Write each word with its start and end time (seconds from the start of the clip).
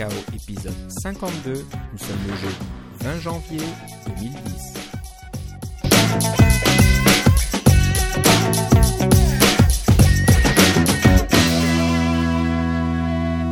Cacao, 0.00 0.16
épisode 0.34 0.72
52. 1.02 1.52
Nous 1.92 1.98
sommes 1.98 2.16
le 2.26 2.34
jeudi 2.36 2.56
20 3.00 3.18
janvier 3.20 3.60
2010. 4.06 4.40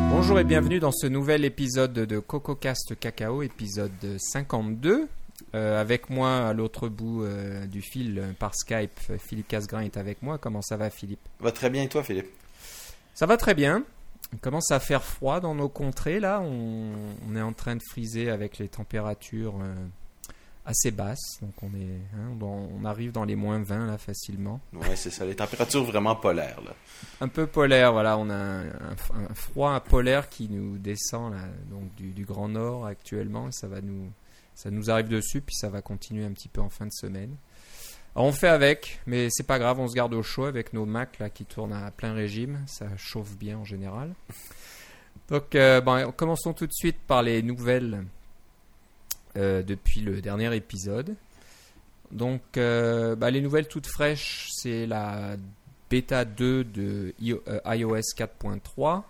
Bonjour 0.09 0.41
et 0.41 0.45
bienvenue 0.45 0.80
dans 0.80 0.91
ce 0.91 1.07
nouvel 1.07 1.45
épisode 1.45 1.93
de 1.93 2.19
CocoCast 2.19 2.99
Cacao, 2.99 3.43
épisode 3.43 3.91
52. 4.17 5.07
Euh, 5.55 5.79
avec 5.79 6.09
moi 6.09 6.49
à 6.49 6.55
l'autre 6.55 6.89
bout 6.89 7.25
euh, 7.25 7.67
du 7.67 7.83
fil 7.83 8.19
euh, 8.19 8.33
par 8.39 8.55
Skype, 8.55 8.99
Philippe 9.19 9.49
Casgrain 9.49 9.83
est 9.83 9.99
avec 9.99 10.23
moi. 10.23 10.39
Comment 10.39 10.62
ça 10.62 10.79
va 10.79 10.89
Philippe? 10.89 11.21
Va 11.41 11.53
très 11.53 11.69
bien 11.69 11.83
et 11.83 11.89
toi 11.89 12.03
Philippe? 12.03 12.30
Ça 13.12 13.26
va 13.26 13.36
très 13.36 13.54
bien. 13.54 13.85
Il 14.32 14.39
commence 14.41 14.71
à 14.71 14.79
faire 14.81 15.03
froid 15.03 15.41
dans 15.41 15.55
nos 15.55 15.68
contrées 15.68 16.21
là. 16.21 16.41
On, 16.43 16.93
on 17.29 17.36
est 17.36 17.41
en 17.43 17.53
train 17.53 17.77
de 17.77 17.82
friser 17.82 18.31
avec 18.31 18.59
les 18.59 18.69
températures 18.69 19.55
euh, 19.61 19.75
assez 20.67 20.91
basses. 20.91 21.39
Donc 21.41 21.55
on 21.63 21.69
est, 21.75 21.99
hein, 22.14 22.36
on, 22.41 22.69
on 22.79 22.85
arrive 22.85 23.11
dans 23.13 23.25
les 23.25 23.36
moins 23.36 23.63
20 23.63 23.86
là 23.86 23.96
facilement. 23.96 24.61
Ouais, 24.75 24.96
c'est 24.96 25.11
ça, 25.11 25.25
les 25.25 25.35
températures 25.35 25.85
vraiment 25.85 26.14
polaires 26.14 26.61
là. 26.64 26.75
Un 27.22 27.29
peu 27.29 27.46
polaire, 27.46 27.93
voilà. 27.93 28.19
On 28.19 28.29
a 28.29 28.35
un, 28.35 28.67
un- 28.69 29.27
un 29.31 29.35
froid 29.35 29.81
polaire 29.81 30.29
qui 30.29 30.49
nous 30.50 30.77
descend 30.77 31.33
là, 31.33 31.41
donc 31.71 31.95
du, 31.95 32.11
du 32.11 32.25
Grand 32.27 32.48
Nord 32.48 32.84
actuellement. 32.86 33.50
Ça 33.50 33.67
va 33.67 33.81
nous, 33.81 34.11
ça 34.55 34.70
nous 34.70 34.91
arrive 34.91 35.08
dessus, 35.08 35.41
puis 35.41 35.55
ça 35.56 35.70
va 35.70 35.81
continuer 35.81 36.27
un 36.27 36.33
petit 36.33 36.48
peu 36.48 36.61
en 36.61 36.69
fin 36.69 36.84
de 36.86 36.92
semaine. 36.92 37.34
On 38.20 38.33
fait 38.33 38.48
avec, 38.48 39.00
mais 39.06 39.28
c'est 39.31 39.47
pas 39.47 39.58
grave, 39.61 39.78
on 39.78 39.86
se 39.86 39.95
garde 39.95 40.12
au 40.12 40.22
chaud 40.25 40.45
avec 40.47 40.72
nos 40.72 40.84
Macs 40.86 41.22
qui 41.34 41.45
tournent 41.45 41.72
à 41.72 41.91
plein 41.92 42.14
régime. 42.14 42.61
Ça 42.67 42.89
chauffe 42.97 43.36
bien 43.36 43.58
en 43.58 43.64
général. 43.64 44.12
Donc, 45.28 45.55
euh, 45.55 45.80
commençons 46.12 46.52
tout 46.52 46.66
de 46.66 46.72
suite 46.72 46.96
par 47.06 47.22
les 47.22 47.42
nouvelles 47.42 48.05
euh, 49.36 49.62
depuis 49.62 50.00
le 50.00 50.20
dernier 50.20 50.55
épisode. 50.56 51.14
Donc, 52.11 52.41
euh, 52.56 53.14
bah, 53.14 53.30
les 53.30 53.41
nouvelles 53.41 53.69
toutes 53.69 53.86
fraîches, 53.86 54.48
c'est 54.52 54.86
la 54.86 55.36
bêta 55.91 56.24
2 56.24 56.64
de 56.64 57.14
io- 57.20 57.42
iOS 57.66 58.00
4.3, 58.16 59.05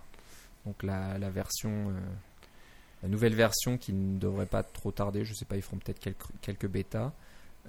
donc 0.66 0.82
la 0.82 1.16
nouvelle 3.04 3.34
version 3.34 3.78
qui 3.78 3.92
ne 3.92 4.18
devrait 4.18 4.46
pas 4.46 4.62
trop 4.64 4.90
tarder. 4.92 5.24
Je 5.24 5.32
sais 5.32 5.44
pas, 5.46 5.56
ils 5.56 5.62
feront 5.62 5.78
peut-être 5.78 6.00
quelques, 6.00 6.26
quelques 6.42 6.66
bêtas. 6.68 7.12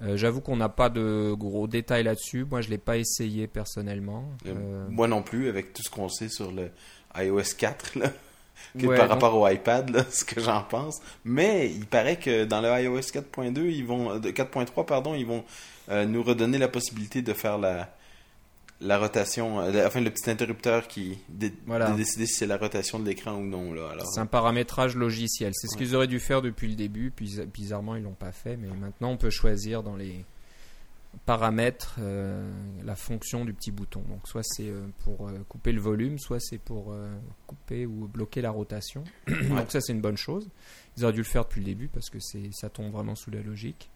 Euh, 0.02 0.16
J'avoue 0.16 0.40
qu'on 0.40 0.56
n'a 0.56 0.68
pas 0.68 0.88
de 0.88 1.34
gros 1.36 1.66
détails 1.66 2.04
là-dessus. 2.04 2.44
Moi, 2.50 2.60
je 2.62 2.68
l'ai 2.70 2.78
pas 2.78 2.96
essayé 2.96 3.46
personnellement. 3.46 4.24
Euh, 4.46 4.52
Euh, 4.54 4.86
Moi 4.88 5.08
non 5.08 5.22
plus, 5.22 5.48
avec 5.48 5.72
tout 5.72 5.82
ce 5.82 5.90
qu'on 5.90 6.08
sait 6.08 6.28
sur 6.28 6.50
le 6.52 6.70
iOS 7.16 7.42
4 7.58 7.98
là, 7.98 8.10
que 8.78 8.86
ouais, 8.86 8.96
par 8.96 9.06
donc- 9.08 9.14
rapport 9.14 9.34
au 9.36 9.48
iPad, 9.48 9.90
là, 9.90 10.04
ce 10.10 10.24
que 10.24 10.40
j'en 10.40 10.62
pense. 10.62 11.00
Mais 11.24 11.70
il 11.70 11.86
paraît 11.86 12.16
que 12.16 12.44
dans 12.44 12.60
le 12.60 12.68
iOS 12.82 13.00
4.2, 13.00 13.66
ils 13.70 13.84
vont, 13.84 14.18
de 14.18 14.30
4.3 14.30 14.84
pardon, 14.86 15.14
ils 15.14 15.26
vont 15.26 15.44
euh, 15.90 16.04
nous 16.06 16.22
redonner 16.22 16.56
la 16.58 16.68
possibilité 16.68 17.20
de 17.22 17.32
faire 17.34 17.58
la 17.58 17.92
la 18.80 18.98
rotation, 18.98 19.60
euh, 19.60 19.86
enfin 19.86 20.00
le 20.00 20.10
petit 20.10 20.30
interrupteur 20.30 20.88
qui 20.88 21.18
dé- 21.28 21.52
Voilà. 21.66 21.90
de 21.90 21.96
décider 21.96 22.26
si 22.26 22.34
c'est 22.34 22.46
la 22.46 22.56
rotation 22.56 22.98
de 22.98 23.04
l'écran 23.06 23.34
ou 23.34 23.44
non 23.44 23.72
là. 23.74 23.90
Alors, 23.90 24.06
C'est 24.06 24.20
un 24.20 24.26
paramétrage 24.26 24.96
logiciel. 24.96 25.52
C'est 25.54 25.66
ce 25.66 25.72
Ouais. 25.74 25.78
qu'ils 25.84 25.94
auraient 25.96 26.06
dû 26.06 26.18
faire 26.20 26.40
depuis 26.42 26.68
le 26.68 26.74
début. 26.74 27.10
Puis 27.10 27.38
bizarrement, 27.52 27.96
ils 27.96 28.02
l'ont 28.02 28.12
pas 28.14 28.32
fait. 28.32 28.56
Mais 28.56 28.68
maintenant, 28.68 29.10
on 29.10 29.16
peut 29.16 29.30
choisir 29.30 29.82
dans 29.82 29.96
les 29.96 30.24
paramètres 31.26 31.96
euh, 31.98 32.48
la 32.84 32.94
fonction 32.94 33.44
du 33.44 33.52
petit 33.52 33.70
bouton. 33.70 34.00
Donc, 34.08 34.26
soit 34.28 34.42
c'est 34.44 34.68
euh, 34.68 34.86
pour 35.04 35.28
euh, 35.28 35.32
couper 35.48 35.72
le 35.72 35.80
volume, 35.80 36.18
soit 36.18 36.38
c'est 36.40 36.58
pour 36.58 36.92
euh, 36.92 37.10
couper 37.46 37.84
ou 37.86 38.08
bloquer 38.08 38.40
la 38.40 38.50
rotation. 38.50 39.02
Donc, 39.28 39.70
ça, 39.70 39.80
c'est 39.80 39.92
une 39.92 40.00
bonne 40.00 40.16
chose. 40.16 40.48
Ils 40.96 41.04
auraient 41.04 41.12
dû 41.12 41.18
le 41.20 41.24
faire 41.24 41.44
depuis 41.44 41.60
le 41.60 41.66
début 41.66 41.88
parce 41.88 42.10
que 42.10 42.18
c'est 42.20 42.50
ça 42.52 42.68
tombe 42.68 42.92
vraiment 42.92 43.14
sous 43.14 43.30
la 43.30 43.40
logique. 43.42 43.90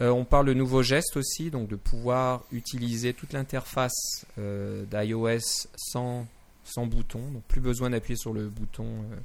Euh, 0.00 0.10
on 0.10 0.24
parle 0.24 0.46
de 0.46 0.54
nouveaux 0.54 0.82
gestes 0.82 1.16
aussi, 1.16 1.50
donc 1.50 1.68
de 1.68 1.76
pouvoir 1.76 2.44
utiliser 2.52 3.12
toute 3.14 3.32
l'interface 3.32 4.24
euh, 4.38 4.84
d'iOS 4.84 5.66
sans, 5.76 6.26
sans 6.64 6.86
bouton. 6.86 7.20
Donc 7.32 7.42
plus 7.44 7.60
besoin 7.60 7.90
d'appuyer 7.90 8.16
sur 8.16 8.32
le 8.32 8.48
bouton. 8.48 8.86
euh, 8.86 9.16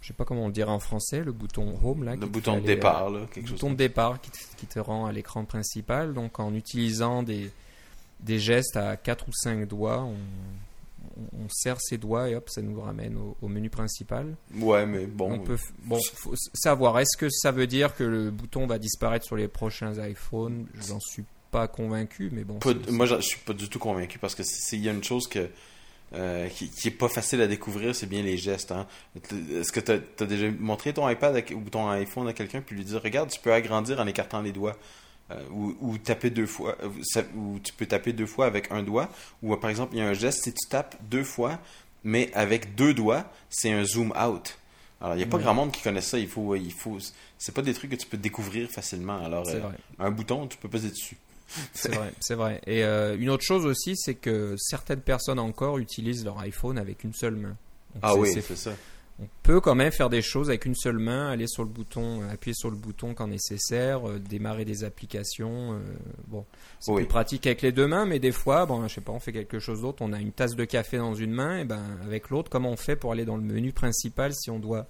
je 0.00 0.08
sais 0.08 0.14
pas 0.14 0.24
comment 0.26 0.44
on 0.44 0.48
le 0.48 0.52
dirait 0.52 0.70
en 0.70 0.80
français, 0.80 1.24
le 1.24 1.32
bouton 1.32 1.78
Home 1.82 2.04
là. 2.04 2.14
le 2.14 2.26
bouton 2.26 2.56
de 2.56 2.60
euh, 2.62 2.66
départ 2.66 3.08
là, 3.10 3.20
quelque 3.32 3.46
chose. 3.48 3.58
bouton 3.58 3.70
de 3.70 3.76
départ 3.76 4.20
qui 4.20 4.30
te, 4.30 4.38
qui 4.56 4.66
te 4.66 4.78
rend 4.78 5.06
à 5.06 5.12
l'écran 5.12 5.44
principal. 5.44 6.12
Donc 6.14 6.40
en 6.40 6.54
utilisant 6.54 7.22
des, 7.22 7.50
des 8.20 8.38
gestes 8.38 8.76
à 8.76 8.96
4 8.96 9.28
ou 9.28 9.32
5 9.32 9.66
doigts, 9.66 10.02
on, 10.02 10.14
on, 11.16 11.48
serre 11.48 11.80
ses 11.80 11.98
doigts 11.98 12.28
et 12.28 12.34
hop, 12.34 12.48
ça 12.50 12.62
nous 12.62 12.80
ramène 12.80 13.16
au, 13.16 13.36
au 13.40 13.48
menu 13.48 13.70
principal. 13.70 14.36
Ouais, 14.56 14.86
mais 14.86 15.06
bon. 15.06 15.32
on 15.34 15.38
peut, 15.38 15.56
f- 15.56 15.72
bon, 15.84 15.98
faut 16.14 16.34
savoir, 16.54 16.98
est-ce 16.98 17.16
que 17.16 17.28
ça 17.30 17.50
veut 17.52 17.66
dire 17.66 17.94
que 17.94 18.04
le 18.04 18.30
bouton 18.30 18.66
va 18.66 18.78
disparaître 18.78 19.24
sur 19.24 19.36
les 19.36 19.48
prochains 19.48 19.92
iPhones? 20.06 20.66
J'en 20.88 21.00
suis 21.00 21.24
pas 21.50 21.68
convaincu, 21.68 22.30
mais 22.32 22.44
bon. 22.44 22.58
Pas- 22.58 22.74
moi, 22.90 23.06
je 23.06 23.20
suis 23.20 23.38
pas 23.38 23.52
du 23.52 23.68
tout 23.68 23.78
convaincu 23.78 24.18
parce 24.18 24.34
que 24.34 24.42
s'il 24.42 24.80
y 24.84 24.88
a 24.88 24.92
une 24.92 25.04
chose 25.04 25.28
que 25.28 25.48
euh, 26.14 26.48
qui, 26.48 26.68
qui 26.70 26.88
est 26.88 26.92
pas 26.92 27.08
facile 27.08 27.40
à 27.40 27.46
découvrir, 27.48 27.94
c'est 27.94 28.06
bien 28.06 28.22
les 28.22 28.36
gestes. 28.36 28.70
Hein. 28.70 28.86
Est-ce 29.16 29.72
que 29.72 29.80
tu 29.80 29.92
as, 29.92 30.26
déjà 30.26 30.48
montré 30.58 30.92
ton 30.92 31.08
iPad 31.08 31.36
à- 31.36 31.54
ou 31.54 31.62
ton 31.70 31.88
iPhone 31.88 32.28
à 32.28 32.32
quelqu'un 32.32 32.60
puis 32.60 32.76
lui 32.76 32.84
dire 32.84 33.02
regarde, 33.02 33.30
tu 33.30 33.40
peux 33.40 33.52
agrandir 33.52 33.98
en 34.00 34.06
écartant 34.06 34.40
les 34.40 34.52
doigts 34.52 34.76
euh, 34.76 34.76
ou, 35.52 35.74
ou 35.80 35.98
taper 35.98 36.30
deux 36.30 36.46
fois, 36.46 36.76
euh, 36.82 37.22
ou 37.34 37.58
tu 37.62 37.72
peux 37.72 37.86
taper 37.86 38.12
deux 38.12 38.26
fois 38.26 38.46
avec 38.46 38.70
un 38.70 38.82
doigt 38.82 39.08
ou 39.42 39.54
euh, 39.54 39.56
par 39.56 39.70
exemple 39.70 39.94
il 39.94 39.98
y 39.98 40.02
a 40.02 40.06
un 40.06 40.12
geste 40.12 40.44
si 40.44 40.52
tu 40.52 40.68
tapes 40.68 40.96
deux 41.10 41.24
fois 41.24 41.58
mais 42.04 42.30
avec 42.34 42.74
deux 42.74 42.92
doigts, 42.92 43.24
c'est 43.48 43.72
un 43.72 43.84
zoom 43.84 44.12
out. 44.12 44.58
Alors 45.00 45.16
il 45.16 45.20
y 45.20 45.24
a 45.24 45.26
pas 45.26 45.38
grand 45.38 45.54
monde 45.54 45.72
qui 45.72 45.82
connaît 45.82 46.00
ça. 46.00 46.18
Il 46.18 46.28
faut, 46.28 46.54
il 46.54 46.72
faut, 46.72 46.98
c'est 47.38 47.54
pas 47.54 47.62
des 47.62 47.74
trucs 47.74 47.90
que 47.90 47.96
tu 47.96 48.06
peux 48.06 48.16
découvrir 48.16 48.70
facilement. 48.70 49.18
Alors 49.24 49.48
euh, 49.48 49.60
un 49.98 50.10
bouton, 50.10 50.46
tu 50.46 50.56
peux 50.58 50.68
peser 50.68 50.90
dessus. 50.90 51.16
C'est 51.74 51.94
vrai, 51.94 52.10
c'est 52.20 52.34
vrai. 52.34 52.60
Et 52.66 52.82
euh, 52.82 53.18
une 53.18 53.28
autre 53.28 53.44
chose 53.44 53.66
aussi, 53.66 53.96
c'est 53.96 54.14
que 54.14 54.56
certaines 54.56 55.02
personnes 55.02 55.38
encore 55.38 55.76
utilisent 55.76 56.24
leur 56.24 56.38
iPhone 56.40 56.78
avec 56.78 57.04
une 57.04 57.12
seule 57.12 57.36
main. 57.36 57.54
Donc 57.94 58.00
Ah 58.02 58.16
oui, 58.16 58.32
c'est 58.32 58.56
ça. 58.56 58.72
On 59.20 59.28
peut 59.44 59.60
quand 59.60 59.76
même 59.76 59.92
faire 59.92 60.10
des 60.10 60.22
choses 60.22 60.48
avec 60.48 60.64
une 60.64 60.74
seule 60.74 60.98
main, 60.98 61.28
aller 61.30 61.46
sur 61.46 61.62
le 61.62 61.68
bouton, 61.68 62.22
euh, 62.22 62.32
appuyer 62.32 62.54
sur 62.54 62.68
le 62.70 62.76
bouton 62.76 63.14
quand 63.14 63.28
nécessaire, 63.28 64.08
euh, 64.08 64.18
démarrer 64.18 64.64
des 64.64 64.82
applications. 64.82 65.74
euh, 65.74 65.78
bon, 66.26 66.44
c'est 66.80 66.90
Oui. 66.90 67.02
plus 67.02 67.08
pratique 67.08 67.46
avec 67.46 67.62
les 67.62 67.70
deux 67.70 67.86
mains, 67.86 68.06
mais 68.06 68.18
des 68.18 68.32
fois, 68.32 68.66
bon, 68.66 68.86
je 68.88 68.94
sais 68.94 69.00
pas, 69.00 69.12
on 69.12 69.20
fait 69.20 69.32
quelque 69.32 69.60
chose 69.60 69.82
d'autre. 69.82 69.98
On 70.02 70.12
a 70.12 70.18
une 70.20 70.32
tasse 70.32 70.56
de 70.56 70.64
café 70.64 70.98
dans 70.98 71.14
une 71.14 71.30
main, 71.32 71.58
et 71.60 71.64
ben 71.64 71.80
avec 72.04 72.30
l'autre, 72.30 72.50
comment 72.50 72.70
on 72.70 72.76
fait 72.76 72.96
pour 72.96 73.12
aller 73.12 73.24
dans 73.24 73.36
le 73.36 73.42
menu 73.44 73.72
principal 73.72 74.34
si 74.34 74.50
on 74.50 74.58
doit 74.58 74.86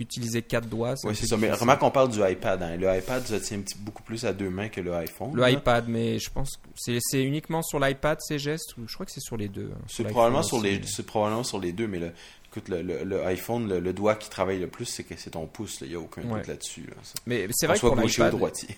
utiliser 0.00 0.42
quatre 0.42 0.68
doigts 0.68 0.94
Oui, 1.04 1.14
c'est 1.14 1.26
ça. 1.26 1.36
Mais 1.36 1.52
remarque 1.52 1.80
qu'on 1.80 1.90
parle 1.90 2.10
du 2.10 2.18
iPad. 2.20 2.60
Hein. 2.62 2.76
Le 2.76 2.92
iPad 2.96 3.24
se 3.26 3.34
tient 3.36 3.58
un 3.58 3.60
petit, 3.60 3.76
beaucoup 3.78 4.02
plus 4.02 4.24
à 4.24 4.32
deux 4.32 4.50
mains 4.50 4.68
que 4.68 4.80
le 4.80 4.92
iPhone. 4.94 5.30
Le 5.34 5.42
là. 5.42 5.50
iPad, 5.50 5.84
mais 5.88 6.18
je 6.18 6.30
pense 6.30 6.56
que 6.56 6.68
c'est 6.76 6.98
c'est 7.00 7.22
uniquement 7.22 7.62
sur 7.62 7.78
l'iPad 7.78 8.18
ces 8.20 8.38
gestes 8.38 8.76
ou 8.78 8.88
je 8.88 8.94
crois 8.94 9.06
que 9.06 9.12
c'est 9.12 9.20
sur 9.20 9.36
les 9.36 9.48
deux. 9.48 9.70
hein. 9.74 9.78
C'est 9.88 10.04
probablement 10.04 10.42
sur 10.42 10.60
les, 10.60 10.80
probablement 11.06 11.44
sur 11.44 11.60
les 11.60 11.72
deux, 11.72 11.86
mais 11.86 11.98
le, 11.98 12.12
écoute, 12.46 12.68
le, 12.68 12.82
le- 12.82 13.04
le 13.04 13.24
iPhone, 13.26 13.68
le, 13.68 13.78
le 13.80 13.92
doigt 13.92 14.14
qui 14.16 14.28
travaille 14.30 14.58
le 14.58 14.68
plus, 14.68 14.86
c'est 14.86 15.04
que 15.04 15.14
c'est 15.16 15.30
ton 15.30 15.46
pouce. 15.46 15.80
là. 15.80 15.86
Il 15.86 15.90
n'y 15.90 15.96
a 15.96 16.00
aucun 16.00 16.22
Ouais. 16.22 16.38
doute 16.40 16.48
là-dessus. 16.48 16.82
Là. 16.88 16.94
Mais 17.26 17.46
c'est 17.52 17.66
vrai 17.66 17.74
que 17.76 17.80
soit 17.80 17.90
pour 17.92 18.00
gaucher 18.00 18.22
ou 18.22 18.24
l'iPad, 18.24 18.38
droitier. 18.38 18.76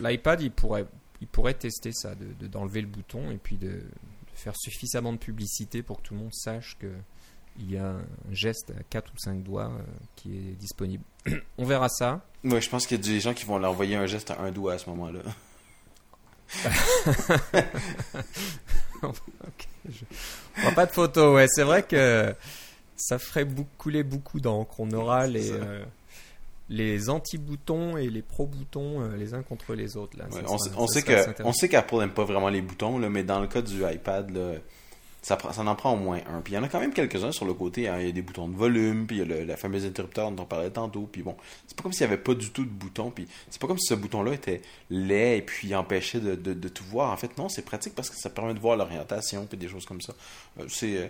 l'iPad, 0.00 0.40
il 0.40 0.50
pourrait, 0.50 0.86
il 1.20 1.26
pourrait 1.28 1.54
tester 1.54 1.92
ça, 1.92 2.14
de 2.14 2.24
de- 2.40 2.46
d'enlever 2.46 2.80
le 2.80 2.86
bouton 2.88 3.30
et 3.30 3.36
puis 3.36 3.56
de, 3.56 3.68
de 3.68 3.82
faire 4.34 4.54
suffisamment 4.56 5.12
de 5.12 5.18
publicité 5.18 5.82
pour 5.82 5.98
que 6.02 6.08
tout 6.08 6.14
le 6.14 6.20
monde 6.20 6.34
sache 6.34 6.76
que 6.78 6.88
il 7.58 7.72
y 7.72 7.76
a 7.78 7.88
un 7.90 8.04
geste 8.32 8.70
à 8.70 8.82
4 8.90 9.12
ou 9.14 9.18
5 9.18 9.42
doigts 9.42 9.70
euh, 9.70 9.82
qui 10.16 10.36
est 10.36 10.56
disponible. 10.58 11.04
On 11.58 11.64
verra 11.64 11.88
ça. 11.88 12.20
Ouais, 12.44 12.60
je 12.60 12.68
pense 12.68 12.86
qu'il 12.86 12.96
y 12.96 13.00
a 13.00 13.02
des 13.12 13.20
gens 13.20 13.34
qui 13.34 13.44
vont 13.44 13.58
leur 13.58 13.70
envoyer 13.70 13.96
un 13.96 14.06
geste 14.06 14.30
à 14.30 14.40
un 14.40 14.50
doigt 14.50 14.74
à 14.74 14.78
ce 14.78 14.88
moment-là. 14.90 15.20
On 19.02 19.12
voit 20.62 20.72
pas 20.74 20.86
de 20.86 20.92
photo, 20.92 21.34
ouais. 21.34 21.46
C'est 21.48 21.62
vrai 21.64 21.82
que 21.82 22.34
ça 22.96 23.18
ferait 23.18 23.44
beaucoup, 23.44 23.68
couler 23.78 24.02
beaucoup 24.02 24.40
d'encre. 24.40 24.74
On 24.78 24.90
aura 24.92 25.26
les, 25.26 25.52
euh, 25.52 25.84
les 26.68 27.10
anti-boutons 27.10 27.96
et 27.96 28.08
les 28.08 28.22
pro-boutons 28.22 29.02
euh, 29.02 29.16
les 29.16 29.34
uns 29.34 29.42
contre 29.42 29.74
les 29.74 29.96
autres. 29.96 30.18
Là. 30.18 30.26
Ouais, 30.30 30.42
on, 30.48 30.58
sera- 30.58 30.86
sait- 30.88 31.02
on 31.02 31.32
que, 31.32 31.42
on 31.44 31.52
sait 31.52 31.68
qu'Apple 31.68 31.96
n'aime 31.96 32.12
pas 32.12 32.24
vraiment 32.24 32.48
les 32.48 32.62
boutons, 32.62 32.98
là, 32.98 33.08
mais 33.08 33.24
dans 33.24 33.40
le 33.40 33.46
cas 33.46 33.62
du 33.62 33.84
iPad, 33.84 34.30
là, 34.30 34.54
ça, 35.24 35.36
prend- 35.36 35.52
ça 35.54 35.62
en 35.62 35.74
prend 35.74 35.94
au 35.94 35.96
moins 35.96 36.20
un. 36.30 36.42
Puis 36.42 36.52
il 36.52 36.56
y 36.56 36.58
en 36.58 36.62
a 36.62 36.68
quand 36.68 36.80
même 36.80 36.92
quelques-uns 36.92 37.32
sur 37.32 37.46
le 37.46 37.54
côté. 37.54 37.88
hein. 37.88 37.96
Il 37.98 38.06
y 38.06 38.08
a 38.10 38.12
des 38.12 38.20
boutons 38.20 38.46
de 38.46 38.54
volume, 38.54 39.06
puis 39.06 39.16
il 39.16 39.18
y 39.20 39.22
a 39.22 39.24
le, 39.24 39.44
la 39.44 39.56
fameuse 39.56 39.86
interrupteur 39.86 40.30
dont 40.30 40.42
on 40.42 40.46
parlait 40.46 40.68
tantôt. 40.70 41.08
Puis 41.10 41.22
bon, 41.22 41.34
c'est 41.66 41.74
pas 41.74 41.82
comme 41.82 41.94
s'il 41.94 42.06
n'y 42.06 42.12
avait 42.12 42.22
pas 42.22 42.34
du 42.34 42.50
tout 42.50 42.64
de 42.64 42.70
bouton. 42.70 43.10
Puis 43.10 43.26
c'est 43.48 43.58
pas 43.60 43.66
comme 43.66 43.78
si 43.78 43.86
ce 43.86 43.94
bouton-là 43.94 44.34
était 44.34 44.60
laid 44.90 45.38
et 45.38 45.42
puis 45.42 45.74
empêchait 45.74 46.20
de, 46.20 46.34
de- 46.34 46.52
de 46.52 46.68
tout 46.68 46.84
voir. 46.84 47.10
En 47.10 47.16
fait, 47.16 47.38
non, 47.38 47.48
c'est 47.48 47.64
pratique 47.64 47.94
parce 47.94 48.10
que 48.10 48.16
ça 48.16 48.28
permet 48.28 48.52
de 48.52 48.58
voir 48.58 48.76
l'orientation 48.76 49.46
puis 49.46 49.56
des 49.56 49.68
choses 49.68 49.86
comme 49.86 50.02
ça. 50.02 50.12
Euh, 50.60 50.66
c'est 50.68 50.98
euh, 50.98 51.06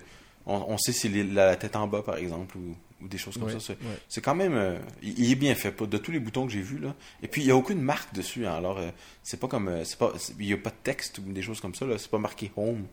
on, 0.46 0.78
sait 0.78 0.92
s'il 0.92 1.16
est 1.16 1.24
la 1.24 1.56
tête 1.56 1.74
en 1.74 1.88
bas, 1.88 2.02
par 2.02 2.16
exemple, 2.16 2.56
ou, 2.58 2.76
des 3.08 3.18
choses 3.18 3.36
comme 3.36 3.50
ça. 3.58 3.74
C'est 4.08 4.20
quand 4.20 4.34
même. 4.34 4.54
Euh, 4.54 4.78
il, 5.02 5.30
est 5.30 5.34
bien 5.34 5.54
fait, 5.54 5.72
pas 5.72 5.86
de 5.86 5.98
tous 5.98 6.12
les 6.12 6.20
boutons 6.20 6.46
que 6.46 6.52
j'ai 6.52 6.60
vus. 6.62 6.78
là. 6.78 6.94
Et 7.22 7.28
puis, 7.28 7.42
il 7.42 7.46
n'y 7.46 7.50
a 7.50 7.56
aucune 7.56 7.80
marque 7.80 8.14
dessus. 8.14 8.46
Hein. 8.46 8.54
alors, 8.54 8.78
euh, 8.78 8.90
c'est 9.22 9.40
pas 9.40 9.48
comme. 9.48 9.70
c'est 9.84 9.98
pas, 9.98 10.12
il 10.38 10.46
n'y 10.46 10.52
a 10.52 10.56
pas 10.56 10.70
de 10.70 10.76
texte 10.84 11.18
ou 11.18 11.22
des 11.32 11.42
choses 11.42 11.60
comme 11.60 11.74
ça. 11.74 11.84
C'est 11.98 12.10
pas 12.10 12.18
marqué 12.18 12.52
Home. 12.56 12.84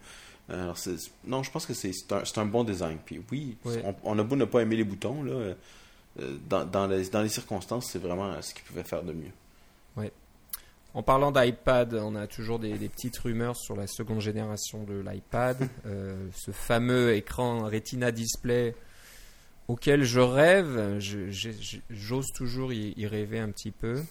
Alors, 0.51 0.77
non, 1.25 1.43
je 1.43 1.51
pense 1.51 1.65
que 1.65 1.73
c'est 1.73 1.91
un, 2.11 2.23
un, 2.35 2.45
bon 2.45 2.63
design. 2.63 2.97
Puis 3.05 3.21
oui, 3.31 3.57
on, 4.03 4.19
a 4.19 4.23
beau 4.23 4.35
ne 4.35 4.45
pas 4.45 4.61
aimer 4.61 4.75
les 4.75 4.83
boutons, 4.83 5.23
là, 5.23 5.53
dans, 6.49 6.65
dans, 6.65 6.87
les, 6.87 7.09
dans 7.09 7.21
les 7.21 7.29
circonstances, 7.29 7.87
c'est 7.91 7.99
vraiment 7.99 8.41
ce 8.41 8.53
qu'ils 8.53 8.63
pouvaient 8.65 8.83
faire 8.83 9.03
de 9.03 9.13
mieux. 9.13 9.31
Ouais. 9.95 10.11
En 10.93 11.03
parlant 11.03 11.31
d'iPad, 11.31 11.93
on 11.93 12.15
a 12.15 12.27
toujours 12.27 12.59
des, 12.59 12.73
petites 12.89 13.17
rumeurs 13.17 13.55
sur 13.55 13.75
la 13.75 13.87
seconde 13.87 14.19
génération 14.19 14.83
de 14.83 15.01
l'iPad. 15.01 15.57
Euh, 15.87 16.27
ce 16.35 16.51
fameux 16.51 17.13
écran 17.15 17.63
Retina 17.63 18.11
Display 18.11 18.75
auquel 19.67 20.03
je 20.03 20.19
rêve, 20.19 20.99
j'ose 21.89 22.27
toujours 22.33 22.71
y, 22.71 23.07
rêver 23.07 23.39
un 23.39 23.49
petit 23.49 23.71
peu. 23.71 24.01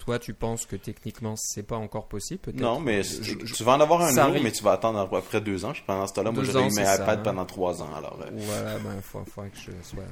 Toi, 0.00 0.18
tu 0.18 0.32
penses 0.32 0.64
que 0.64 0.76
techniquement, 0.76 1.34
c'est 1.36 1.62
pas 1.62 1.76
encore 1.76 2.08
possible, 2.08 2.40
peut-être? 2.40 2.60
Non, 2.60 2.80
mais 2.80 3.02
tu 3.02 3.62
vas 3.62 3.72
en 3.72 3.80
avoir 3.80 4.00
un 4.00 4.12
nouveau, 4.12 4.42
mais 4.42 4.50
tu 4.50 4.64
vas 4.64 4.72
attendre 4.72 4.98
après 4.98 5.40
deux 5.42 5.64
ans. 5.64 5.72
Pendant 5.86 6.06
ce 6.06 6.14
temps-là, 6.14 6.32
moi, 6.32 6.42
j'aurais 6.42 6.68
eu 6.68 6.74
mes 6.74 6.82
iPad 6.82 7.22
pendant 7.22 7.44
trois 7.44 7.82
ans. 7.82 7.94
Alors, 7.94 8.18
euh. 8.22 8.30
Voilà, 8.32 8.78
il 8.78 8.82
ben, 8.82 9.00
faudrait 9.02 9.50
que 9.50 9.58
je 9.58 9.70
sois 9.82 10.04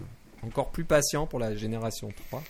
encore 0.42 0.70
plus 0.70 0.84
patient 0.84 1.26
pour 1.26 1.38
la 1.38 1.56
génération 1.56 2.12
3. 2.28 2.42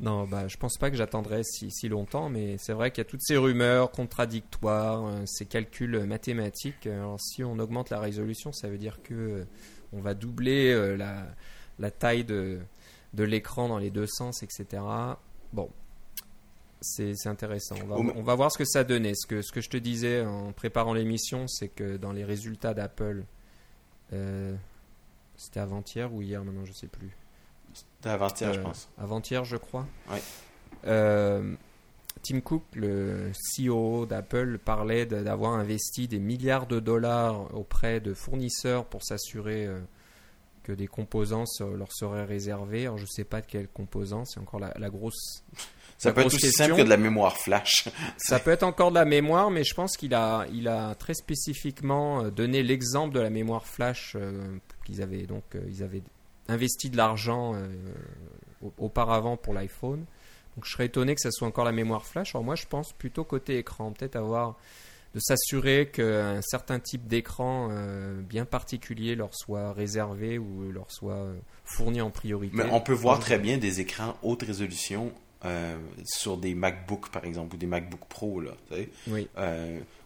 Non, 0.00 0.24
bah, 0.24 0.48
je 0.48 0.56
pense 0.56 0.78
pas 0.78 0.90
que 0.90 0.96
j'attendrai 0.96 1.42
si, 1.44 1.70
si, 1.70 1.88
longtemps, 1.90 2.30
mais 2.30 2.56
c'est 2.56 2.72
vrai 2.72 2.90
qu'il 2.90 3.04
y 3.04 3.06
a 3.06 3.10
toutes 3.10 3.22
ces 3.22 3.36
rumeurs 3.36 3.90
contradictoires, 3.90 5.06
euh, 5.06 5.22
ces 5.26 5.44
calculs 5.44 6.06
mathématiques. 6.06 6.86
Alors, 6.86 7.20
si 7.20 7.44
on 7.44 7.58
augmente 7.58 7.90
la 7.90 8.00
résolution, 8.00 8.52
ça 8.52 8.68
veut 8.68 8.78
dire 8.78 9.02
que 9.02 9.14
euh, 9.14 9.44
on 9.92 10.00
va 10.00 10.14
doubler 10.14 10.72
euh, 10.72 10.96
la, 10.96 11.26
la, 11.78 11.90
taille 11.90 12.24
de, 12.24 12.60
de 13.12 13.24
l'écran 13.24 13.68
dans 13.68 13.76
les 13.76 13.90
deux 13.90 14.06
sens, 14.06 14.42
etc. 14.42 14.82
Bon, 15.52 15.68
c'est 16.80 17.26
intéressant. 17.26 17.76
On 17.84 17.86
va, 17.86 18.12
on 18.16 18.22
va, 18.22 18.34
voir 18.34 18.50
ce 18.52 18.58
que 18.58 18.64
ça 18.64 18.84
donnait. 18.84 19.14
Ce 19.14 19.26
que, 19.26 19.42
ce 19.42 19.52
que 19.52 19.60
je 19.60 19.68
te 19.68 19.76
disais 19.76 20.22
en 20.22 20.52
préparant 20.52 20.94
l'émission, 20.94 21.46
c'est 21.46 21.68
que 21.68 21.96
dans 21.96 22.12
les 22.12 22.24
résultats 22.24 22.74
d'Apple, 22.74 23.24
c'était 25.36 25.60
avant-hier 25.60 26.12
ou 26.12 26.22
hier, 26.22 26.44
maintenant 26.44 26.64
je 26.64 26.72
sais 26.72 26.88
plus 26.88 27.10
avant-hier, 28.04 28.52
je 28.52 28.60
euh, 28.60 28.62
pense. 28.62 28.88
Avant-hier, 28.98 29.44
je 29.44 29.56
crois. 29.56 29.86
Oui. 30.10 30.18
Euh, 30.86 31.54
Tim 32.22 32.40
Cook, 32.40 32.62
le 32.74 33.32
CEO 33.32 34.06
d'Apple, 34.06 34.58
parlait 34.58 35.06
d'avoir 35.06 35.54
investi 35.54 36.08
des 36.08 36.18
milliards 36.18 36.66
de 36.66 36.80
dollars 36.80 37.54
auprès 37.54 38.00
de 38.00 38.14
fournisseurs 38.14 38.86
pour 38.86 39.02
s'assurer 39.02 39.66
euh, 39.66 39.80
que 40.62 40.72
des 40.72 40.86
composants 40.86 41.44
leur 41.60 41.92
seraient 41.92 42.24
réservés. 42.24 42.82
Alors, 42.82 42.98
je 42.98 43.04
ne 43.04 43.08
sais 43.08 43.24
pas 43.24 43.40
de 43.40 43.46
quels 43.46 43.68
composants, 43.68 44.24
c'est 44.24 44.40
encore 44.40 44.60
la, 44.60 44.90
grosse. 44.90 45.44
Ça 46.00 46.12
peut 46.12 46.22
être 46.22 46.34
aussi 46.34 46.50
simple 46.50 46.76
que 46.76 46.82
de 46.82 46.88
la 46.88 46.96
mémoire 46.96 47.36
flash. 47.36 47.88
Ça 48.16 48.40
peut 48.40 48.50
être 48.50 48.62
encore 48.62 48.90
de 48.90 48.96
la 48.96 49.04
mémoire, 49.04 49.50
mais 49.50 49.64
je 49.64 49.74
pense 49.74 49.96
qu'il 49.96 50.14
a, 50.14 50.46
il 50.52 50.66
a 50.66 50.94
très 50.94 51.14
spécifiquement 51.14 52.24
donné 52.30 52.62
l'exemple 52.62 53.14
de 53.14 53.20
la 53.20 53.30
mémoire 53.30 53.66
flash 53.66 54.16
qu'ils 54.84 55.02
avaient 55.02 55.26
donc 55.26 55.44
ils 55.68 55.82
avaient 55.82 56.02
investi 56.50 56.90
de 56.90 56.96
l'argent 56.96 57.54
euh, 57.54 57.68
auparavant 58.78 59.36
pour 59.36 59.54
l'iPhone. 59.54 60.04
Donc 60.56 60.64
je 60.66 60.72
serais 60.72 60.86
étonné 60.86 61.14
que 61.14 61.20
ça 61.20 61.30
soit 61.30 61.46
encore 61.46 61.64
la 61.64 61.72
mémoire 61.72 62.04
flash. 62.04 62.34
Alors 62.34 62.44
moi 62.44 62.56
je 62.56 62.66
pense 62.66 62.92
plutôt 62.92 63.24
côté 63.24 63.58
écran, 63.58 63.92
peut-être 63.92 64.16
avoir 64.16 64.56
de 65.14 65.20
s'assurer 65.20 65.88
qu'un 65.92 66.40
certain 66.42 66.78
type 66.78 67.06
d'écran 67.08 67.68
euh, 67.70 68.20
bien 68.20 68.44
particulier 68.44 69.16
leur 69.16 69.34
soit 69.34 69.72
réservé 69.72 70.38
ou 70.38 70.70
leur 70.70 70.90
soit 70.92 71.14
euh, 71.14 71.38
fourni 71.64 72.00
en 72.00 72.10
priorité. 72.10 72.56
Mais 72.56 72.70
on 72.70 72.80
peut 72.80 72.92
voir 72.92 73.18
très 73.18 73.38
bien 73.38 73.58
des 73.58 73.80
écrans 73.80 74.16
haute 74.22 74.42
résolution 74.42 75.12
sur 76.04 76.36
des 76.36 76.54
MacBooks 76.54 77.10
par 77.10 77.24
exemple 77.24 77.54
ou 77.54 77.58
des 77.58 77.66
MacBook 77.66 78.00
Pro 78.08 78.40
là. 78.40 78.52
oui 79.06 79.28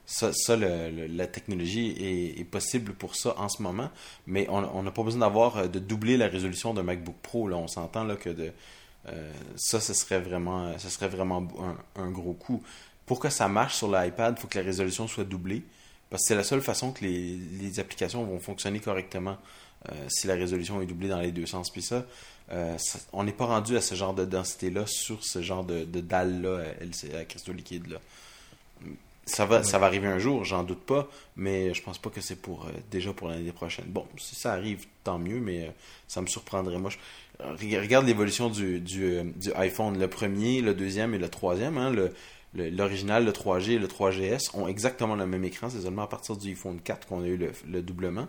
ça, 0.06 0.56
la 0.56 1.26
technologie 1.26 1.94
est, 2.38 2.44
possible 2.44 2.92
pour 2.92 3.16
ça 3.16 3.34
en 3.38 3.48
ce 3.48 3.62
moment, 3.62 3.90
mais 4.26 4.46
on 4.50 4.82
n'a 4.82 4.90
pas 4.90 5.02
besoin 5.02 5.20
d'avoir 5.20 5.56
euh, 5.56 5.66
de 5.66 5.78
doubler 5.78 6.16
la 6.16 6.28
résolution 6.28 6.74
d'un 6.74 6.82
MacBook 6.82 7.16
Pro. 7.22 7.48
Là, 7.48 7.56
on 7.56 7.68
s'entend 7.68 8.04
là 8.04 8.16
que 8.16 8.30
de, 8.30 8.52
euh, 9.08 9.32
ça, 9.56 9.80
ce 9.80 9.94
serait 9.94 10.20
vraiment, 10.20 10.76
ce 10.78 10.90
serait 10.90 11.08
vraiment 11.08 11.46
un, 11.96 12.10
gros 12.10 12.34
coup. 12.34 12.62
Pour 13.06 13.18
que 13.18 13.28
ça 13.28 13.48
marche 13.48 13.76
sur 13.76 13.90
l'iPad, 13.90 14.34
il 14.36 14.40
faut 14.40 14.48
que 14.48 14.58
la 14.58 14.64
résolution 14.64 15.08
soit 15.08 15.24
doublée, 15.24 15.62
parce 16.10 16.22
que 16.22 16.28
c'est 16.28 16.34
la 16.34 16.44
seule 16.44 16.62
façon 16.62 16.92
que 16.92 17.04
les, 17.04 17.80
applications 17.80 18.24
vont 18.24 18.38
fonctionner 18.38 18.80
correctement 18.80 19.36
euh, 19.88 19.94
si 20.08 20.26
la 20.26 20.34
résolution 20.34 20.80
est 20.80 20.86
doublée 20.86 21.08
dans 21.08 21.20
les 21.20 21.32
deux 21.32 21.46
sens. 21.46 21.70
Puis 21.70 21.82
ça, 21.82 22.06
on 23.12 23.24
n'est 23.24 23.32
pas 23.32 23.46
rendu 23.46 23.76
à 23.76 23.80
ce 23.80 23.94
genre 23.94 24.14
de 24.14 24.24
densité-là 24.24 24.86
sur 24.86 25.24
ce 25.24 25.42
genre 25.42 25.64
de, 25.64 25.84
dalle-là, 25.84 26.64
à 27.18 27.24
cristaux 27.24 27.52
liquides. 27.52 27.98
Ça 29.26 29.46
va, 29.46 29.62
ça 29.62 29.78
va 29.78 29.86
arriver 29.86 30.06
un 30.06 30.18
jour, 30.18 30.44
j'en 30.44 30.64
doute 30.64 30.82
pas, 30.82 31.08
mais 31.36 31.72
je 31.72 31.82
pense 31.82 31.96
pas 31.96 32.10
que 32.10 32.20
c'est 32.20 32.36
pour 32.36 32.66
euh, 32.66 32.70
déjà 32.90 33.14
pour 33.14 33.28
l'année 33.28 33.52
prochaine. 33.52 33.86
Bon, 33.88 34.06
si 34.18 34.34
ça 34.34 34.52
arrive, 34.52 34.84
tant 35.02 35.18
mieux, 35.18 35.40
mais 35.40 35.62
euh, 35.62 35.70
ça 36.08 36.20
me 36.20 36.26
surprendrait. 36.26 36.76
Moi, 36.76 36.90
regarde 37.40 38.06
l'évolution 38.06 38.50
du, 38.50 38.80
du, 38.80 39.04
euh, 39.04 39.24
du, 39.36 39.50
iPhone, 39.54 39.98
le 39.98 40.08
premier, 40.08 40.60
le 40.60 40.74
deuxième 40.74 41.14
et 41.14 41.18
le 41.18 41.30
troisième. 41.30 41.78
Hein, 41.78 41.90
le, 41.90 42.12
l'original, 42.54 43.24
le 43.24 43.32
3G 43.32 43.72
et 43.72 43.78
le 43.78 43.86
3GS 43.86 44.50
ont 44.54 44.68
exactement 44.68 45.16
le 45.16 45.26
même 45.26 45.44
écran. 45.44 45.70
C'est 45.70 45.82
seulement 45.82 46.02
à 46.02 46.06
partir 46.06 46.36
du 46.36 46.50
iPhone 46.50 46.80
4 46.80 47.06
qu'on 47.06 47.22
a 47.22 47.26
eu 47.26 47.36
le, 47.36 47.52
le 47.68 47.82
doublement. 47.82 48.28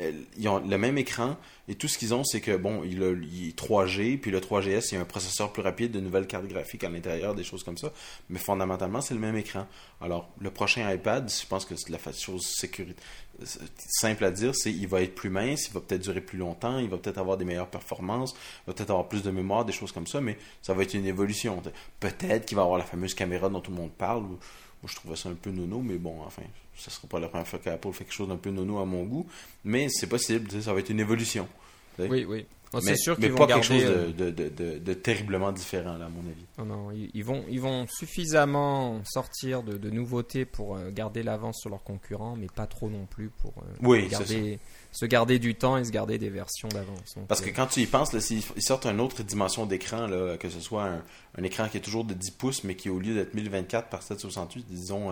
Euh, 0.00 0.12
ils 0.36 0.48
ont 0.48 0.58
le 0.58 0.78
même 0.78 0.96
écran 0.98 1.36
et 1.66 1.74
tout 1.74 1.88
ce 1.88 1.98
qu'ils 1.98 2.14
ont, 2.14 2.22
c'est 2.24 2.40
que 2.40 2.56
bon, 2.56 2.82
il 2.84 3.02
a 3.02 3.12
3G, 3.12 4.18
puis 4.18 4.30
le 4.30 4.40
3GS, 4.40 4.88
il 4.90 4.94
y 4.94 4.96
a 4.96 5.00
un 5.00 5.04
processeur 5.04 5.52
plus 5.52 5.62
rapide, 5.62 5.90
de 5.90 6.00
nouvelles 6.00 6.26
cartes 6.26 6.46
graphiques 6.46 6.84
à 6.84 6.88
l'intérieur, 6.88 7.34
des 7.34 7.44
choses 7.44 7.64
comme 7.64 7.76
ça. 7.76 7.92
Mais 8.28 8.38
fondamentalement, 8.38 9.00
c'est 9.00 9.14
le 9.14 9.20
même 9.20 9.36
écran. 9.36 9.66
Alors, 10.00 10.28
le 10.40 10.50
prochain 10.50 10.90
iPad, 10.90 11.30
je 11.30 11.46
pense 11.46 11.64
que 11.64 11.74
c'est 11.76 11.90
la 11.90 11.98
chose 12.12 12.46
sécurité 12.46 13.00
simple 13.44 14.24
à 14.24 14.30
dire, 14.30 14.54
c'est 14.54 14.72
il 14.72 14.88
va 14.88 15.02
être 15.02 15.14
plus 15.14 15.30
mince, 15.30 15.68
il 15.68 15.72
va 15.72 15.80
peut-être 15.80 16.02
durer 16.02 16.20
plus 16.20 16.38
longtemps, 16.38 16.78
il 16.78 16.88
va 16.88 16.98
peut-être 16.98 17.18
avoir 17.18 17.36
des 17.36 17.44
meilleures 17.44 17.68
performances, 17.68 18.34
il 18.34 18.68
va 18.68 18.74
peut-être 18.74 18.90
avoir 18.90 19.08
plus 19.08 19.22
de 19.22 19.30
mémoire, 19.30 19.64
des 19.64 19.72
choses 19.72 19.92
comme 19.92 20.06
ça, 20.06 20.20
mais 20.20 20.38
ça 20.62 20.74
va 20.74 20.82
être 20.82 20.94
une 20.94 21.06
évolution. 21.06 21.62
Peut-être 22.00 22.46
qu'il 22.46 22.56
va 22.56 22.62
avoir 22.62 22.78
la 22.78 22.84
fameuse 22.84 23.14
caméra 23.14 23.48
dont 23.48 23.60
tout 23.60 23.70
le 23.70 23.76
monde 23.76 23.92
parle. 23.92 24.22
Moi, 24.22 24.38
je 24.86 24.94
trouvais 24.94 25.16
ça 25.16 25.28
un 25.28 25.34
peu 25.34 25.50
nono, 25.50 25.80
mais 25.80 25.96
bon, 25.96 26.20
enfin, 26.24 26.42
ce 26.76 26.90
sera 26.90 27.08
pas 27.08 27.18
la 27.18 27.28
première 27.28 27.46
fois 27.46 27.58
qu'Apple 27.58 27.92
fait 27.92 28.04
quelque 28.04 28.14
chose 28.14 28.28
d'un 28.28 28.36
peu 28.36 28.50
nono 28.50 28.78
à 28.78 28.84
mon 28.84 29.04
goût, 29.04 29.26
mais 29.64 29.88
c'est 29.88 30.06
possible, 30.06 30.50
ça 30.62 30.72
va 30.72 30.80
être 30.80 30.90
une 30.90 31.00
évolution. 31.00 31.48
Oui, 31.98 32.24
oui. 32.28 32.46
Oh, 32.74 32.80
c'est 32.80 32.96
sûr 32.96 33.16
qu'ils 33.16 33.30
vont 33.30 33.38
pas 33.38 33.46
quelque 33.46 33.64
chose 33.64 33.82
euh, 33.82 34.12
de, 34.12 34.30
de, 34.30 34.78
de, 34.78 34.94
terriblement 34.94 35.52
différent, 35.52 35.96
là, 35.96 36.06
à 36.06 36.08
mon 36.08 36.20
avis. 36.20 36.44
Non, 36.58 36.64
non, 36.66 36.90
ils, 36.90 37.24
vont, 37.24 37.44
ils 37.48 37.60
vont 37.60 37.86
suffisamment 37.88 39.00
sortir 39.04 39.62
de, 39.62 39.90
nouveautés 39.90 40.44
pour 40.44 40.76
euh, 40.76 40.90
garder 40.90 41.22
l'avance 41.22 41.60
sur 41.60 41.70
leurs 41.70 41.82
concurrents, 41.82 42.36
mais 42.36 42.46
pas 42.54 42.66
trop 42.66 42.90
non 42.90 43.06
plus 43.06 43.30
pour 43.30 43.54
euh, 43.62 44.08
garder, 44.08 44.58
se 44.92 45.06
garder 45.06 45.38
du 45.38 45.54
temps 45.54 45.78
et 45.78 45.84
se 45.84 45.90
garder 45.90 46.18
des 46.18 46.28
versions 46.28 46.68
d'avance. 46.68 47.16
Parce 47.26 47.40
que 47.40 47.50
quand 47.50 47.66
tu 47.68 47.80
y 47.80 47.86
penses, 47.86 48.16
s'ils 48.18 48.42
sortent 48.58 48.86
une 48.86 49.00
autre 49.00 49.22
dimension 49.22 49.64
d'écran, 49.64 50.08
que 50.38 50.50
ce 50.50 50.60
soit 50.60 50.84
un, 50.84 51.02
un, 51.38 51.42
écran 51.44 51.68
qui 51.68 51.78
est 51.78 51.82
toujours 51.82 52.04
de 52.04 52.12
10 52.12 52.32
pouces, 52.32 52.64
mais 52.64 52.74
qui 52.74 52.90
au 52.90 52.98
lieu 52.98 53.14
d'être 53.14 53.32
1024 53.32 53.88
par 53.88 54.02
768, 54.02 54.66
disons 54.68 55.10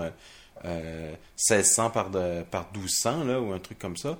1600 0.62 1.90
par, 1.90 2.10
par 2.50 2.70
1200, 2.74 3.24
là, 3.24 3.40
ou 3.40 3.52
un 3.52 3.60
truc 3.60 3.78
comme 3.78 3.96
ça, 3.96 4.18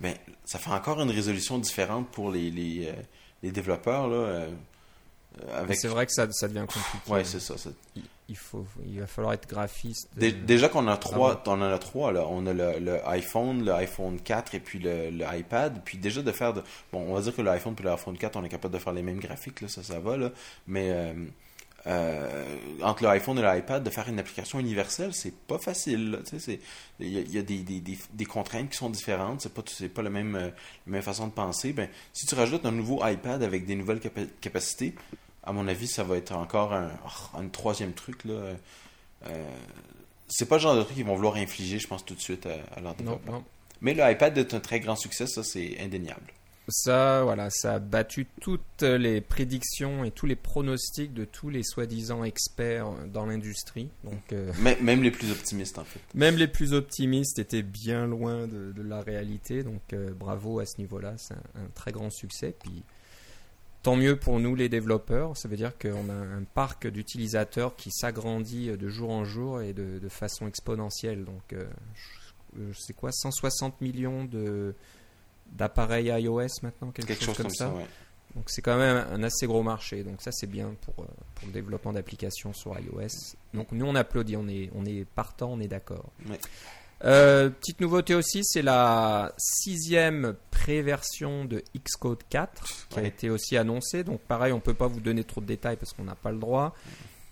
ben, 0.00 0.14
ça 0.44 0.58
fait 0.58 0.70
encore 0.70 1.00
une 1.00 1.10
résolution 1.10 1.58
différente 1.58 2.08
pour 2.10 2.30
les, 2.30 2.50
les, 2.50 2.88
euh, 2.88 3.50
développeurs. 3.50 4.08
Là, 4.08 4.16
euh, 4.16 4.50
avec... 5.52 5.76
C'est 5.76 5.88
vrai 5.88 6.06
que 6.06 6.12
ça, 6.12 6.26
ça 6.30 6.48
devient 6.48 6.66
compliqué. 6.66 6.98
Oui, 7.08 7.20
c'est 7.24 7.40
ça. 7.40 7.54
Il, 8.28 8.36
faut, 8.36 8.66
il 8.86 9.00
va 9.00 9.06
falloir 9.06 9.34
être 9.34 9.48
graphiste. 9.48 10.08
déjà 10.16 10.68
qu'on 10.68 10.86
a 10.88 10.96
trois, 10.96 11.42
on 11.46 11.52
en 11.52 11.62
a 11.62 11.78
trois. 11.78 12.12
Là. 12.12 12.26
On 12.28 12.46
a 12.46 12.52
le, 12.52 13.06
iPhone, 13.08 13.64
le 13.64 13.72
iPhone 13.72 14.20
4 14.20 14.54
et 14.54 14.60
puis 14.60 14.78
le, 14.78 15.24
iPad. 15.32 15.80
Puis 15.84 15.98
déjà 15.98 16.22
de 16.22 16.32
faire... 16.32 16.52
De... 16.54 16.62
Bon, 16.92 17.04
on 17.08 17.14
va 17.14 17.20
dire 17.20 17.34
que 17.34 17.42
l'iPhone 17.42 17.74
et 17.78 17.82
l'iPhone 17.82 18.16
4, 18.16 18.36
on 18.36 18.44
est 18.44 18.48
capable 18.48 18.74
de 18.74 18.78
faire 18.78 18.92
les 18.92 19.02
mêmes 19.02 19.20
graphiques. 19.20 19.60
Là, 19.60 19.68
ça, 19.68 19.82
ça 19.82 19.98
va. 20.00 20.16
Là. 20.16 20.30
Mais... 20.66 20.90
Euh, 20.90 21.12
euh, 21.86 22.56
entre 22.82 23.02
l'iPhone 23.02 23.38
et 23.38 23.42
l'iPad, 23.42 23.82
de 23.82 23.90
faire 23.90 24.08
une 24.08 24.18
application 24.18 24.58
universelle, 24.58 25.12
c'est 25.12 25.34
pas 25.34 25.58
facile. 25.58 26.18
Il 26.98 27.30
y 27.30 27.38
a, 27.38 27.42
des, 27.42 28.24
contraintes 28.24 28.70
qui 28.70 28.76
sont 28.76 28.88
différentes, 28.88 29.42
c'est 29.42 29.52
pas, 29.52 29.62
pas 29.94 30.02
la 30.02 30.10
même, 30.10 30.34
euh, 30.34 30.48
même 30.86 31.02
façon 31.02 31.26
de 31.26 31.32
penser. 31.32 31.72
Ben, 31.72 31.88
si 32.12 32.26
tu 32.26 32.34
rajoutes 32.34 32.64
un 32.64 32.72
nouveau 32.72 33.06
iPad 33.06 33.42
avec 33.42 33.66
des 33.66 33.74
nouvelles 33.74 34.00
capacités, 34.40 34.94
à 35.42 35.52
mon 35.52 35.68
avis, 35.68 35.86
ça 35.86 36.04
va 36.04 36.16
être 36.16 36.32
encore 36.32 36.72
un, 36.72 36.90
oh, 37.04 37.40
troisième 37.52 37.92
truc. 37.92 38.24
Là. 38.24 38.56
Euh, 39.26 39.50
c'est 40.26 40.48
pas 40.48 40.56
le 40.56 40.62
genre 40.62 40.76
de 40.76 40.82
truc 40.82 40.96
qu'ils 40.96 41.04
vont 41.04 41.16
vouloir 41.16 41.36
infliger, 41.36 41.78
je 41.78 41.86
pense, 41.86 42.04
tout 42.04 42.14
de 42.14 42.20
suite 42.20 42.46
à, 42.46 42.80
leur 42.80 42.94
développement. 42.94 43.44
Mais 43.82 43.92
l'iPad 43.92 44.38
est 44.38 44.54
un 44.54 44.60
très 44.60 44.80
grand 44.80 44.96
succès, 44.96 45.26
ça 45.26 45.42
c'est 45.42 45.78
indéniable. 45.80 46.32
Ça, 46.68 47.22
voilà, 47.24 47.50
ça 47.50 47.74
a 47.74 47.78
battu 47.78 48.26
toutes 48.40 48.82
les 48.82 49.20
prédictions 49.20 50.02
et 50.04 50.10
tous 50.10 50.26
les 50.26 50.36
pronostics 50.36 51.12
de 51.12 51.24
tous 51.24 51.50
les 51.50 51.62
soi-disant 51.62 52.24
experts 52.24 52.90
dans 53.12 53.26
l'industrie. 53.26 53.90
Donc, 54.02 54.32
euh, 54.32 54.50
Même 54.80 55.02
les 55.02 55.10
plus 55.10 55.30
optimistes, 55.30 55.78
en 55.78 55.84
fait. 55.84 56.00
même 56.14 56.36
les 56.36 56.48
plus 56.48 56.72
optimistes 56.72 57.38
étaient 57.38 57.62
bien 57.62 58.06
loin 58.06 58.46
de, 58.46 58.72
de 58.72 58.82
la 58.82 59.02
réalité. 59.02 59.62
Donc, 59.62 59.92
euh, 59.92 60.12
bravo 60.12 60.58
à 60.58 60.66
ce 60.66 60.78
niveau-là, 60.78 61.14
c'est 61.18 61.34
un, 61.34 61.64
un 61.64 61.68
très 61.74 61.92
grand 61.92 62.10
succès. 62.10 62.54
Puis, 62.58 62.82
tant 63.82 63.96
mieux 63.96 64.16
pour 64.16 64.40
nous 64.40 64.54
les 64.54 64.70
développeurs. 64.70 65.36
Ça 65.36 65.46
veut 65.48 65.56
dire 65.56 65.76
qu'on 65.78 66.08
a 66.08 66.14
un 66.14 66.42
parc 66.42 66.88
d'utilisateurs 66.88 67.76
qui 67.76 67.90
s'agrandit 67.92 68.76
de 68.76 68.88
jour 68.88 69.10
en 69.10 69.24
jour 69.24 69.60
et 69.60 69.74
de, 69.74 69.98
de 69.98 70.08
façon 70.08 70.48
exponentielle. 70.48 71.24
Donc, 71.24 71.52
euh, 71.52 71.66
sais 72.72 72.94
quoi, 72.94 73.12
160 73.12 73.80
millions 73.80 74.24
de 74.24 74.74
d'appareils 75.52 76.06
iOS 76.06 76.48
maintenant, 76.62 76.90
quelque, 76.90 77.08
Quelque 77.08 77.24
chose 77.24 77.36
comme 77.36 77.50
ça, 77.50 77.70
ouais. 77.70 77.86
donc 78.34 78.44
c'est 78.48 78.62
quand 78.62 78.76
même 78.76 79.04
un 79.12 79.22
assez 79.22 79.46
gros 79.46 79.62
marché. 79.62 80.02
Donc 80.02 80.20
ça 80.20 80.32
c'est 80.32 80.46
bien 80.46 80.74
pour, 80.82 81.04
euh, 81.04 81.08
pour 81.34 81.46
le 81.46 81.52
développement 81.52 81.92
d'applications 81.92 82.52
sur 82.52 82.78
iOS. 82.78 83.36
Donc 83.52 83.72
nous 83.72 83.86
on 83.86 83.94
applaudit, 83.94 84.36
on 84.36 84.48
est, 84.48 84.70
on 84.74 84.84
est 84.84 85.04
partant, 85.04 85.52
on 85.52 85.60
est 85.60 85.68
d'accord. 85.68 86.10
Ouais. 86.28 86.38
Euh, 87.04 87.50
petite 87.50 87.80
nouveauté 87.80 88.14
aussi, 88.14 88.40
c'est 88.44 88.62
la 88.62 89.34
sixième 89.36 90.34
pré-version 90.50 91.44
de 91.44 91.62
Xcode 91.76 92.22
4 92.30 92.88
qui 92.88 92.98
a 92.98 93.02
été 93.02 93.30
aussi 93.30 93.56
annoncée. 93.56 94.04
Donc 94.04 94.20
pareil, 94.20 94.52
on 94.52 94.60
peut 94.60 94.74
pas 94.74 94.86
vous 94.86 95.00
donner 95.00 95.24
trop 95.24 95.40
de 95.40 95.46
détails 95.46 95.76
parce 95.76 95.92
qu'on 95.92 96.04
n'a 96.04 96.14
pas 96.14 96.32
le 96.32 96.38
droit. 96.38 96.74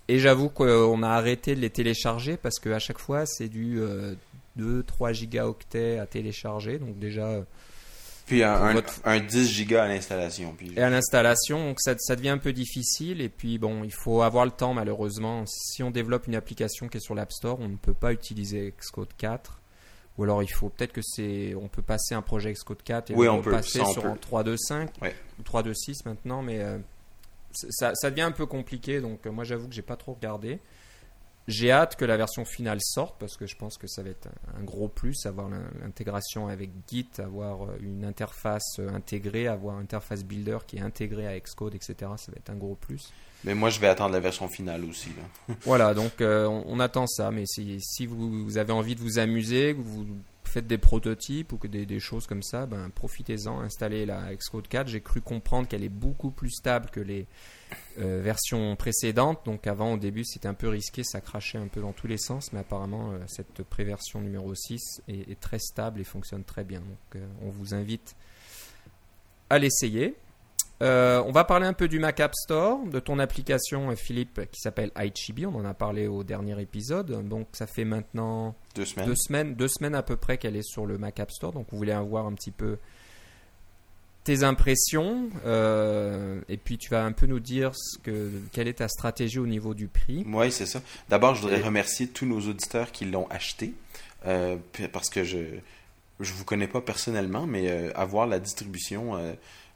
Et 0.09 0.19
j'avoue 0.19 0.51
qu'on 0.51 1.03
a 1.03 1.09
arrêté 1.09 1.55
de 1.55 1.61
les 1.61 1.71
télécharger 1.71 2.37
parce 2.37 2.59
qu'à 2.59 2.79
chaque 2.79 2.99
fois 2.99 3.25
c'est 3.25 3.49
du 3.49 3.81
2-3 4.59 5.13
gigaoctets 5.13 5.99
à 5.99 6.07
télécharger. 6.07 6.79
Donc 6.79 6.99
déjà 6.99 7.29
euh, 7.29 7.43
Puis 8.27 8.43
un, 8.43 8.57
Pour 8.57 8.65
un, 8.67 8.73
votre- 8.75 9.01
un 9.05 9.21
10 9.21 9.51
gigas 9.51 9.85
à 9.85 9.89
l'installation. 9.89 10.55
Puis... 10.57 10.73
et 10.77 10.81
à 10.81 10.89
l'installation, 10.91 11.69
donc 11.69 11.81
ça, 11.81 11.95
ça 11.99 12.17
devient 12.17 12.29
un 12.31 12.39
peu 12.39 12.53
difficile. 12.53 13.21
Et 13.21 13.29
puis 13.29 13.59
bon, 13.59 13.83
il 13.85 13.93
faut 13.93 14.23
avoir 14.23 14.45
le 14.45 14.51
temps 14.53 14.75
malheureusement. 14.75 15.45
Si 15.47 15.83
on 15.83 15.91
développe 15.91 16.27
une 16.29 16.35
application 16.37 16.89
qui 16.89 16.99
est 16.99 17.01
sur 17.01 17.15
l'App 17.15 17.33
Store, 17.33 17.59
on 17.61 17.69
ne 17.69 17.77
peut 17.77 17.95
pas 17.95 18.13
utiliser 18.13 18.73
Xcode 18.79 19.13
4. 19.19 19.59
Ou 20.19 20.25
alors 20.25 20.43
il 20.43 20.49
faut 20.53 20.69
peut-être 20.69 20.93
que 20.93 21.01
c'est, 21.03 21.55
on 21.55 21.69
peut 21.69 21.83
passer 21.83 22.15
un 22.15 22.21
projet 22.23 22.53
Xcode 22.53 22.83
4 22.83 23.11
et 23.11 23.15
Oui, 23.15 23.29
on 23.29 23.41
peut, 23.41 23.51
passer 23.51 23.79
ça, 23.79 23.85
on 23.87 23.93
sur 23.93 24.03
peut. 24.03 24.09
un 24.09 24.15
3.2.5 24.43 24.89
Ouais. 25.01 25.15
ou 25.39 25.43
3.2.6 25.43 26.03
maintenant, 26.05 26.43
mais 26.43 26.61
euh, 26.61 26.79
ça, 27.53 27.93
ça 27.95 28.11
devient 28.11 28.23
un 28.23 28.31
peu 28.33 28.47
compliqué. 28.47 29.01
Donc 29.01 29.27
euh, 29.27 29.31
moi 29.31 29.45
j'avoue 29.45 29.69
que 29.69 29.75
j'ai 29.75 29.83
pas 29.83 29.97
trop 29.97 30.13
regardé. 30.13 30.59
J'ai 31.49 31.73
hâte 31.73 31.97
que 31.97 32.05
la 32.05 32.17
version 32.17 32.45
finale 32.45 32.79
sorte 32.81 33.17
parce 33.19 33.37
que 33.37 33.47
je 33.47 33.57
pense 33.57 33.77
que 33.77 33.87
ça 33.89 34.03
va 34.03 34.11
être 34.11 34.29
un, 34.59 34.63
gros 34.63 34.87
plus, 34.89 35.27
avoir 35.27 35.49
l'in- 35.49 35.69
l'intégration 35.81 36.47
avec 36.47 36.71
Git, 36.89 37.09
avoir 37.19 37.65
euh, 37.65 37.77
une 37.81 38.05
interface 38.05 38.77
euh, 38.79 38.89
intégrée, 38.91 39.49
avoir 39.49 39.77
un 39.77 39.81
interface 39.81 40.25
builder 40.25 40.59
qui 40.67 40.77
est 40.77 40.81
intégré 40.83 41.27
à 41.27 41.39
Xcode, 41.41 41.75
etc. 41.75 41.95
Ça 42.17 42.31
va 42.31 42.37
être 42.39 42.51
un 42.51 42.57
gros 42.57 42.77
plus. 42.77 43.13
Mais 43.45 43.55
moi, 43.55 43.71
je 43.71 43.81
vais 43.81 43.89
attendre 43.89 44.13
la 44.13 44.21
version 44.21 44.47
finale 44.49 44.85
aussi. 44.85 45.09
Là. 45.49 45.55
Voilà, 45.63 45.95
donc 45.95 46.21
euh, 46.21 46.47
on, 46.47 46.65
on 46.69 46.79
attend 46.81 47.09
ça, 47.09 47.33
mais 47.33 47.45
si, 47.47 47.81
si 47.81 48.07
vous, 48.07 48.45
vous 48.45 48.57
avez 48.57 48.73
envie 48.73 48.95
de 48.95 49.01
vous 49.01 49.19
amuser, 49.19 49.75
que 49.75 49.81
vous 49.81 50.07
faites 50.53 50.67
des 50.67 50.79
prototypes 50.79 51.53
ou 51.53 51.57
que 51.57 51.67
des, 51.67 52.01
choses 52.01 52.27
comme 52.27 52.43
ça, 52.43 52.67
ben, 52.67 52.91
profitez-en, 52.91 53.61
installez 53.61 54.07
la 54.07 54.35
Xcode 54.35 54.69
4. 54.69 54.89
J'ai 54.89 55.01
cru 55.01 55.21
comprendre 55.21 55.67
qu'elle 55.67 55.83
est 55.83 55.89
beaucoup 55.89 56.31
plus 56.31 56.51
stable 56.51 56.91
que 56.91 57.01
les 57.01 57.27
euh, 57.99 58.21
versions 58.23 58.77
précédentes. 58.77 59.41
Donc 59.45 59.67
avant, 59.67 59.95
au 59.95 59.97
début, 59.97 60.25
c'était 60.25 60.49
un 60.49 60.55
peu 60.55 60.69
risqué, 60.69 61.03
ça 61.05 61.21
crachait 61.21 61.59
un 61.59 61.69
peu 61.69 61.81
dans 61.81 61.93
tous 61.93 62.07
les 62.07 62.19
sens, 62.19 62.53
mais 62.53 62.61
apparemment, 62.61 63.13
euh, 63.13 63.19
cette 63.27 63.63
pré-version 63.63 64.21
numéro 64.21 64.55
6 64.55 65.03
est, 65.09 65.31
est 65.31 65.41
très 65.41 65.59
stable 65.59 66.01
et 66.01 66.05
fonctionne 66.05 66.45
très 66.45 66.65
bien. 66.65 66.81
Donc 66.81 67.17
euh, 67.17 67.27
on 67.43 67.51
vous 67.51 67.75
invite 67.75 68.15
à 69.49 69.59
l'essayer. 69.59 70.17
Euh, 70.83 71.23
on 71.27 71.31
va 71.33 71.45
parler 71.45 71.67
un 71.67 71.73
peu 71.75 71.87
du 71.87 72.01
Mac 72.01 72.19
App 72.19 72.35
Store, 72.35 72.81
de 72.87 72.99
ton 72.99 73.19
application, 73.21 73.91
euh, 73.91 73.95
Philippe, 73.95 74.41
qui 74.51 74.61
s'appelle 74.61 74.91
iChibi. 74.99 75.47
On 75.47 75.55
en 75.55 75.65
a 75.65 75.75
parlé 75.75 76.09
au 76.09 76.25
dernier 76.25 76.61
épisode. 76.61 77.29
Donc, 77.29 77.47
ça 77.53 77.67
fait 77.69 77.85
maintenant 77.85 78.57
Deux 78.75 78.85
semaines. 78.85 79.07
deux 79.07 79.15
semaines, 79.15 79.55
deux 79.55 79.69
semaines 79.69 79.95
à 79.95 80.03
peu 80.03 80.17
près 80.17 80.39
qu'elle 80.39 80.57
est 80.57 80.67
sur 80.69 80.85
le 80.87 80.99
Mac 80.99 81.21
App 81.21 81.31
Store. 81.31 81.53
Donc, 81.53 81.67
on 81.73 81.77
voulait 81.77 81.93
avoir 81.93 82.27
un 82.27 82.33
petit 82.33 82.51
peu 82.51 82.79
tes 84.25 84.43
impressions. 84.43 85.29
euh, 85.47 86.41
et 86.49 86.57
puis, 86.57 86.79
tu 86.79 86.91
vas 86.91 87.05
un 87.05 87.13
peu 87.13 87.27
nous 87.27 87.41
dire 87.41 87.71
ce 87.77 87.99
que, 87.99 88.31
quelle 88.51 88.67
est 88.67 88.79
ta 88.79 88.89
stratégie 88.89 89.39
au 89.39 89.47
niveau 89.47 89.75
du 89.75 89.87
prix. 89.87 90.25
Oui, 90.27 90.51
c'est 90.51 90.67
ça. 90.67 90.81
D'abord, 91.09 91.37
je 91.37 91.43
voudrais 91.43 91.61
Et- 91.61 91.63
remercier 91.63 92.09
tous 92.09 92.27
nos 92.27 92.41
auditeurs 92.41 92.91
qui 92.91 93.05
l'ont 93.05 93.29
acheté. 93.31 93.75
euh, 94.27 94.57
parce 94.93 95.11
que 95.11 95.23
je 95.25 95.39
je 96.21 96.33
vous 96.35 96.45
connais 96.45 96.69
pas 96.69 96.81
personnellement, 96.81 97.47
mais 97.47 97.93
avoir 97.95 98.29
la 98.29 98.39
distribution 98.39 99.17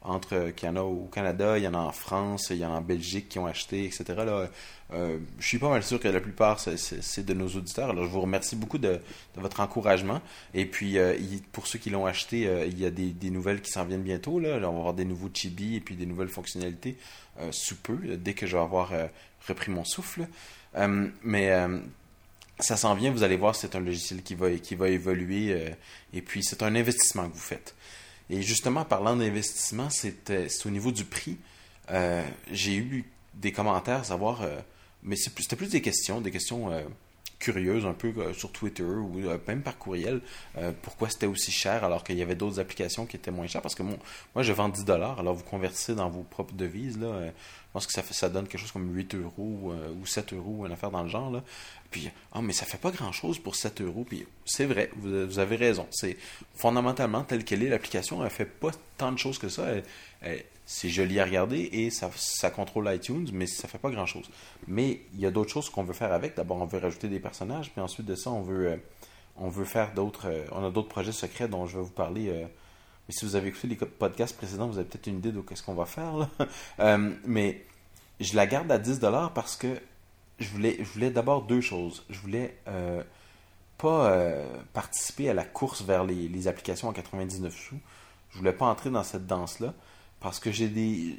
entre 0.07 0.51
qu'il 0.51 0.69
y 0.69 0.71
en 0.71 0.77
a 0.77 0.83
au 0.83 1.09
Canada, 1.13 1.59
il 1.59 1.65
y 1.65 1.69
en 1.69 1.75
a 1.75 1.79
en 1.79 1.93
France, 1.93 2.49
il 2.51 2.59
y 2.59 2.65
en 2.65 2.73
a 2.73 2.79
en 2.79 2.83
Belgique 2.83 3.29
qui 3.29 3.39
ont 3.39 3.47
acheté, 3.47 3.85
etc. 3.85 4.05
Là, 4.09 4.49
euh, 4.93 5.19
je 5.41 5.47
suis 5.47 5.59
pas 5.59 5.69
mal 5.69 5.83
sûr 5.83 5.99
que 5.99 6.07
la 6.09 6.21
plupart 6.21 6.61
c'est- 6.61 7.25
de 7.25 7.35
nos 7.35 7.49
auditeurs. 7.49 7.91
Alors, 7.91 8.05
je 8.05 8.09
vous 8.09 8.21
remercie 8.21 8.57
beaucoup 8.57 8.79
de, 8.79 9.01
votre 9.35 9.61
encouragement. 9.61 10.21
Et 10.55 10.65
puis, 10.65 10.99
euh, 10.99 11.15
pour 11.53 11.67
ceux 11.67 11.79
qui 11.79 11.91
l'ont 11.91 12.07
acheté, 12.07 12.47
euh, 12.47 12.67
il 12.67 12.79
y 12.79 12.87
a 12.87 12.91
des, 12.91 13.31
nouvelles 13.31 13.61
qui 13.61 13.71
s'en 13.71 13.85
viennent 13.85 14.03
bientôt. 14.03 14.39
Là. 14.39 14.57
On 14.57 14.61
va 14.61 14.69
avoir 14.69 14.95
des 14.95 15.05
nouveaux 15.05 15.31
chibi 15.33 15.77
et 15.77 15.81
puis 15.81 15.97
des 15.97 16.07
nouvelles 16.07 16.29
fonctionnalités 16.29 16.97
sous 17.51 17.77
peu, 17.77 17.99
dès 18.17 18.33
que 18.33 18.47
je 18.47 18.57
vais 18.57 18.63
avoir 18.63 18.93
repris 19.47 19.71
mon 19.71 19.85
souffle. 19.85 20.27
Mais 21.23 21.53
ça 22.59 22.77
s'en 22.79 22.95
vient, 22.95 23.11
vous 23.11 23.25
allez 23.25 23.37
voir, 23.37 23.55
c'est 23.55 23.77
un 23.77 23.81
logiciel 23.81 24.23
qui 24.23 24.35
va, 24.35 24.51
qui 24.53 24.75
va 24.75 24.89
évoluer 24.89 25.75
et 26.15 26.23
puis 26.23 26.43
c'est 26.43 26.63
un 26.63 26.75
investissement 26.75 27.29
que 27.29 27.35
vous 27.35 27.41
faites. 27.41 27.76
Et 28.31 28.43
justement, 28.43 28.85
parlant 28.85 29.17
d'investissement, 29.17 29.89
c'est 29.91 30.67
au 30.67 30.71
niveau 30.71 30.91
du 30.91 31.05
prix. 31.05 31.39
Euh, 31.91 32.25
J'ai 32.51 32.77
eu 32.77 33.05
des 33.35 33.53
commentaires 33.53 34.01
à 34.01 34.05
savoir, 34.05 34.43
euh, 34.43 34.59
mais 35.03 35.17
c'était 35.17 35.57
plus 35.57 35.71
des 35.71 35.81
questions, 35.83 36.21
des 36.21 36.31
questions 36.33 36.73
euh, 36.73 36.83
curieuses 37.39 37.87
un 37.87 37.93
peu 37.93 38.33
sur 38.33 38.51
Twitter 38.51 38.83
ou 38.83 39.21
même 39.47 39.63
par 39.63 39.77
courriel. 39.77 40.23
pourquoi 40.81 41.11
c'était 41.11 41.27
aussi 41.27 41.53
cher 41.53 41.85
alors 41.85 42.03
qu'il 42.03 42.17
y 42.17 42.23
avait 42.23 42.35
d'autres 42.35 42.59
applications 42.61 43.05
qui 43.05 43.17
étaient 43.17 43.31
moins 43.31 43.47
chères? 43.47 43.61
Parce 43.61 43.75
que 43.75 43.83
moi, 43.83 44.43
je 44.43 44.53
vends 44.53 44.71
10 44.71 44.87
dollars, 44.87 45.21
alors 45.21 45.35
vous 45.35 45.45
convertissez 45.45 45.95
dans 45.95 46.09
vos 46.09 46.23
propres 46.23 46.55
devises. 46.55 46.99
Là, 46.99 47.31
pense 47.77 47.87
que 47.87 48.15
ça, 48.15 48.29
donne 48.31 48.49
quelque 48.49 48.61
chose 48.61 48.73
comme 48.73 48.95
8 48.95 49.17
euros 49.17 49.73
euh, 49.73 49.93
ou 50.01 50.07
7 50.07 50.33
euros, 50.33 50.65
une 50.65 50.73
affaire 50.73 50.91
dans 50.91 51.03
le 51.03 51.11
genre. 51.11 51.31
Là. 51.31 51.43
Puis, 51.91 52.11
ah, 52.33 52.41
mais 52.41 52.55
ça 52.55 52.65
fait 52.65 52.79
pas 52.79 52.91
grand 52.91 53.13
chose 53.13 53.39
pour 53.39 53.55
7 53.55 53.83
euros. 53.83 54.07
Puis, 54.09 54.27
c'est 54.47 54.65
vrai, 54.65 54.91
vous, 54.97 55.39
avez 55.39 55.57
raison. 55.57 55.87
C'est 55.91 56.17
fondamentalement, 56.55 57.23
telle 57.23 57.45
qu'elle 57.45 57.63
est, 57.63 57.69
l'application, 57.69 58.25
elle 58.25 58.31
fait 58.31 58.47
pas 58.47 58.71
tant 58.97 59.13
de 59.13 59.19
choses 59.19 59.37
que 59.39 59.51
ça. 59.51 59.67
Elle- 60.23 60.45
c'est 60.65 60.89
joli 60.89 61.21
à 61.21 61.25
regarder 61.27 61.69
et 61.71 61.91
ça, 61.91 62.51
contrôle 62.51 62.93
iTunes, 62.93 63.29
mais 63.33 63.47
ça 63.47 63.69
fait 63.69 63.79
pas 63.79 63.91
grand 63.91 64.07
chose. 64.07 64.29
Mais 64.67 65.03
il 65.13 65.21
y 65.21 65.27
a 65.27 65.31
d'autres 65.31 65.51
choses 65.53 65.69
qu'on 65.69 65.85
veut 65.85 65.93
faire 65.93 66.13
avec. 66.13 66.35
D'abord, 66.35 66.57
on 66.57 66.65
veut 66.67 66.79
rajouter 66.79 67.09
des 67.09 67.21
personnages, 67.21 67.71
puis 67.71 67.81
ensuite 67.83 68.07
de 68.07 68.17
ça, 68.17 68.31
on 68.31 68.41
veut, 68.41 68.69
euh, 68.69 68.77
on 69.37 69.49
veut 69.49 69.67
faire 69.67 69.93
d'autres. 69.93 70.29
euh, 70.29 70.45
on 70.51 70.67
a 70.67 70.71
d'autres 70.71 70.89
projets 70.89 71.13
secrets 71.13 71.47
dont 71.47 71.67
je 71.67 71.77
vais 71.77 71.85
vous 71.85 71.91
parler. 71.91 72.47
Mais 73.09 73.15
si 73.15 73.25
vous 73.25 73.37
avez 73.37 73.49
écouté 73.49 73.69
les 73.69 73.77
podcasts 73.77 74.37
précédents, 74.37 74.67
vous 74.67 74.79
avez 74.79 74.89
peut-être 74.89 75.07
une 75.07 75.19
idée 75.19 75.33
de 75.33 75.43
ce 75.55 75.63
qu'on 75.63 75.75
va 75.75 75.87
faire. 75.87 76.29
Euh, 76.81 77.15
mais 77.25 77.65
je 78.21 78.37
la 78.37 78.47
garde 78.47 78.71
à 78.71 78.79
10$ 78.79 79.33
parce 79.33 79.57
que 79.57 79.81
je 80.39 80.49
voulais, 80.49 80.77
je 80.79 80.85
voulais 80.85 81.11
d'abord 81.11 81.43
deux 81.43 81.61
choses. 81.61 82.05
Je 82.11 82.19
voulais 82.19 82.57
euh, 82.69 83.03
pas 83.79 84.11
euh, 84.11 84.47
participer 84.73 85.31
à 85.31 85.35
la 85.35 85.45
course 85.45 85.83
vers 85.83 86.05
les, 86.05 86.49
applications 86.49 86.91
à 86.91 86.93
99 86.93 87.55
sous. 87.55 87.79
Je 88.31 88.39
voulais 88.39 88.53
pas 88.53 88.67
entrer 88.67 88.91
dans 88.91 89.03
cette 89.03 89.27
danse-là 89.27 89.73
parce 90.21 90.39
que 90.39 90.51
j'ai 90.53 90.69
des. 90.69 91.19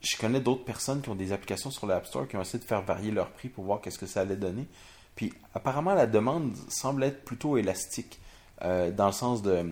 Je 0.00 0.16
connais 0.16 0.40
d'autres 0.40 0.64
personnes 0.64 1.02
qui 1.02 1.08
ont 1.10 1.14
des 1.14 1.32
applications 1.32 1.70
sur 1.70 1.86
l'App 1.86 2.06
Store 2.06 2.26
qui 2.26 2.36
ont 2.36 2.42
essayé 2.42 2.58
de 2.58 2.64
faire 2.64 2.82
varier 2.82 3.10
leur 3.10 3.30
prix 3.30 3.48
pour 3.48 3.64
voir 3.64 3.80
qu'est-ce 3.80 3.98
que 3.98 4.06
ça 4.06 4.22
allait 4.22 4.36
donner. 4.36 4.66
Puis 5.14 5.32
apparemment, 5.54 5.94
la 5.94 6.06
demande 6.06 6.56
semble 6.68 7.04
être 7.04 7.24
plutôt 7.24 7.58
élastique 7.58 8.18
dans 8.62 9.06
le 9.06 9.12
sens 9.12 9.42
de 9.42 9.70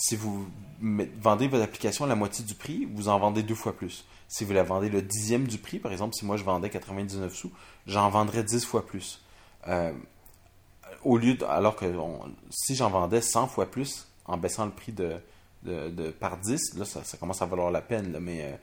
si 0.00 0.14
vous 0.14 0.48
vendez 0.80 1.48
votre 1.48 1.64
application 1.64 2.04
à 2.04 2.08
la 2.08 2.14
moitié 2.14 2.44
du 2.44 2.54
prix, 2.54 2.86
vous 2.94 3.08
en 3.08 3.18
vendez 3.18 3.42
deux 3.42 3.56
fois 3.56 3.76
plus. 3.76 4.04
Si 4.28 4.44
vous 4.44 4.52
la 4.52 4.62
vendez 4.62 4.88
le 4.88 5.02
dixième 5.02 5.48
du 5.48 5.58
prix, 5.58 5.80
par 5.80 5.90
exemple, 5.90 6.14
si 6.14 6.24
moi 6.24 6.36
je 6.36 6.44
vendais 6.44 6.70
99 6.70 7.34
sous, 7.34 7.50
j'en 7.88 8.08
vendrais 8.08 8.44
10 8.44 8.64
fois 8.64 8.86
plus. 8.86 9.20
Euh, 9.66 9.92
au 11.02 11.18
lieu 11.18 11.34
de, 11.34 11.44
alors 11.44 11.74
que 11.74 11.84
si 12.48 12.76
j'en 12.76 12.90
vendais 12.90 13.20
100 13.20 13.48
fois 13.48 13.66
plus 13.66 14.06
en 14.24 14.36
baissant 14.36 14.66
le 14.66 14.70
prix 14.70 14.92
de, 14.92 15.20
par 16.20 16.36
10, 16.36 16.76
là 16.76 16.84
ça, 16.84 17.02
commence 17.18 17.42
à 17.42 17.46
valoir 17.46 17.72
la 17.72 17.82
peine. 17.82 18.18
mais 18.20 18.44
euh, 18.44 18.56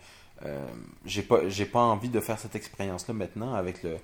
euh, 0.46 0.68
j'ai 1.04 1.22
pas 1.22 1.42
pas 1.74 1.80
envie 1.82 2.10
de 2.10 2.22
faire 2.22 2.39
cette 2.39 2.56
expérience 2.56 3.10
là 3.10 3.13
maintenant 3.13 3.56
avec 3.56 3.84
le, 3.84 3.98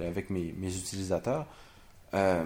avec 0.00 0.30
mes, 0.30 0.52
utilisateurs. 0.62 1.46
Euh, 2.14 2.44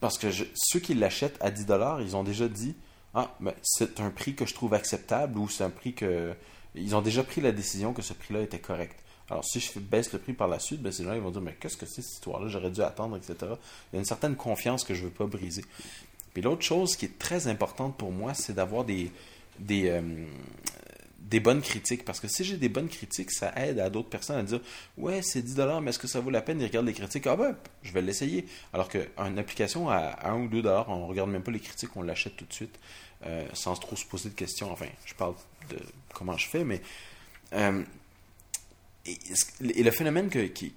parce 0.00 0.18
que 0.18 0.26
ceux 0.30 0.80
qui 0.80 0.92
l'achètent 0.92 1.38
à 1.40 1.50
10$, 1.50 2.02
ils 2.02 2.16
ont 2.16 2.22
déjà 2.22 2.48
dit 2.48 2.76
Ah, 3.20 3.36
c'est 3.62 3.98
un 3.98 4.10
prix 4.10 4.36
que 4.36 4.46
je 4.46 4.54
trouve 4.54 4.74
acceptable 4.74 5.40
ou 5.40 5.48
c'est 5.48 5.64
un 5.64 5.70
prix 5.70 5.92
que. 5.92 6.34
Ils 6.76 6.94
ont 6.94 7.02
déjà 7.02 7.24
pris 7.24 7.40
la 7.40 7.50
décision 7.50 7.92
que 7.92 8.00
ce 8.00 8.12
prix-là 8.12 8.42
était 8.42 8.60
correct. 8.60 8.94
Alors, 9.28 9.44
si 9.44 9.58
je 9.58 9.80
baisse 9.80 10.12
le 10.12 10.20
prix 10.20 10.34
par 10.34 10.46
la 10.46 10.60
suite, 10.60 10.80
ben, 10.80 10.92
ces 10.92 11.02
gens 11.02 11.18
vont 11.18 11.32
dire 11.32 11.40
Mais 11.40 11.56
qu'est-ce 11.58 11.76
que 11.76 11.84
c'est 11.84 12.00
cette 12.00 12.12
histoire-là? 12.12 12.46
J'aurais 12.46 12.70
dû 12.70 12.80
attendre, 12.80 13.16
etc. 13.16 13.34
Il 13.40 13.94
y 13.94 13.96
a 13.96 13.98
une 13.98 14.04
certaine 14.04 14.36
confiance 14.36 14.84
que 14.84 14.94
je 14.94 15.00
ne 15.00 15.06
veux 15.06 15.12
pas 15.12 15.26
briser. 15.26 15.64
Puis 16.32 16.42
l'autre 16.42 16.62
chose 16.62 16.94
qui 16.94 17.06
est 17.06 17.18
très 17.18 17.48
importante 17.48 17.96
pour 17.96 18.12
moi, 18.12 18.34
c'est 18.34 18.52
d'avoir 18.52 18.84
des, 18.84 19.10
des, 19.58 19.88
euh, 19.88 20.00
des 21.18 21.40
bonnes 21.40 21.60
critiques. 21.60 22.04
Parce 22.04 22.20
que 22.20 22.28
si 22.28 22.44
j'ai 22.44 22.56
des 22.56 22.68
bonnes 22.68 22.88
critiques, 22.88 23.32
ça 23.32 23.52
aide 23.56 23.80
à 23.80 23.90
d'autres 23.90 24.10
personnes 24.10 24.36
à 24.36 24.44
dire 24.44 24.60
Ouais, 24.96 25.22
c'est 25.22 25.44
10$, 25.44 25.82
mais 25.82 25.90
est-ce 25.90 25.98
que 25.98 26.06
ça 26.06 26.20
vaut 26.20 26.30
la 26.30 26.40
peine 26.40 26.60
Ils 26.60 26.66
regardent 26.66 26.86
les 26.86 26.92
critiques. 26.92 27.26
Ah 27.26 27.34
ben, 27.34 27.56
je 27.82 27.92
vais 27.92 28.02
l'essayer. 28.02 28.46
Alors 28.72 28.88
qu'une 28.88 29.38
application 29.38 29.90
à 29.90 30.28
1 30.28 30.36
ou 30.36 30.48
2$, 30.48 30.84
on 30.86 31.00
ne 31.00 31.04
regarde 31.06 31.30
même 31.30 31.42
pas 31.42 31.50
les 31.50 31.58
critiques, 31.58 31.96
on 31.96 32.02
l'achète 32.02 32.36
tout 32.36 32.46
de 32.46 32.52
suite 32.52 32.78
euh, 33.26 33.46
sans 33.52 33.74
trop 33.74 33.96
se 33.96 34.04
poser 34.04 34.28
de 34.28 34.34
questions. 34.34 34.70
Enfin, 34.70 34.86
je 35.04 35.14
parle 35.14 35.34
de 35.70 35.78
comment 36.14 36.36
je 36.36 36.48
fais, 36.48 36.64
mais. 36.64 36.80
Euh, 37.52 37.82
et, 39.06 39.82
le 39.82 39.90
phénomène 39.90 40.30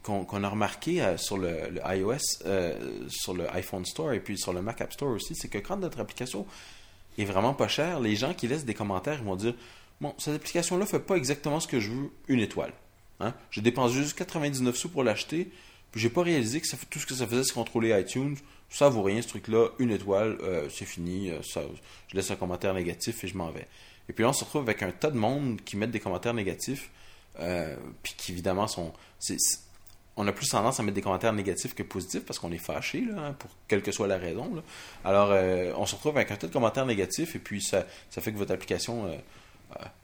qu'on 0.04 0.44
a 0.44 0.50
remarqué 0.50 1.02
euh, 1.02 1.18
sur 1.18 1.38
le, 1.38 1.80
iOS, 1.86 3.10
sur 3.10 3.34
le 3.34 3.54
iPhone 3.56 3.86
Store 3.86 4.14
et 4.14 4.22
puis 4.22 4.38
sur 4.38 4.54
le 4.54 4.62
Mac 4.62 4.80
App 4.82 4.94
Store 4.94 5.12
aussi, 5.12 5.36
c'est 5.36 5.50
que 5.50 5.58
quand 5.58 5.78
notre 5.78 6.00
application 6.00 6.46
est 7.18 7.26
vraiment 7.26 7.54
pas 7.54 7.68
chère, 7.68 8.00
les 8.00 8.16
gens 8.16 8.34
qui 8.34 8.48
laissent 8.48 8.66
des 8.66 8.74
commentaires 8.74 9.22
vont 9.24 9.36
dire 9.36 9.54
Bon, 10.00 10.16
cette 10.18 10.36
application-là 10.36 10.88
fait 10.88 11.00
pas 11.00 11.16
exactement 11.16 11.60
ce 11.60 11.68
que 11.68 11.80
je 11.80 11.92
veux, 11.92 12.10
une 12.28 12.40
étoile. 12.40 12.74
Hein? 13.20 13.36
J'ai 13.52 13.62
dépensé 13.62 13.94
juste 13.94 14.18
99 14.18 14.76
sous 14.76 14.90
pour 14.90 15.04
l'acheter, 15.04 15.52
puis 15.92 16.02
j'ai 16.02 16.10
pas 16.10 16.24
réalisé 16.24 16.60
que 16.60 16.68
tout 16.90 16.98
ce 16.98 17.06
que 17.06 17.14
ça 17.14 17.28
faisait, 17.28 17.44
c'est 17.44 17.54
contrôler 17.54 17.98
iTunes. 18.00 18.36
Ça 18.72 18.88
vaut 18.88 19.04
rien, 19.04 19.22
ce 19.22 19.28
truc-là, 19.28 19.68
une 19.80 19.92
étoile, 19.92 20.38
euh, 20.42 20.70
c'est 20.70 20.86
fini, 20.86 21.30
euh, 21.30 21.44
ça, 21.44 21.62
je 22.08 22.16
laisse 22.16 22.32
un 22.32 22.38
commentaire 22.38 22.74
négatif 22.74 23.22
et 23.26 23.28
je 23.28 23.36
m'en 23.36 23.52
vais. 23.52 23.68
Et 24.08 24.14
puis 24.14 24.24
là, 24.24 24.30
on 24.30 24.34
se 24.34 24.46
retrouve 24.46 24.62
avec 24.62 24.82
un 24.82 24.92
tas 24.92 25.12
de 25.12 25.18
monde 25.18 25.60
qui 25.66 25.76
mettent 25.76 25.92
des 25.92 26.00
commentaires 26.00 26.34
négatifs, 26.34 26.90
euh, 27.42 27.76
puis 28.02 28.14
qui 28.18 28.32
évidemment 28.32 28.68
sont. 28.68 28.94
on 30.16 30.26
a 30.26 30.32
plus 30.32 30.48
tendance 30.48 30.80
à 30.80 30.84
mettre 30.84 30.96
des 30.96 31.02
commentaires 31.02 31.34
négatifs 31.34 31.76
que 31.76 31.84
positifs 31.84 32.24
parce 32.24 32.40
qu'on 32.40 32.54
est 32.54 32.58
fâché, 32.58 33.02
là, 33.02 33.22
hein, 33.22 33.34
pour 33.34 33.50
quelle 33.68 33.82
que 33.82 33.92
soit 33.92 34.08
la 34.08 34.18
raison. 34.18 34.64
Alors, 35.04 35.32
on 35.78 35.86
se 35.86 35.96
retrouve 35.96 36.16
avec 36.16 36.32
un 36.32 36.38
tas 36.38 36.48
de 36.48 36.54
commentaires 36.54 36.86
négatifs 36.86 37.36
et 37.36 37.40
puis 37.40 37.62
ça, 37.62 37.86
ça 38.10 38.22
fait 38.22 38.32
que 38.32 38.38
votre 38.38 38.54
application 38.54 39.20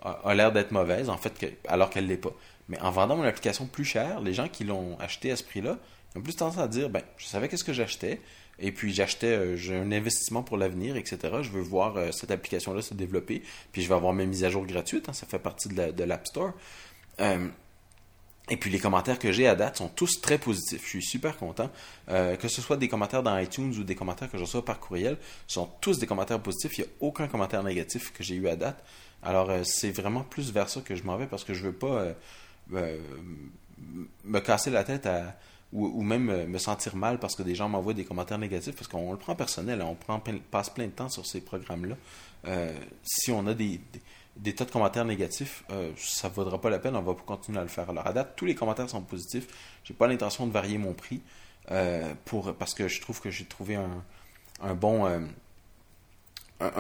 a, 0.04 0.36
l'air 0.36 0.52
d'être 0.52 0.72
mauvaise, 0.72 1.10
en 1.10 1.18
fait, 1.18 1.58
alors 1.70 1.90
qu'elle 1.90 2.04
ne 2.04 2.10
l'est 2.10 2.18
pas. 2.18 2.34
Mais 2.68 2.80
en 2.82 2.92
vendant 2.92 3.16
mon 3.16 3.24
application 3.24 3.66
plus 3.66 3.86
chère, 3.86 4.20
les 4.20 4.34
gens 4.34 4.50
qui 4.50 4.66
l'ont 4.66 5.00
acheté 5.00 5.32
à 5.32 5.38
ce 5.38 5.44
prix-là, 5.44 5.78
ont 6.18 6.22
plus 6.22 6.36
tendance 6.36 6.58
à 6.58 6.68
dire, 6.68 6.90
ben, 6.90 7.02
je 7.18 7.26
savais 7.26 7.48
qu'est-ce 7.48 7.64
que 7.64 7.74
j'achetais, 7.74 8.20
et 8.60 8.72
puis 8.72 8.94
j'achetais, 8.94 9.28
euh, 9.28 9.56
j'ai 9.56 9.76
un 9.76 9.92
investissement 9.92 10.44
pour 10.44 10.58
l'avenir, 10.58 10.96
etc. 10.96 11.18
Je 11.42 11.50
veux 11.50 11.62
voir 11.62 11.98
euh, 11.98 12.12
cette 12.12 12.32
application-là 12.32 12.82
se 12.82 12.94
développer, 12.94 13.44
puis 13.72 13.82
je 13.82 13.88
vais 13.88 13.96
avoir 13.96 14.14
mes 14.14 14.26
mises 14.26 14.44
à 14.44 14.50
jour 14.50 14.66
gratuites, 14.66 15.10
hein, 15.10 15.14
ça 15.14 15.26
fait 15.28 15.40
partie 15.40 15.70
de 15.70 16.04
l'App 16.04 16.28
Store. 16.28 16.54
Euh, 17.20 17.48
et 18.50 18.56
puis 18.56 18.72
les 18.72 18.80
commentaires 18.80 19.20
que 19.20 19.32
j'ai 19.32 19.46
à 19.46 19.56
date 19.56 19.78
sont 19.78 19.90
tous 19.90 20.22
très 20.22 20.38
positifs. 20.38 20.82
Je 20.84 20.88
suis 20.88 21.04
super 21.04 21.36
content. 21.36 21.70
que 22.08 22.48
ce 22.48 22.62
soit 22.62 22.78
des 22.78 22.88
commentaires 22.88 23.22
dans 23.22 23.38
iTunes 23.38 23.74
ou 23.78 23.84
des 23.84 23.94
commentaires 23.96 24.32
que 24.32 24.38
je 24.38 24.44
reçois 24.44 24.64
par 24.64 24.80
courriel, 24.80 25.18
sont 25.48 25.70
tous 25.82 26.00
des 26.00 26.08
commentaires 26.08 26.40
positifs. 26.42 26.78
Il 26.78 26.82
n'y 26.84 26.88
a 26.88 26.92
aucun 27.02 27.28
commentaire 27.28 27.62
négatif 27.62 28.14
que 28.14 28.24
j'ai 28.24 28.36
eu 28.36 28.48
à 28.48 28.56
date. 28.56 28.82
Alors, 29.22 29.52
c'est 29.66 29.92
vraiment 29.92 30.22
plus 30.22 30.54
vers 30.54 30.70
ça 30.70 30.80
que 30.80 30.96
je 30.96 31.04
m'en 31.04 31.18
vais 31.18 31.28
parce 31.28 31.44
que 31.44 31.54
je 31.54 31.62
veux 31.62 31.74
pas 31.74 32.16
me 32.70 34.40
casser 34.40 34.70
la 34.70 34.86
tête 34.86 35.10
ou, 35.74 36.02
même 36.02 36.46
me 36.46 36.58
sentir 36.58 36.96
mal 36.96 37.20
parce 37.20 37.36
que 37.36 37.44
des 37.44 37.54
gens 37.54 37.68
m'envoient 37.68 37.94
des 37.94 38.06
commentaires 38.06 38.38
négatifs 38.38 38.76
parce 38.76 38.88
qu'on 38.88 39.12
le 39.12 39.18
prend 39.18 39.36
personnel, 39.36 39.82
on 39.82 39.96
prend, 39.96 40.22
passe 40.50 40.70
plein 40.70 40.86
de 40.86 40.92
temps 40.92 41.10
sur 41.10 41.26
ces 41.26 41.42
programmes-là. 41.42 41.96
si 43.04 43.32
on 43.32 43.46
a 43.48 43.54
des, 43.54 43.82
tas 44.56 44.64
de 44.64 44.72
commentaires 44.72 45.04
négatifs, 45.04 45.66
ça 45.98 46.30
ne 46.30 46.34
vaudra 46.34 46.62
pas 46.62 46.70
la 46.70 46.80
peine, 46.80 46.96
on 46.96 47.02
va 47.02 47.14
continuer 47.14 47.60
à 47.60 47.64
le 47.64 47.68
faire. 47.68 47.90
Alors 47.90 48.08
à 48.08 48.14
date, 48.14 48.34
tous 48.38 48.46
les 48.46 48.56
commentaires 48.56 48.90
sont 48.90 49.02
positifs. 49.02 49.48
J'ai 49.84 49.94
pas 49.94 50.08
l'intention 50.08 50.48
de 50.48 50.54
varier 50.54 50.78
mon 50.78 50.94
prix 50.94 51.22
pour 52.24 52.54
parce 52.56 52.74
que 52.74 52.88
je 52.88 53.02
trouve 53.02 53.20
que 53.20 53.30
j'ai 53.30 53.46
trouvé 53.46 53.76
un 53.76 54.74
bon 54.74 55.06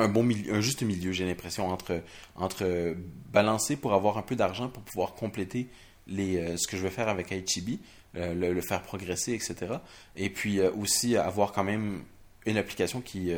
bon 0.07 0.23
milieu, 0.23 0.53
un 0.53 0.61
juste 0.61 0.81
milieu, 0.81 1.11
j'ai 1.11 1.25
l'impression, 1.25 1.67
entre, 1.67 2.01
entre 2.35 2.95
balancer 3.31 3.75
pour 3.75 3.93
avoir 3.93 4.17
un 4.17 4.21
peu 4.21 4.35
d'argent 4.35 4.69
pour 4.69 4.83
pouvoir 4.83 5.13
compléter 5.13 5.69
les, 6.07 6.37
euh, 6.37 6.57
ce 6.57 6.67
que 6.67 6.77
je 6.77 6.83
veux 6.83 6.89
faire 6.89 7.09
avec 7.09 7.31
HEB, 7.31 7.79
euh, 8.15 8.33
le, 8.33 8.61
faire 8.61 8.81
progresser, 8.81 9.33
etc. 9.33 9.75
Et 10.15 10.29
puis 10.29 10.59
euh, 10.59 10.71
aussi 10.71 11.17
avoir 11.17 11.51
quand 11.51 11.63
même 11.63 12.03
une 12.45 12.57
application 12.57 13.01
qui, 13.01 13.31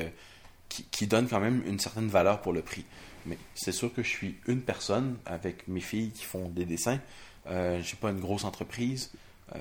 qui, 0.67 0.83
qui, 0.91 1.07
donne 1.07 1.27
quand 1.27 1.39
même 1.39 1.63
une 1.65 1.79
certaine 1.79 2.07
valeur 2.07 2.41
pour 2.41 2.53
le 2.53 2.61
prix. 2.61 2.85
Mais 3.25 3.37
c'est 3.55 3.71
sûr 3.71 3.91
que 3.93 4.03
je 4.03 4.09
suis 4.09 4.37
une 4.47 4.61
personne 4.61 5.17
avec 5.25 5.67
mes 5.67 5.79
filles 5.79 6.11
qui 6.11 6.23
font 6.23 6.47
des 6.47 6.65
dessins. 6.65 6.99
je 7.47 7.77
n'ai 7.77 7.97
pas 7.99 8.11
une 8.11 8.19
grosse 8.19 8.43
entreprise. 8.43 9.11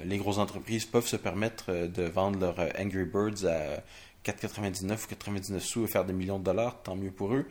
les 0.05 0.19
grosses 0.19 0.37
entreprises 0.37 0.85
peuvent 0.85 1.07
se 1.07 1.17
permettre 1.17 1.87
de 1.87 2.03
vendre 2.03 2.39
leurs 2.39 2.59
Angry 2.79 3.07
Birds 3.07 3.47
à 3.47 3.83
4,99 4.25 5.05
ou 5.05 5.09
99 5.09 5.65
sous 5.65 5.85
et 5.85 5.87
faire 5.87 6.05
des 6.05 6.13
millions 6.13 6.39
de 6.39 6.45
dollars, 6.45 6.83
tant 6.83 6.97
mieux 6.97 7.11
pour 7.11 7.35
eux. 7.35 7.47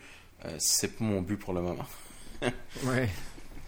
Euh, 0.45 0.55
c'est 0.59 0.97
pas 0.97 1.03
mon 1.03 1.21
but 1.21 1.37
pour 1.37 1.53
le 1.53 1.61
moment. 1.61 1.85
ouais, 2.41 3.09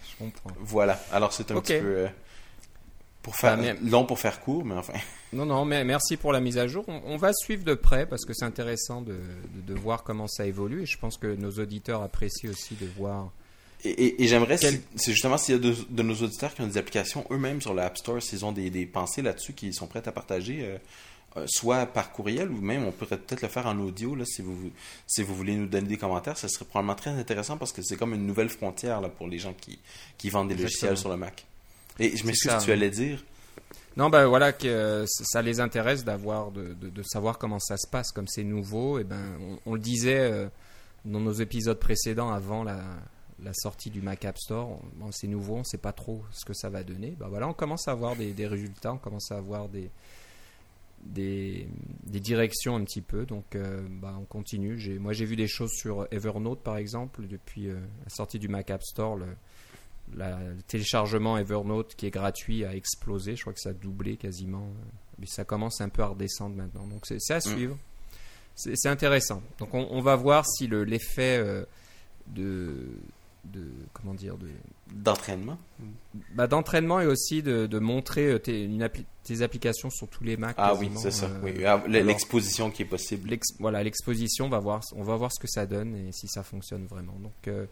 je 0.08 0.16
comprends. 0.18 0.50
Voilà, 0.60 1.00
alors 1.10 1.32
c'est 1.32 1.50
un 1.50 1.60
petit 1.60 1.80
peu 1.80 1.86
euh, 1.86 2.08
pour 3.22 3.36
faire 3.36 3.58
long 3.82 4.04
pour 4.04 4.18
faire 4.18 4.40
court, 4.40 4.64
mais 4.64 4.74
enfin. 4.74 4.94
Non, 5.32 5.46
non, 5.46 5.64
mais 5.64 5.84
merci 5.84 6.16
pour 6.16 6.32
la 6.32 6.40
mise 6.40 6.58
à 6.58 6.66
jour. 6.66 6.84
On, 6.88 7.16
va 7.16 7.32
suivre 7.32 7.62
de 7.62 7.74
près 7.74 8.04
parce 8.04 8.24
que 8.24 8.32
c'est 8.34 8.44
intéressant 8.44 9.00
de, 9.00 9.16
de, 9.64 9.74
voir 9.74 10.02
comment 10.02 10.26
ça 10.26 10.44
évolue 10.44 10.82
et 10.82 10.86
je 10.86 10.98
pense 10.98 11.18
que 11.18 11.36
nos 11.36 11.52
auditeurs 11.52 12.02
apprécient 12.02 12.50
aussi 12.50 12.74
de 12.74 12.86
voir. 12.98 13.30
Et, 13.84 14.24
et, 14.24 14.26
j'aimerais, 14.26 14.56
c'est 14.56 14.82
justement 15.12 15.38
s'il 15.38 15.54
y 15.54 15.58
a 15.58 15.74
de, 15.88 16.02
nos 16.02 16.14
auditeurs 16.14 16.52
qui 16.52 16.62
ont 16.62 16.66
des 16.66 16.78
applications 16.78 17.24
eux-mêmes 17.30 17.62
sur 17.62 17.74
l'App 17.74 17.96
Store, 17.96 18.20
s'ils 18.20 18.44
ont 18.44 18.50
des, 18.50 18.70
des 18.70 18.86
pensées 18.86 19.22
là-dessus 19.22 19.52
qui 19.52 19.72
sont 19.72 19.86
prêts 19.86 20.02
à 20.04 20.10
partager, 20.10 20.64
euh, 20.64 20.78
euh, 21.36 21.46
soit 21.48 21.86
par 21.86 22.10
courriel 22.10 22.50
ou 22.50 22.60
même 22.60 22.84
on 22.84 22.90
pourrait 22.90 23.16
peut-être 23.16 23.42
le 23.42 23.48
faire 23.48 23.68
en 23.68 23.78
audio 23.78 24.16
là, 24.16 24.24
si, 24.26 24.42
vous, 24.42 24.72
si 25.06 25.22
vous 25.22 25.36
voulez 25.36 25.54
nous 25.54 25.66
donner 25.66 25.86
des 25.86 25.96
commentaires. 25.96 26.36
Ce 26.36 26.48
serait 26.48 26.64
probablement 26.64 26.96
très 26.96 27.10
intéressant 27.10 27.56
parce 27.56 27.72
que 27.72 27.82
c'est 27.82 27.96
comme 27.96 28.14
une 28.14 28.26
nouvelle 28.26 28.48
frontière 28.48 29.00
là, 29.00 29.08
pour 29.08 29.28
les 29.28 29.38
gens 29.38 29.54
qui, 29.54 29.78
qui 30.18 30.28
vendent 30.28 30.48
des 30.48 30.56
logiciels 30.56 30.98
sur 30.98 31.08
le 31.08 31.16
Mac. 31.16 31.46
Et 32.00 32.16
je 32.16 32.26
m'excuse, 32.26 32.52
tu 32.64 32.72
allais 32.72 32.90
dire? 32.90 33.22
Non, 33.96 34.08
ben 34.08 34.26
voilà, 34.26 34.52
que 34.52 34.66
euh, 34.66 35.04
ça 35.06 35.42
les 35.42 35.60
intéresse 35.60 36.04
d'avoir, 36.04 36.50
de, 36.52 36.74
de, 36.74 37.02
savoir 37.02 37.38
comment 37.38 37.58
ça 37.58 37.76
se 37.76 37.86
passe, 37.86 38.12
comme 38.12 38.28
c'est 38.28 38.44
nouveau. 38.44 38.98
Et 38.98 39.04
ben, 39.04 39.38
on, 39.66 39.74
le 39.74 39.80
disait 39.80 40.20
euh, 40.20 40.48
dans 41.04 41.20
nos 41.20 41.32
épisodes 41.32 41.78
précédents 41.78 42.30
avant 42.30 42.64
la, 42.64 42.80
la 43.42 43.52
sortie 43.52 43.90
du 43.90 44.00
Mac 44.00 44.24
App 44.24 44.38
Store. 44.38 44.80
Bon, 44.94 45.10
c'est 45.12 45.26
nouveau, 45.26 45.56
on 45.56 45.60
ne 45.60 45.64
sait 45.64 45.78
pas 45.78 45.92
trop 45.92 46.22
ce 46.30 46.44
que 46.44 46.54
ça 46.54 46.70
va 46.70 46.82
donner. 46.82 47.16
Ben 47.18 47.28
voilà, 47.28 47.48
on 47.48 47.52
commence 47.52 47.88
à 47.88 47.92
avoir 47.92 48.16
des, 48.16 48.32
des 48.32 48.46
résultats, 48.46 48.92
on 48.92 48.98
commence 48.98 49.30
à 49.32 49.36
avoir 49.36 49.68
des, 49.68 49.90
des, 51.04 51.66
directions 52.06 52.76
un 52.76 52.84
petit 52.84 53.02
peu. 53.02 53.26
Donc, 53.26 53.54
euh, 53.54 53.86
bah, 53.88 54.16
on 54.20 54.24
continue. 54.24 54.78
Moi, 54.98 55.12
j'ai 55.12 55.24
vu 55.24 55.36
des 55.36 55.48
choses 55.48 55.72
sur 55.72 56.06
Evernote, 56.10 56.62
par 56.62 56.76
exemple, 56.76 57.26
depuis 57.26 57.68
euh, 57.68 57.74
la 58.04 58.10
sortie 58.10 58.38
du 58.38 58.48
Mac 58.48 58.70
App 58.70 58.82
Store. 58.82 59.16
Le, 59.16 59.26
téléchargement 60.66 61.38
Evernote 61.38 61.94
qui 61.94 62.06
est 62.06 62.10
gratuit 62.10 62.64
a 62.64 62.74
explosé. 62.74 63.36
Je 63.36 63.42
crois 63.42 63.52
que 63.52 63.60
ça 63.60 63.70
a 63.70 63.72
doublé 63.72 64.16
quasiment. 64.16 64.68
Mais 65.18 65.26
ça 65.26 65.44
commence 65.44 65.80
un 65.80 65.88
peu 65.88 66.02
à 66.02 66.08
redescendre 66.08 66.56
maintenant. 66.56 66.86
Donc, 66.86 67.04
c'est 67.06 67.18
à 67.32 67.38
mm. 67.38 67.40
suivre. 67.40 67.78
C'est 68.54 68.88
intéressant. 68.88 69.42
Donc, 69.58 69.74
on, 69.74 70.00
va 70.00 70.16
voir 70.16 70.44
si 70.46 70.66
l'effet 70.66 71.38
euh, 71.38 71.64
de 72.26 72.88
de 73.44 73.64
comment 73.92 74.14
dire 74.14 74.36
de 74.36 74.48
d'entraînement 74.92 75.58
bah, 76.34 76.46
d'entraînement 76.46 77.00
et 77.00 77.06
aussi 77.06 77.42
de, 77.42 77.66
de 77.66 77.78
montrer 77.78 78.26
euh, 78.26 78.38
tes, 78.38 78.64
une 78.64 78.88
tes 79.24 79.42
applications 79.42 79.88
sur 79.88 80.08
tous 80.08 80.24
les 80.24 80.36
Macs 80.36 80.56
ah 80.58 80.74
oui 80.74 80.90
c'est 80.96 81.10
ça 81.10 81.26
euh, 81.26 81.40
oui. 81.42 81.64
Ah, 81.64 81.82
l'exposition 81.88 82.70
qui 82.70 82.82
est 82.82 82.86
possible 82.86 83.30
voilà 83.58 83.82
l'exposition 83.82 84.48
va 84.48 84.58
voir 84.58 84.82
on 84.94 85.02
va 85.02 85.16
voir 85.16 85.32
ce 85.32 85.40
que 85.40 85.48
ça 85.48 85.66
donne 85.66 85.94
et 85.96 86.12
si 86.12 86.28
ça 86.28 86.42
fonctionne 86.42 86.86
vraiment 86.86 87.16
donc 87.18 87.48
euh, 87.48 87.66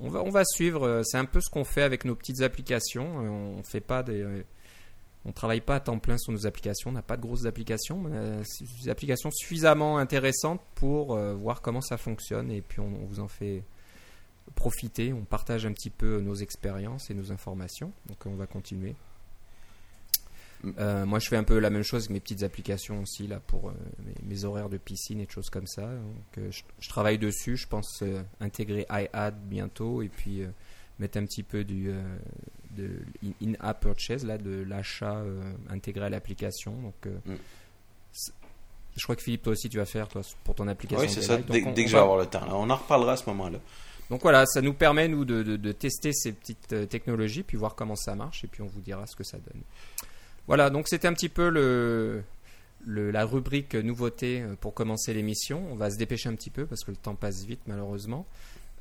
on 0.00 0.08
va 0.08 0.22
on 0.22 0.44
suivre 0.44 1.02
c'est 1.04 1.18
un 1.18 1.24
peu 1.24 1.40
ce 1.40 1.50
qu'on 1.50 1.64
fait 1.64 1.82
avec 1.82 2.04
nos 2.04 2.14
petites 2.14 2.42
applications 2.42 3.06
on 3.16 3.62
fait 3.62 3.80
pas 3.80 4.02
des 4.02 4.44
on 5.26 5.32
travaille 5.32 5.62
pas 5.62 5.76
à 5.76 5.80
temps 5.80 5.98
plein 5.98 6.18
sur 6.18 6.32
nos 6.32 6.46
applications, 6.46 6.90
on 6.90 6.92
n'a 6.92 7.00
pas 7.00 7.16
de 7.16 7.22
grosses 7.22 7.46
applications, 7.46 7.96
mais 7.96 8.42
des 8.82 8.90
applications 8.90 9.30
suffisamment 9.30 9.96
intéressantes 9.96 10.60
pour 10.74 11.16
voir 11.16 11.62
comment 11.62 11.80
ça 11.80 11.96
fonctionne 11.96 12.50
et 12.50 12.60
puis 12.60 12.80
on 12.80 12.90
vous 13.06 13.20
en 13.20 13.28
fait 13.28 13.64
profiter, 14.54 15.12
on 15.12 15.24
partage 15.24 15.66
un 15.66 15.72
petit 15.72 15.90
peu 15.90 16.20
nos 16.20 16.34
expériences 16.34 17.10
et 17.10 17.14
nos 17.14 17.32
informations. 17.32 17.92
Donc 18.06 18.18
on 18.26 18.34
va 18.34 18.46
continuer. 18.46 18.94
Euh, 20.78 21.04
moi, 21.04 21.18
je 21.18 21.28
fais 21.28 21.36
un 21.36 21.44
peu 21.44 21.58
la 21.58 21.70
même 21.70 21.82
chose 21.82 22.02
avec 22.02 22.10
mes 22.10 22.20
petites 22.20 22.42
applications 22.42 23.02
aussi 23.02 23.26
là 23.26 23.40
pour 23.40 23.68
euh, 23.68 23.72
mes, 24.22 24.44
horaires 24.44 24.68
de 24.68 24.78
piscine 24.78 25.20
et 25.20 25.26
de 25.26 25.30
choses 25.30 25.50
comme 25.50 25.66
ça. 25.66 25.82
Donc, 25.82 26.38
euh, 26.38 26.50
je, 26.80 26.88
travaille 26.88 27.18
dessus. 27.18 27.56
Je 27.56 27.66
pense 27.66 28.02
intégrer 28.40 28.86
iAd 28.90 29.34
bientôt 29.46 30.02
et 30.02 30.08
puis 30.08 30.42
mettre 30.98 31.18
un 31.18 31.24
petit 31.24 31.42
peu 31.42 31.64
du 31.64 31.92
de 32.70 32.90
in-app 33.42 33.80
purchase 33.80 34.24
là, 34.24 34.38
de 34.38 34.62
l'achat 34.62 35.22
intégré 35.68 36.06
à 36.06 36.08
l'application. 36.08 36.72
Donc, 36.72 37.06
mm. 37.06 37.34
je 38.96 39.02
crois 39.02 39.16
que 39.16 39.22
Philippe, 39.22 39.42
toi 39.42 39.52
aussi, 39.52 39.68
tu 39.68 39.76
vas 39.76 39.86
faire 39.86 40.08
toi 40.08 40.22
pour 40.44 40.54
ton 40.54 40.68
application. 40.68 41.04
Oui, 41.04 41.12
c'est 41.12 41.22
ça. 41.22 41.36
Dès, 41.36 41.62
que 41.62 41.86
je 41.86 41.92
vais 41.92 41.98
avoir 41.98 42.18
le 42.18 42.26
temps. 42.26 42.46
On 42.50 42.70
en 42.70 42.76
reparlera 42.76 43.12
à 43.12 43.16
ce 43.16 43.28
moment-là. 43.30 43.58
Donc 44.10 44.20
voilà, 44.22 44.44
ça 44.44 44.60
nous 44.60 44.74
permet 44.74 45.08
nous 45.08 45.24
de, 45.24 45.72
tester 45.72 46.12
ces 46.12 46.32
petites 46.32 46.88
technologies, 46.88 47.42
puis 47.42 47.56
voir 47.56 47.74
comment 47.74 47.96
ça 47.96 48.14
marche, 48.14 48.44
et 48.44 48.46
puis 48.46 48.62
on 48.62 48.66
vous 48.66 48.80
dira 48.80 49.06
ce 49.06 49.16
que 49.16 49.24
ça 49.24 49.38
donne. 49.38 49.62
Voilà, 50.46 50.70
donc 50.70 50.88
c'était 50.88 51.08
un 51.08 51.14
petit 51.14 51.28
peu 51.28 51.48
la 52.86 53.24
rubrique 53.24 53.74
nouveauté 53.74 54.42
euh, 54.42 54.54
pour 54.60 54.74
commencer 54.74 55.14
l'émission. 55.14 55.66
On 55.70 55.76
va 55.76 55.90
se 55.90 55.96
dépêcher 55.96 56.28
un 56.28 56.34
petit 56.34 56.50
peu 56.50 56.66
parce 56.66 56.84
que 56.84 56.90
le 56.90 56.96
temps 56.96 57.14
passe 57.14 57.44
vite 57.44 57.62
malheureusement. 57.66 58.26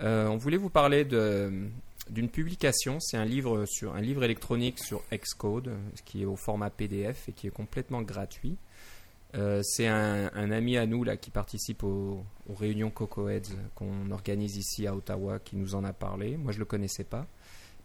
Euh, 0.02 0.28
on 0.28 0.38
voulait 0.38 0.58
vous 0.58 0.69
parler 0.69 1.06
d'une 1.06 2.30
publication. 2.30 2.99
C'est 2.99 3.17
un 3.17 3.26
livre 3.26 3.65
sur 3.65 3.95
un 3.95 4.02
livre 4.02 4.23
électronique 4.23 4.80
sur 4.80 5.04
Xcode, 5.13 5.71
qui 6.04 6.23
est 6.23 6.26
au 6.26 6.36
format 6.36 6.69
PDF 6.69 7.30
et 7.30 7.32
qui 7.32 7.47
est 7.47 7.52
complètement 7.52 8.02
gratuit. 8.02 8.58
Euh, 9.36 9.62
c'est 9.63 9.88
un, 9.88 10.52
ami 10.52 10.78
à 10.78 10.86
nous 10.86 11.06
qui 11.19 11.32
participe 11.32 11.84
aux, 11.84 12.23
réunions 12.56 12.91
CocoHeads 12.91 13.56
qu'on 13.73 14.12
organise 14.12 14.58
ici 14.58 14.86
à 14.86 14.95
Ottawa 14.95 15.39
qui 15.39 15.56
nous 15.56 15.76
en 15.76 15.84
a 15.84 15.93
parlé. 15.93 16.38
Moi, 16.38 16.52
je 16.52 16.60
le 16.60 16.65
connaissais 16.65 17.04
pas, 17.04 17.26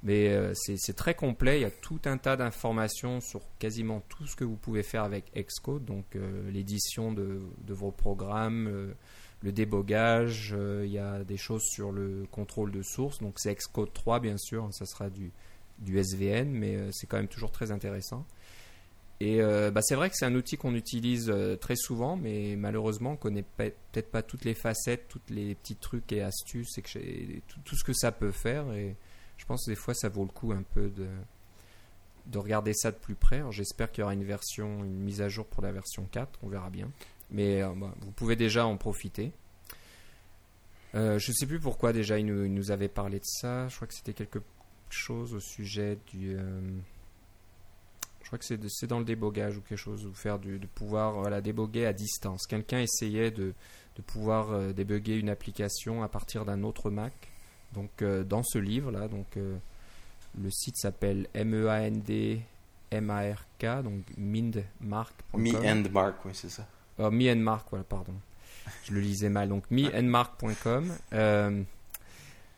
mais 0.03 0.29
euh, 0.29 0.53
c'est 0.55 0.95
très 0.95 1.15
complet. 1.15 1.59
Il 1.59 1.63
y 1.63 1.67
a 1.67 1.71
tout 1.71 2.01
un 2.05 2.19
tas 2.19 2.37
d'informations 2.37 3.21
sur 3.21 3.41
quasiment 3.59 4.03
tout 4.09 4.27
ce 4.27 4.37
que 4.37 4.45
vous 4.45 4.57
pouvez 4.57 4.83
faire 4.83 5.05
avec 5.05 5.33
Xcode, 5.35 5.85
donc 5.85 6.17
euh, 6.17 6.51
l'édition 6.51 7.13
de, 7.13 7.41
vos 7.69 7.91
programmes, 7.91 8.95
le 9.43 9.53
débogage. 9.53 10.55
il 10.85 10.91
y 10.91 10.99
a 10.99 11.25
des 11.25 11.37
choses 11.37 11.65
sur 11.65 11.93
le 11.93 12.27
contrôle 12.31 12.73
de 12.73 12.83
source. 12.83 13.19
Donc 13.19 13.39
c'est 13.39 13.55
Xcode 13.55 13.93
3 13.93 14.21
bien 14.21 14.37
sûr, 14.39 14.65
hein, 14.65 14.73
ça 14.73 14.87
sera 14.87 15.11
du, 15.11 15.33
SVN, 15.87 16.51
mais 16.51 16.77
c'est 16.93 17.07
quand 17.07 17.19
même 17.19 17.29
toujours 17.29 17.51
très 17.51 17.71
intéressant. 17.71 18.27
Et 19.21 19.41
euh, 19.41 19.71
bah, 19.73 19.81
c'est 19.83 19.97
vrai 19.97 20.11
que 20.11 20.17
c'est 20.17 20.27
un 20.27 20.35
outil 20.35 20.57
qu'on 20.57 20.75
utilise 20.75 21.29
euh, 21.29 21.57
très 21.57 21.75
souvent, 21.75 22.17
mais 22.17 22.55
malheureusement, 22.57 23.13
on 23.13 23.17
connaît 23.17 23.45
peut-être 23.57 24.11
pas 24.11 24.23
toutes 24.23 24.45
les 24.45 24.55
facettes, 24.55 25.07
tous 25.09 25.21
les 25.29 25.57
petits 25.57 25.75
trucs 25.75 26.13
et 26.13 26.23
astuces, 26.23 26.79
et 26.79 27.43
tout, 27.49 27.59
tout, 27.65 27.77
ce 27.77 27.83
que 27.83 27.93
ça 27.93 28.13
peut 28.13 28.31
faire. 28.31 28.67
Je 29.39 29.47
pense 29.47 29.65
que 29.65 29.71
des 29.71 29.77
fois, 29.77 29.95
ça 29.95 30.09
vaut 30.09 30.25
le 30.25 30.31
coup 30.31 30.53
un 30.53 30.63
peu 30.63 30.91
de, 30.91 31.09
de 32.27 32.39
regarder 32.39 32.75
ça 32.75 32.91
de 32.91 32.97
plus 32.97 33.15
près. 33.15 33.43
J'espère 33.51 33.91
qu'il 33.91 34.03
y 34.03 34.05
aura 34.05 34.13
une 34.13 34.25
version, 34.25 34.85
une 34.85 35.01
mise 35.01 35.23
à 35.23 35.29
jour 35.29 35.47
pour 35.47 35.63
la 35.63 35.73
version 35.73 36.07
4, 36.11 36.41
on 36.43 36.49
verra 36.49 36.69
bien. 36.69 36.91
Mais 37.31 37.63
euh, 37.63 37.73
bah, 37.75 37.95
vous 38.01 38.13
pouvez 38.13 38.37
déjà 38.37 38.67
en 38.67 38.77
profiter. 38.77 39.33
je 40.93 41.15
ne 41.15 41.19
sais 41.19 41.47
plus 41.47 41.61
pourquoi 41.61 41.93
déjà 41.95 42.19
il 42.19 42.27
nous, 42.27 42.71
avait 42.71 42.89
parlé 42.89 43.19
de 43.19 43.25
ça. 43.25 43.69
Je 43.69 43.77
crois 43.77 43.89
que 43.89 43.95
c'était 43.95 44.13
quelque 44.13 44.43
chose 44.91 45.33
au 45.33 45.41
sujet 45.41 45.99
du 46.13 46.37
je 48.29 48.37
crois 48.37 48.39
que 48.39 48.69
c'est 48.69 48.87
dans 48.87 48.99
le 48.99 49.07
débogage 49.07 49.57
ou 49.57 49.63
quelque 49.63 49.79
chose, 49.79 50.05
ou 50.05 50.13
faire 50.13 50.39
du, 50.39 50.59
de 50.59 50.67
pouvoir 50.67 51.15
voilà, 51.15 51.41
déboguer 51.41 51.87
à 51.87 51.95
distance. 51.95 52.47
Quelqu'un 52.47 52.81
essayait 52.81 53.31
de, 53.31 53.55
de 53.97 54.03
pouvoir 54.03 54.53
euh, 54.53 54.73
débugger 54.75 55.17
une 55.17 55.31
application 55.31 56.03
à 56.03 56.09
partir 56.09 56.45
d'un 56.45 56.63
autre 56.63 56.91
Mac. 56.91 57.15
Donc 57.75 58.03
euh, 58.03 58.25
dans 58.25 58.43
ce 58.43 58.59
livre 58.59 58.91
là, 58.91 59.09
donc 59.09 59.37
euh, 59.37 59.57
le 60.41 60.51
site 60.51 60.77
s'appelle 60.77 61.29
M-E-A-N-D 61.35 62.43
M-A-R-K, 62.91 63.83
donc 63.83 64.05
mindmark.com. 64.17 65.43
Me 65.43 65.55
and 65.57 65.85
Mark, 65.93 66.25
oui, 66.25 66.33
c'est 66.35 66.49
ça. 66.49 66.67
Oh, 66.99 67.11
me 67.11 67.31
and 67.31 67.37
Mark, 67.37 67.67
voilà, 67.71 67.85
pardon. 67.85 68.15
Je 68.85 68.93
le 68.93 69.01
lisais 69.01 69.29
mal. 69.29 69.49
Donc 69.49 69.71
meandmark.com. 69.71 70.93
Euh, 71.13 71.63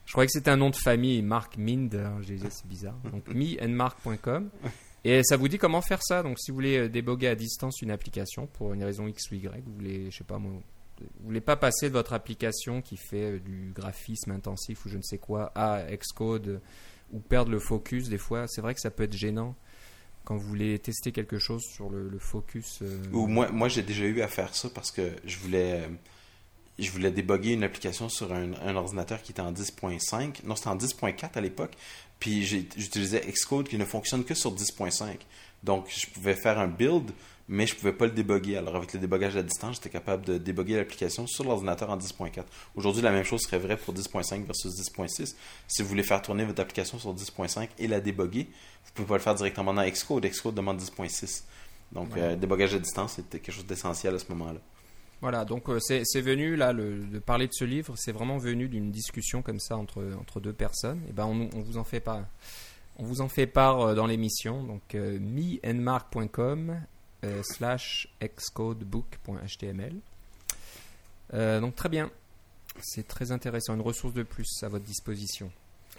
je 0.07 0.13
croyais 0.13 0.27
que 0.27 0.33
c'était 0.33 0.51
un 0.51 0.57
nom 0.57 0.71
de 0.71 0.77
famille, 0.77 1.23
Mark 1.23 1.57
Mind. 1.57 1.93
Je 2.21 2.27
disais, 2.27 2.51
c'est 2.51 2.67
bizarre. 2.67 2.97
Donc 3.11 3.27
meandmark.com. 3.35 4.51
Et 5.05 5.23
ça 5.25 5.37
vous 5.37 5.49
dit 5.49 5.59
comment 5.59 5.81
faire 5.81 6.03
ça? 6.03 6.23
Donc, 6.23 6.39
si 6.39 6.51
vous 6.51 6.57
voulez 6.57 6.79
euh, 6.79 6.89
déboguer 6.89 7.29
à 7.29 7.35
distance 7.35 7.81
une 7.81 7.91
application 7.91 8.47
pour 8.47 8.75
une 8.75 8.85
raison 8.85 9.07
X 9.07 9.31
ou 9.31 9.35
Y, 9.35 9.63
vous 9.65 9.75
voulez, 9.75 10.11
je 10.11 10.19
sais 10.19 10.25
pas 10.25 10.39
moi, 10.39 10.53
vous 11.01 11.27
voulez 11.27 11.41
pas 11.41 11.57
passer 11.57 11.89
de 11.89 11.93
votre 11.93 12.13
application 12.13 12.83
qui 12.83 12.97
fait 12.97 13.33
euh, 13.33 13.39
du 13.39 13.73
graphisme 13.75 14.31
intensif 14.31 14.85
ou 14.85 14.89
je 14.89 14.97
ne 14.97 15.03
sais 15.03 15.19
quoi 15.19 15.53
à 15.55 15.85
Xcode 15.97 16.49
euh, 16.49 16.59
ou 17.13 17.19
perdre 17.19 17.51
le 17.51 17.59
focus, 17.59 18.09
des 18.09 18.19
fois, 18.19 18.47
c'est 18.47 18.61
vrai 18.61 18.75
que 18.75 18.81
ça 18.81 18.91
peut 18.91 19.03
être 19.03 19.17
gênant 19.17 19.57
quand 20.25 20.37
vous 20.37 20.47
voulez 20.47 20.79
tester 20.79 21.13
quelque 21.13 21.39
chose 21.39 21.63
sur 21.65 21.91
le, 21.91 22.19
focus. 22.19 22.83
Ou 23.13 23.27
moi, 23.27 23.51
moi 23.51 23.69
j'ai 23.69 23.83
déjà 23.83 24.05
eu 24.05 24.21
à 24.21 24.29
faire 24.29 24.55
ça 24.55 24.69
parce 24.71 24.93
que 24.93 25.11
je 25.25 25.39
voulais, 25.39 25.89
je 26.79 26.91
voulais 26.91 27.11
déboguer 27.11 27.55
une 27.55 27.65
application 27.65 28.09
sur 28.09 28.33
un, 28.33 28.53
un 28.63 28.77
ordinateur 28.77 29.23
qui 29.23 29.33
était 29.33 29.41
en 29.41 29.53
10.5. 29.53 30.45
Non, 30.45 30.55
c'était 30.55 30.69
en 30.69 30.77
10.4 30.77 31.31
à 31.35 31.41
l'époque. 31.41 31.73
Puis 32.21 32.45
j'utilisais 32.45 33.21
Xcode 33.21 33.67
qui 33.67 33.79
ne 33.79 33.85
fonctionne 33.85 34.25
que 34.25 34.35
sur 34.35 34.55
10.5. 34.55 35.17
Donc 35.65 35.87
je 35.89 36.07
pouvais 36.07 36.35
faire 36.35 36.59
un 36.59 36.69
build, 36.69 37.11
mais 37.51 37.67
je 37.67 37.75
pouvais 37.75 37.93
pas 37.93 38.07
le 38.07 38.13
déboguer. 38.13 38.57
Alors 38.57 38.77
avec 38.77 38.93
le 38.95 39.01
débogage 39.01 39.37
à 39.37 39.43
distance, 39.43 39.77
j'étais 39.77 39.91
capable 39.91 40.25
de 40.25 40.39
déboguer 40.39 40.77
l'application 40.77 41.27
sur 41.27 41.45
l'ordinateur 41.45 41.91
en 41.91 41.97
10.4. 41.97 42.45
Aujourd'hui, 42.77 43.03
la 43.03 43.11
même 43.11 43.25
chose 43.25 43.41
serait 43.43 43.59
vraie 43.59 43.77
pour 43.77 43.93
10.5 43.93 44.47
versus 44.47 44.73
10.6. 44.73 45.35
Si 45.67 45.83
vous 45.83 45.89
voulez 45.89 46.05
faire 46.05 46.23
tourner 46.23 46.45
votre 46.45 46.63
application 46.63 46.99
sur 46.99 47.13
10.5 47.13 47.69
et 47.79 47.89
la 47.89 48.01
déboguer, 48.01 48.49
vous 48.85 48.93
pouvez 48.95 49.09
pas 49.09 49.15
le 49.15 49.21
faire 49.21 49.35
directement 49.35 49.75
dans 49.75 49.85
Xcode. 49.85 50.25
Xcode 50.25 50.55
demande 50.55 50.81
10.6. 50.81 51.43
Donc 51.91 52.15
le 52.15 52.23
euh, 52.23 52.37
débogage 52.37 52.73
à 52.75 52.79
distance, 52.79 53.15
c'était 53.15 53.41
quelque 53.41 53.55
chose 53.55 53.67
d'essentiel 53.67 54.15
à 54.15 54.19
ce 54.21 54.27
moment-là. 54.29 54.61
Voilà, 55.21 55.45
donc 55.45 55.69
euh, 55.69 55.79
c'est 55.81 56.21
venu 56.21 56.57
là 56.57 56.73
de 56.73 57.19
parler 57.19 57.47
de 57.47 57.53
ce 57.53 57.65
livre, 57.65 57.95
c'est 57.97 58.13
vraiment 58.13 58.39
venu 58.39 58.69
d'une 58.69 58.91
discussion 58.91 59.43
comme 59.43 59.61
ça 59.61 59.77
entre 59.77 60.03
entre 60.19 60.41
deux 60.41 60.55
personnes. 60.55 61.03
Et 61.11 61.13
ben 61.13 61.27
on, 61.27 61.51
on 61.55 61.61
vous 61.61 61.77
en 61.77 61.85
fait 61.85 62.01
pas, 62.01 62.25
on 62.97 63.05
vous 63.05 63.21
en 63.21 63.29
fait 63.29 63.47
part 63.47 63.81
euh, 63.81 63.95
dans 63.95 64.07
l'émission. 64.07 64.63
Donc 64.63 64.95
euh, 64.95 65.19
meenmark.com 65.21 66.81
slash 67.43 68.09
xcodebook.html. 68.21 69.95
donc 71.61 71.77
très 71.77 71.89
bien, 71.89 72.11
c'est 72.81 73.07
très 73.07 73.33
intéressant, 73.33 73.75
une 73.75 73.81
ressource 73.81 74.15
de 74.15 74.23
plus 74.23 74.63
à 74.63 74.69
votre 74.69 74.85
disposition. 74.85 75.51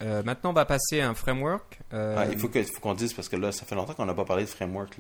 Euh, 0.02 0.24
maintenant, 0.24 0.50
on 0.50 0.54
va 0.54 0.66
passer 0.66 1.00
à 1.02 1.10
un 1.10 1.14
framework. 1.14 1.80
Euh, 1.94 2.16
ah, 2.18 2.26
il 2.32 2.40
faut 2.40 2.50
qu'on 2.82 2.94
dise 2.94 3.14
parce 3.14 3.30
que 3.30 3.36
là, 3.36 3.52
ça 3.52 3.66
fait 3.66 3.76
longtemps 3.76 3.94
qu'on 3.94 4.06
n'a 4.06 4.14
pas 4.14 4.26
parlé 4.26 4.44
de 4.44 4.50
framework. 4.50 4.96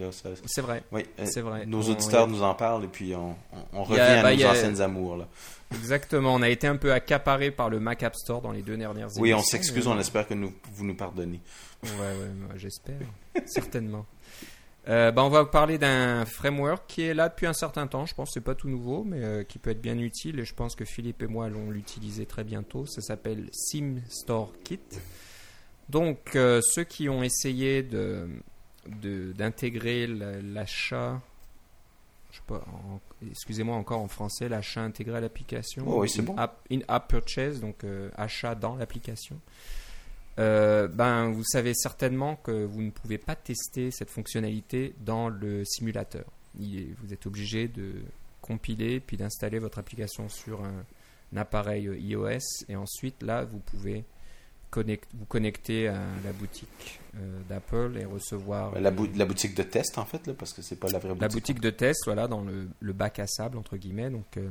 C'est 0.46 0.62
vrai. 0.62 0.84
Oui, 0.92 1.06
euh, 1.20 1.42
vrai. 1.42 1.66
Nos 1.66 1.82
auditeurs 1.82 2.28
nous 2.28 2.44
en 2.44 2.54
parlent 2.54 2.84
et 2.84 2.88
puis 2.88 3.14
on, 3.16 3.36
revient 3.84 4.00
à 4.00 4.22
bah, 4.22 4.36
nos 4.36 4.46
anciennes 4.46 4.82
amours. 4.82 5.18
Là. 5.18 5.28
Exactement. 5.74 6.36
On 6.36 6.42
a 6.42 6.50
été 6.50 6.68
un 6.68 6.76
peu 6.76 6.94
accaparé 6.94 7.50
par 7.50 7.70
le 7.70 7.80
Mac 7.80 8.04
App 8.04 8.16
Store 8.16 8.42
dans 8.42 8.52
les 8.52 8.62
deux 8.62 8.78
dernières 8.78 9.08
années. 9.08 9.22
Oui, 9.22 9.34
on 9.34 9.42
s'excuse. 9.42 9.88
On 9.88 9.98
espère 9.98 10.28
que 10.28 10.36
vous 10.36 10.86
nous 10.86 10.96
pardonnez. 10.96 11.40
Ouais, 11.84 11.90
ouais, 12.00 12.58
j'espère. 12.58 13.00
Certainement. 13.48 14.06
Euh, 14.88 15.12
bah, 15.12 15.24
on 15.24 15.30
va 15.30 15.44
vous 15.44 15.50
parler 15.50 15.78
d'un 15.78 16.26
framework 16.26 16.86
qui 16.88 17.04
est 17.04 17.14
là 17.14 17.30
depuis 17.30 17.46
un 17.46 17.54
certain 17.54 17.88
temps. 17.88 18.06
Je 18.06 18.16
pense 18.16 18.30
que 18.30 18.34
c'est 18.34 18.42
pas 18.42 18.56
tout 18.56 18.68
nouveau, 18.68 19.04
mais 19.04 19.24
euh, 19.24 19.44
qui 19.44 19.60
peut 19.60 19.70
être 19.70 19.82
bien 19.82 19.98
utile. 19.98 20.40
Et 20.40 20.46
je 20.46 20.56
pense 20.56 20.76
que 20.76 20.86
Philippe 20.86 21.22
et 21.22 21.28
moi 21.28 21.46
allons 21.46 21.70
l'utiliser 21.70 22.26
très 22.26 22.44
bientôt. 22.44 22.86
Ça 22.88 23.02
s'appelle 23.02 23.50
SimStoreKit. 23.52 24.80
Donc, 25.90 26.36
euh, 26.36 26.62
ceux 26.64 26.84
qui 26.84 27.10
ont 27.10 27.22
essayé 27.22 27.84
de, 27.84 28.28
d'intégrer 28.88 30.08
l'achat, 30.08 31.22
excusez-moi 33.30 33.76
encore 33.76 34.00
en 34.00 34.08
français, 34.08 34.50
l'achat 34.50 34.82
intégré 34.82 35.18
à 35.18 35.22
l'application. 35.22 35.84
Oh 35.86 36.02
oui, 36.02 36.10
c'est 36.10 36.22
bon. 36.22 36.36
In-app 36.72 37.08
purchase, 37.08 37.60
donc 37.60 37.86
achat 38.16 38.56
dans 38.56 38.76
l'application. 38.78 39.40
Euh, 40.40 40.88
ben, 40.88 41.30
vous 41.30 41.44
savez 41.44 41.74
certainement 41.74 42.36
que 42.38 42.64
vous 42.66 42.82
ne 42.82 42.92
pouvez 42.92 43.18
pas 43.18 43.36
tester 43.36 43.92
cette 43.92 44.10
fonctionnalité 44.10 44.94
dans 45.06 45.30
le 45.30 45.64
simulateur. 45.66 46.26
Vous 46.56 47.14
êtes 47.14 47.26
obligé 47.26 47.68
de 47.68 47.96
compiler 48.42 49.00
puis 49.00 49.18
d'installer 49.18 49.60
votre 49.60 49.80
application 49.80 50.28
sur 50.30 50.64
un, 50.64 50.84
appareil 51.36 51.84
iOS 51.86 52.66
et 52.68 52.76
ensuite 52.76 53.24
là 53.24 53.46
vous 53.46 53.60
pouvez 53.60 54.04
vous 54.74 55.26
connecter 55.30 55.88
à 55.88 56.02
la 56.26 56.34
boutique 56.34 57.00
euh, 57.16 57.40
d'Apple 57.48 57.98
et 57.98 58.04
recevoir 58.04 58.74
la, 58.76 58.92
la, 58.92 59.26
boutique 59.26 59.56
de 59.56 59.64
test 59.64 59.98
en 59.98 60.04
fait 60.04 60.34
parce 60.34 60.52
que 60.52 60.62
c'est 60.62 60.76
pas 60.76 60.90
la 60.90 61.00
vraie 61.00 61.10
boutique. 61.10 61.22
La 61.22 61.28
boutique 61.30 61.60
de 61.62 61.70
test 61.70 62.02
voilà 62.06 62.28
dans 62.28 62.42
le, 62.42 62.68
le 62.82 62.94
bac 62.94 63.20
à 63.20 63.28
sable 63.28 63.58
entre 63.58 63.78
guillemets 63.78 64.10
donc 64.10 64.36
euh, 64.36 64.50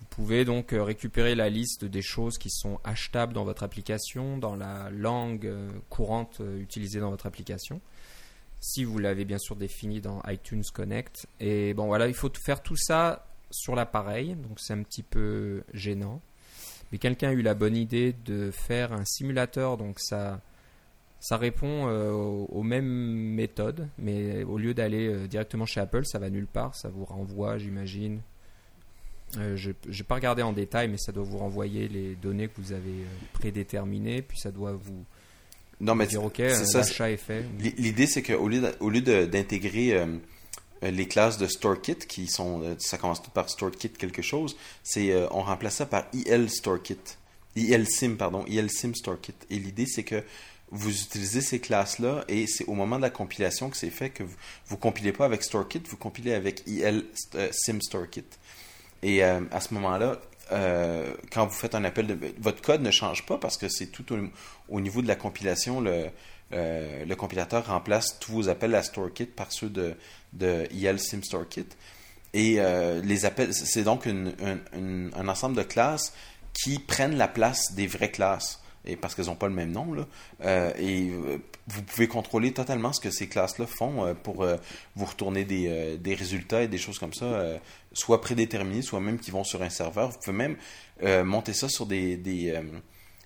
vous 0.00 0.06
pouvez 0.10 0.44
donc 0.44 0.72
euh, 0.72 0.82
récupérer 0.82 1.34
la 1.34 1.48
liste 1.48 1.84
des 1.84 2.02
choses 2.02 2.38
qui 2.38 2.50
sont 2.50 2.78
achetables 2.84 3.32
dans 3.32 3.44
votre 3.44 3.62
application, 3.62 4.38
dans 4.38 4.54
la 4.54 4.90
langue 4.90 5.46
euh, 5.46 5.70
courante 5.88 6.40
euh, 6.40 6.60
utilisée 6.60 7.00
dans 7.00 7.10
votre 7.10 7.26
application. 7.26 7.80
Si 8.60 8.84
vous 8.84 8.98
l'avez 8.98 9.24
bien 9.24 9.38
sûr 9.38 9.56
défini 9.56 10.00
dans 10.00 10.20
iTunes 10.26 10.64
Connect. 10.72 11.26
Et 11.40 11.74
bon 11.74 11.86
voilà, 11.86 12.08
il 12.08 12.14
faut 12.14 12.30
faire 12.44 12.62
tout 12.62 12.76
ça 12.76 13.26
sur 13.50 13.74
l'appareil, 13.74 14.34
donc 14.34 14.58
c'est 14.58 14.72
un 14.72 14.82
petit 14.82 15.02
peu 15.02 15.62
gênant. 15.72 16.20
Mais 16.90 16.98
quelqu'un 16.98 17.28
a 17.30 17.32
eu 17.32 17.42
la 17.42 17.54
bonne 17.54 17.76
idée 17.76 18.14
de 18.24 18.50
faire 18.50 18.92
un 18.92 19.04
simulateur, 19.04 19.76
donc 19.76 20.00
ça, 20.00 20.40
ça 21.20 21.36
répond 21.36 21.86
aux, 21.86 22.62
mêmes 22.62 22.86
méthodes, 22.86 23.86
mais 23.98 24.42
au 24.42 24.58
lieu 24.58 24.74
d'aller 24.74 25.28
directement 25.28 25.66
chez 25.66 25.80
Apple, 25.80 26.04
ça 26.06 26.18
va 26.18 26.30
nulle 26.30 26.46
part, 26.46 26.74
ça 26.74 26.88
vous 26.88 27.04
renvoie, 27.04 27.58
j'imagine, 27.58 28.22
euh, 29.36 29.56
je 29.56 29.70
n'ai 29.70 30.02
pas 30.06 30.14
regardé 30.14 30.42
en 30.42 30.52
détail, 30.52 30.88
mais 30.88 30.98
ça 30.98 31.12
doit 31.12 31.24
vous 31.24 31.38
renvoyer 31.38 31.88
les 31.88 32.14
données 32.14 32.48
que 32.48 32.54
vous 32.58 32.72
avez 32.72 32.90
euh, 32.90 33.06
prédéterminées, 33.34 34.22
puis 34.22 34.38
ça 34.38 34.50
doit 34.50 34.72
vous 34.72 35.04
non, 35.80 35.94
mais 35.94 36.06
dire 36.06 36.24
OK, 36.24 36.38
l'achat 36.38 37.10
est 37.10 37.16
fait. 37.16 37.44
L'idée, 37.60 38.06
c'est 38.06 38.22
qu'au 38.22 38.48
lieu 38.48 39.26
d'intégrer 39.26 39.92
euh, 39.92 40.06
les 40.82 41.06
classes 41.06 41.38
de 41.38 41.46
StoreKit, 41.46 41.98
qui 41.98 42.26
sont, 42.26 42.76
ça 42.80 42.98
commence 42.98 43.22
tout 43.22 43.30
par 43.30 43.48
StoreKit 43.48 43.90
quelque 43.90 44.22
chose, 44.22 44.56
c'est 44.82 45.14
on 45.30 45.42
remplace 45.42 45.76
ça 45.76 45.86
par 45.86 46.06
IL 46.12 46.50
StoreKit. 46.50 46.98
ILSim, 47.54 48.16
pardon, 48.16 48.44
ILSim 48.48 48.92
StoreKit. 48.94 49.34
Et 49.50 49.58
l'idée, 49.60 49.86
c'est 49.86 50.02
que 50.02 50.24
vous 50.70 50.90
utilisez 50.90 51.40
ces 51.40 51.60
classes-là 51.60 52.24
et 52.28 52.46
c'est 52.46 52.64
au 52.64 52.74
moment 52.74 52.96
de 52.96 53.02
la 53.02 53.10
compilation 53.10 53.70
que 53.70 53.76
c'est 53.76 53.90
fait 53.90 54.10
que 54.10 54.22
vous 54.22 54.36
ne 54.72 54.76
compilez 54.76 55.12
pas 55.12 55.24
avec 55.24 55.42
StoreKit, 55.42 55.82
vous 55.88 55.96
compilez 55.96 56.34
avec 56.34 56.62
IL 56.66 57.06
SimStoreKit. 57.52 58.24
Et 59.02 59.24
euh, 59.24 59.40
à 59.50 59.60
ce 59.60 59.74
moment-là, 59.74 60.16
euh, 60.52 61.14
quand 61.32 61.46
vous 61.46 61.54
faites 61.54 61.74
un 61.74 61.84
appel, 61.84 62.06
de, 62.06 62.18
votre 62.38 62.62
code 62.62 62.82
ne 62.82 62.90
change 62.90 63.26
pas 63.26 63.38
parce 63.38 63.56
que 63.56 63.68
c'est 63.68 63.86
tout 63.86 64.06
au, 64.68 64.80
niveau 64.80 65.02
de 65.02 65.08
la 65.08 65.16
compilation. 65.16 65.80
Le, 65.80 66.06
euh, 66.52 67.04
le 67.04 67.16
compilateur 67.16 67.66
remplace 67.66 68.18
tous 68.18 68.32
vos 68.32 68.48
appels 68.48 68.74
à 68.74 68.82
StoreKit 68.82 69.26
par 69.26 69.52
ceux 69.52 69.68
de, 69.68 69.94
de 70.32 70.66
IL 70.72 70.98
SimStoreKit. 70.98 71.66
Et 72.34 72.60
les 73.02 73.24
appels, 73.24 73.54
c'est 73.54 73.84
donc 73.84 74.06
un 74.06 75.28
ensemble 75.28 75.56
de 75.56 75.62
classes 75.62 76.12
qui 76.52 76.78
prennent 76.78 77.16
la 77.16 77.26
place 77.26 77.72
des 77.72 77.86
vraies 77.86 78.10
classes 78.10 78.60
et 78.88 78.96
parce 78.96 79.14
qu'elles 79.14 79.26
n'ont 79.26 79.36
pas 79.36 79.48
le 79.48 79.54
même 79.54 79.70
nom. 79.70 79.92
Là. 79.92 80.06
Euh, 80.44 80.72
et 80.78 81.10
euh, 81.10 81.38
vous 81.68 81.82
pouvez 81.82 82.08
contrôler 82.08 82.52
totalement 82.52 82.92
ce 82.92 83.00
que 83.00 83.10
ces 83.10 83.28
classes-là 83.28 83.66
font 83.66 84.04
euh, 84.04 84.14
pour 84.14 84.46
vous 84.96 85.04
retourner 85.04 85.44
des, 85.44 85.98
des, 85.98 86.14
résultats 86.14 86.62
et 86.62 86.68
des 86.68 86.78
choses 86.78 86.98
comme 86.98 87.12
ça, 87.12 87.58
soit 87.92 88.20
prédéterminés, 88.20 88.82
soit 88.82 89.00
même 89.00 89.18
qui 89.18 89.30
vont 89.30 89.44
sur 89.44 89.62
un 89.62 89.70
serveur. 89.70 90.10
Vous 90.10 90.18
pouvez 90.18 90.36
même 90.36 90.56
monter 91.24 91.52
ça 91.52 91.68
sur 91.68 91.86
des, 91.86 92.16
des, 92.16 92.60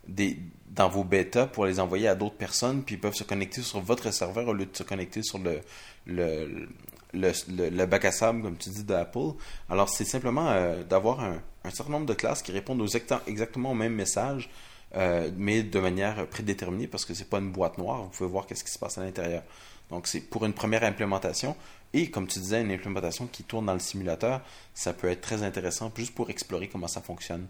des, 0.09 0.39
dans 0.67 0.89
vos 0.89 1.05
bêtas 1.05 1.47
pour 1.47 1.65
les 1.67 1.81
envoyer 1.81 2.09
à 2.09 2.15
d'autres 2.15 2.37
personnes, 2.37 2.83
puis 2.83 2.97
ils 2.97 3.01
peuvent 3.01 3.15
se 3.15 3.25
connecter 3.25 3.63
sur 3.63 3.81
votre 3.81 4.11
serveur 4.13 4.49
au 4.49 4.53
lieu 4.53 4.67
de 4.67 4.77
se 4.77 4.83
connecter 4.83 5.23
sur 5.23 5.39
le, 5.39 5.61
le, 6.07 6.69
le, 7.13 7.33
le, 7.49 7.87
bac 7.87 8.05
à 8.05 8.13
sable, 8.13 8.43
comme 8.43 8.57
tu 8.57 8.71
dis, 8.71 8.85
d'Apple. 8.85 9.33
Alors, 9.71 9.89
c'est 9.89 10.05
simplement 10.05 10.53
d'avoir 10.89 11.21
un, 11.21 11.41
un, 11.65 11.71
certain 11.71 11.93
nombre 11.93 12.07
de 12.07 12.15
classes 12.15 12.43
qui 12.43 12.53
répondent 12.53 12.81
aux 12.81 12.89
exactement 13.27 13.71
au 13.71 13.75
même 13.75 13.95
message 13.95 14.51
euh, 14.95 15.31
mais 15.37 15.63
de 15.63 15.79
manière 15.79 16.27
prédéterminée 16.27 16.87
parce 16.87 17.05
que 17.05 17.15
c'est 17.15 17.29
pas 17.29 17.39
une 17.39 17.51
boîte 17.51 17.79
noire. 17.79 18.03
Vous 18.03 18.11
pouvez 18.11 18.29
voir 18.29 18.47
qu'est-ce 18.47 18.65
qui 18.65 18.71
se 18.71 18.79
passe 18.79 18.99
à 18.99 19.03
l'intérieur. 19.03 19.43
Donc 19.91 20.07
c'est 20.07 20.21
pour 20.21 20.45
une 20.45 20.53
première 20.53 20.85
implémentation 20.85 21.57
et 21.95 22.11
comme 22.11 22.27
tu 22.27 22.39
disais, 22.39 22.63
une 22.63 22.73
implémentation 22.73 23.27
qui 23.27 23.45
tourne 23.45 23.67
dans 23.67 23.75
le 23.75 23.81
simulateur, 23.81 24.41
ça 24.75 24.93
peut 24.93 25.09
être 25.09 25.21
très 25.21 25.43
intéressant 25.43 25.93
juste 25.95 26.15
pour 26.15 26.31
explorer 26.31 26.69
comment 26.69 26.89
ça 26.89 27.03
fonctionne. 27.03 27.47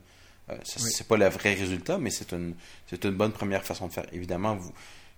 Euh, 0.51 0.57
c'est 0.65 1.07
pas 1.07 1.17
le 1.17 1.29
vrai 1.29 1.55
résultat, 1.55 1.99
mais 1.99 2.11
c'est 2.11 2.33
une 2.33 2.55
c'est 2.89 3.05
une 3.05 3.13
bonne 3.13 3.33
première 3.33 3.65
façon 3.65 3.87
de 3.87 3.93
faire. 3.93 4.07
Évidemment, 4.13 4.57
vous 4.57 4.73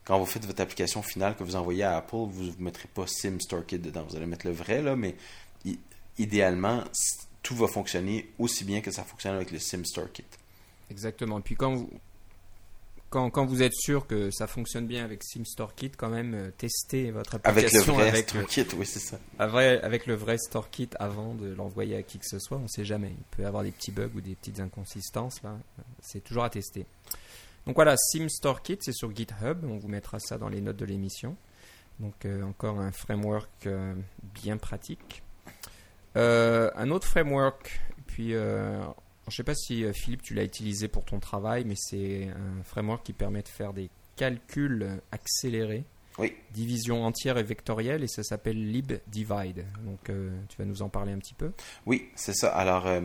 quand 0.04 0.18
vous 0.18 0.26
faites 0.26 0.44
votre 0.44 0.60
application 0.60 1.02
finale 1.02 1.34
que 1.34 1.44
vous 1.44 1.56
envoyez 1.56 1.82
à 1.82 1.96
Apple, 1.96 2.26
vous 2.28 2.44
ne 2.44 2.52
mettrez 2.64 2.88
pas 2.88 3.06
SimStoreKit 3.06 3.78
dedans. 3.78 4.04
Vous 4.08 4.16
allez 4.16 4.26
mettre 4.26 4.46
le 4.46 4.52
vrai 4.52 4.82
là, 4.82 4.96
mais 4.96 5.16
idéalement, 6.18 6.84
tout 7.42 7.56
va 7.56 7.68
fonctionner 7.68 8.30
aussi 8.38 8.64
bien 8.64 8.82
que 8.82 8.90
ça 8.90 9.02
fonctionne 9.02 9.34
avec 9.34 9.50
le 9.50 9.58
SimStoreKit. 9.58 10.24
Exactement. 10.90 11.38
Et 11.38 11.42
puis 11.42 11.54
quand 11.54 11.74
vous, 11.74 11.90
quand, 13.14 13.46
vous 13.46 13.62
êtes 13.62 13.74
sûr 13.74 14.06
que 14.06 14.30
ça 14.30 14.46
fonctionne 14.46 14.86
bien 14.86 15.04
avec 15.04 15.22
SimStoreKit, 15.22 15.92
quand 15.96 16.08
même 16.08 16.34
euh, 16.34 16.50
testez 16.56 17.12
votre 17.12 17.36
application 17.36 17.98
avec 17.98 18.32
le 18.34 18.40
vrai 18.40 18.46
StoreKit, 18.48 18.76
oui 18.76 18.86
c'est 18.86 18.98
ça. 18.98 19.18
Avec, 19.38 20.06
le 20.06 20.14
vrai 20.14 20.36
StoreKit 20.36 20.90
avant 20.98 21.34
de 21.34 21.54
l'envoyer 21.54 21.96
à 21.96 22.02
qui 22.02 22.18
que 22.18 22.26
ce 22.26 22.38
soit, 22.38 22.58
on 22.58 22.62
ne 22.62 22.68
sait 22.68 22.84
jamais. 22.84 23.12
Il 23.16 23.24
peut 23.30 23.42
y 23.42 23.46
avoir 23.46 23.62
des 23.62 23.70
petits 23.70 23.92
bugs 23.92 24.10
ou 24.16 24.20
des 24.20 24.34
petites 24.34 24.58
inconsistances 24.58 25.42
là. 25.42 25.56
C'est 26.02 26.24
toujours 26.24 26.44
à 26.44 26.50
tester. 26.50 26.86
Donc 27.66 27.76
voilà, 27.76 27.96
SimStoreKit, 27.96 28.78
c'est 28.80 28.92
sur 28.92 29.14
GitHub. 29.14 29.64
On 29.64 29.78
vous 29.78 29.88
mettra 29.88 30.18
ça 30.18 30.36
dans 30.36 30.48
les 30.48 30.60
notes 30.60 30.76
de 30.76 30.84
l'émission. 30.84 31.36
Donc 32.00 32.24
euh, 32.24 32.42
encore 32.42 32.80
un 32.80 32.90
framework 32.90 33.66
euh, 33.66 33.94
bien 34.42 34.56
pratique. 34.56 35.22
un 36.16 36.90
autre 36.90 37.06
framework, 37.06 37.80
puis 38.06 38.34
je 39.28 39.32
ne 39.32 39.36
sais 39.36 39.44
pas 39.44 39.54
si 39.54 39.84
euh, 39.84 39.92
Philippe, 39.92 40.22
tu 40.22 40.34
l'as 40.34 40.44
utilisé 40.44 40.88
pour 40.88 41.04
ton 41.04 41.18
travail, 41.18 41.64
mais 41.64 41.76
c'est 41.76 42.28
un 42.28 42.62
framework 42.62 43.04
qui 43.04 43.12
permet 43.12 43.42
de 43.42 43.48
faire 43.48 43.72
des 43.72 43.90
calculs 44.16 45.00
accélérés. 45.12 45.84
Oui. 46.18 46.32
Division 46.52 47.04
entière 47.04 47.38
et 47.38 47.42
vectorielle, 47.42 48.04
et 48.04 48.06
ça 48.06 48.22
s'appelle 48.22 48.70
LibDivide. 48.70 49.66
Donc, 49.84 50.10
euh, 50.10 50.30
tu 50.48 50.56
vas 50.58 50.64
nous 50.64 50.82
en 50.82 50.88
parler 50.88 51.12
un 51.12 51.18
petit 51.18 51.34
peu? 51.34 51.50
Oui, 51.86 52.08
c'est 52.14 52.34
ça. 52.34 52.54
Alors, 52.54 52.86
euh, 52.86 53.00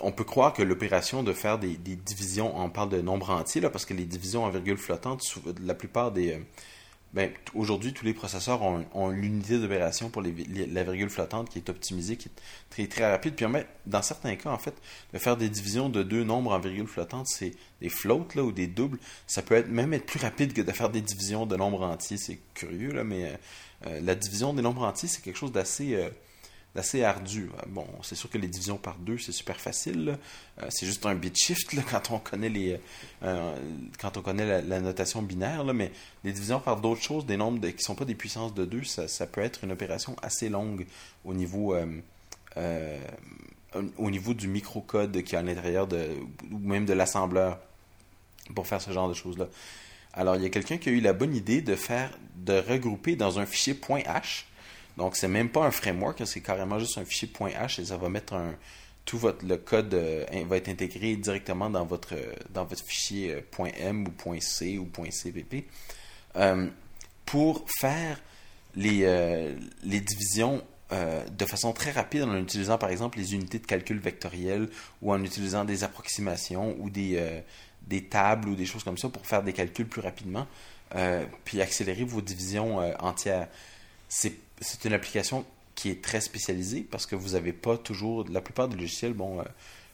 on 0.00 0.12
peut 0.12 0.24
croire 0.24 0.52
que 0.52 0.62
l'opération 0.62 1.22
de 1.22 1.32
faire 1.32 1.58
des, 1.58 1.76
divisions, 1.76 2.58
on 2.58 2.70
parle 2.70 2.88
de 2.88 3.02
nombres 3.02 3.30
entiers, 3.30 3.60
là, 3.60 3.68
parce 3.68 3.84
que 3.84 3.92
les 3.92 4.06
divisions 4.06 4.44
en 4.44 4.50
virgule 4.50 4.78
flottante, 4.78 5.22
la 5.62 5.74
plupart 5.74 6.12
des, 6.12 6.40
ben, 7.12 7.32
aujourd'hui, 7.54 7.92
tous 7.92 8.04
les 8.04 8.14
processeurs 8.14 8.62
ont, 8.62 9.08
l'unité 9.08 9.58
d'opération 9.58 10.10
pour 10.10 10.22
la 10.22 10.84
virgule 10.84 11.10
flottante 11.10 11.48
qui 11.50 11.58
est 11.58 11.68
optimisée, 11.68 12.16
qui 12.16 12.28
est 12.28 12.32
très, 12.70 12.86
très 12.86 13.10
rapide. 13.10 13.34
Puis, 13.34 13.46
dans 13.86 14.02
certains 14.02 14.36
cas, 14.36 14.50
en 14.50 14.58
fait, 14.58 14.74
de 15.12 15.18
faire 15.18 15.36
des 15.36 15.48
divisions 15.48 15.88
de 15.88 16.04
deux 16.04 16.22
nombres 16.22 16.52
en 16.52 16.60
virgule 16.60 16.86
flottante, 16.86 17.26
c'est 17.26 17.52
des 17.80 17.88
floats 17.88 18.28
là, 18.36 18.44
ou 18.44 18.52
des 18.52 18.68
doubles. 18.68 18.98
Ça 19.26 19.42
peut 19.42 19.56
être, 19.56 19.68
même 19.68 19.92
être 19.92 20.06
plus 20.06 20.20
rapide 20.20 20.52
que 20.52 20.62
de 20.62 20.70
faire 20.70 20.90
des 20.90 21.00
divisions 21.00 21.46
de 21.46 21.56
nombres 21.56 21.82
entiers. 21.82 22.16
C'est 22.16 22.38
curieux, 22.54 22.92
là, 22.92 23.02
mais 23.02 23.24
euh, 23.24 23.36
euh, 23.86 24.00
la 24.02 24.14
division 24.14 24.54
des 24.54 24.62
nombres 24.62 24.84
entiers, 24.84 25.08
c'est 25.08 25.22
quelque 25.22 25.38
chose 25.38 25.52
d'assez. 25.52 25.94
Euh, 25.94 26.10
assez 26.76 27.02
ardu. 27.02 27.50
Bon, 27.68 27.86
c'est 28.02 28.14
sûr 28.14 28.30
que 28.30 28.38
les 28.38 28.48
divisions 28.48 28.76
par 28.76 28.96
deux, 28.96 29.18
c'est 29.18 29.32
super 29.32 29.58
facile. 29.60 30.16
Euh, 30.62 30.66
c'est 30.70 30.86
juste 30.86 31.04
un 31.06 31.14
bit 31.14 31.36
shift 31.36 31.74
quand 31.90 32.10
on 32.10 32.18
connaît 32.18 32.48
les 32.48 32.80
euh, 33.22 33.56
quand 34.00 34.16
on 34.16 34.22
connaît 34.22 34.62
la, 34.62 34.80
notation 34.80 35.22
binaire, 35.22 35.64
mais 35.74 35.90
les 36.24 36.32
divisions 36.32 36.60
par 36.60 36.80
d'autres 36.80 37.02
choses, 37.02 37.26
des 37.26 37.36
nombres 37.36 37.60
qui 37.66 37.74
qui 37.74 37.82
sont 37.82 37.94
pas 37.94 38.04
des 38.04 38.14
puissances 38.14 38.54
de 38.54 38.64
deux, 38.64 38.84
ça, 38.84 39.26
peut 39.26 39.40
être 39.40 39.64
une 39.64 39.72
opération 39.72 40.14
assez 40.22 40.48
longue 40.48 40.86
au 41.24 41.34
niveau 41.34 41.74
euh, 41.74 42.98
au 43.96 44.10
niveau 44.10 44.34
du 44.34 44.48
microcode 44.48 45.22
qui 45.22 45.34
est 45.34 45.38
à 45.38 45.42
l'intérieur 45.42 45.86
de 45.86 46.08
ou 46.50 46.58
même 46.58 46.84
de 46.84 46.92
l'assembleur 46.92 47.58
pour 48.54 48.66
faire 48.66 48.80
ce 48.80 48.90
genre 48.92 49.08
de 49.08 49.14
choses 49.14 49.38
là. 49.38 49.46
Alors, 50.12 50.34
il 50.34 50.42
y 50.42 50.46
a 50.46 50.48
quelqu'un 50.48 50.76
qui 50.76 50.88
a 50.88 50.92
eu 50.92 51.00
la 51.00 51.12
bonne 51.12 51.36
idée 51.36 51.62
de 51.62 51.76
faire 51.76 52.10
de 52.34 52.54
regrouper 52.54 53.14
dans 53.14 53.38
un 53.38 53.46
fichier 53.46 53.74
.h 53.74 54.44
donc, 55.00 55.16
c'est 55.16 55.28
même 55.28 55.48
pas 55.48 55.64
un 55.64 55.70
framework, 55.70 56.20
c'est 56.26 56.42
carrément 56.42 56.78
juste 56.78 56.98
un 56.98 57.06
fichier 57.06 57.26
.h 57.26 57.80
et 57.80 57.86
ça 57.86 57.96
va 57.96 58.10
mettre 58.10 58.34
un. 58.34 58.54
Tout 59.06 59.16
votre, 59.16 59.46
le 59.46 59.56
code 59.56 59.94
euh, 59.94 60.26
va 60.46 60.58
être 60.58 60.68
intégré 60.68 61.16
directement 61.16 61.70
dans 61.70 61.86
votre, 61.86 62.14
dans 62.50 62.66
votre 62.66 62.84
fichier 62.84 63.32
euh, 63.32 63.70
.m 63.78 64.04
ou 64.06 64.40
.c 64.40 64.76
ou 64.76 64.84
.cpp 64.84 65.64
euh, 66.36 66.68
pour 67.24 67.64
faire 67.80 68.20
les, 68.76 69.56
les 69.82 70.00
divisions 70.00 70.62
de 70.90 71.44
façon 71.46 71.72
très 71.72 71.92
rapide 71.92 72.24
en 72.24 72.36
utilisant 72.36 72.76
par 72.76 72.90
exemple 72.90 73.18
les 73.18 73.34
unités 73.34 73.58
de 73.58 73.66
calcul 73.66 73.98
vectoriel 73.98 74.68
ou 75.00 75.12
en 75.12 75.24
utilisant 75.24 75.64
des 75.64 75.82
approximations 75.82 76.76
ou 76.78 76.90
des, 76.90 77.42
des 77.82 78.04
tables 78.04 78.50
ou 78.50 78.54
des 78.54 78.66
choses 78.66 78.84
comme 78.84 78.98
ça 78.98 79.08
pour 79.08 79.26
faire 79.26 79.42
des 79.42 79.52
calculs 79.52 79.88
plus 79.88 80.02
rapidement, 80.02 80.46
puis 81.44 81.60
accélérer 81.62 82.04
vos 82.04 82.20
divisions 82.20 82.78
entières. 83.02 83.48
C'est 84.10 84.84
une 84.84 84.92
application 84.92 85.44
qui 85.76 85.88
est 85.88 86.02
très 86.02 86.20
spécialisée 86.20 86.82
parce 86.82 87.06
que 87.06 87.14
vous 87.14 87.30
n'avez 87.30 87.52
pas 87.52 87.78
toujours. 87.78 88.26
La 88.28 88.40
plupart 88.40 88.68
des 88.68 88.76
logiciels, 88.76 89.14
bon, 89.14 89.40
euh, 89.40 89.44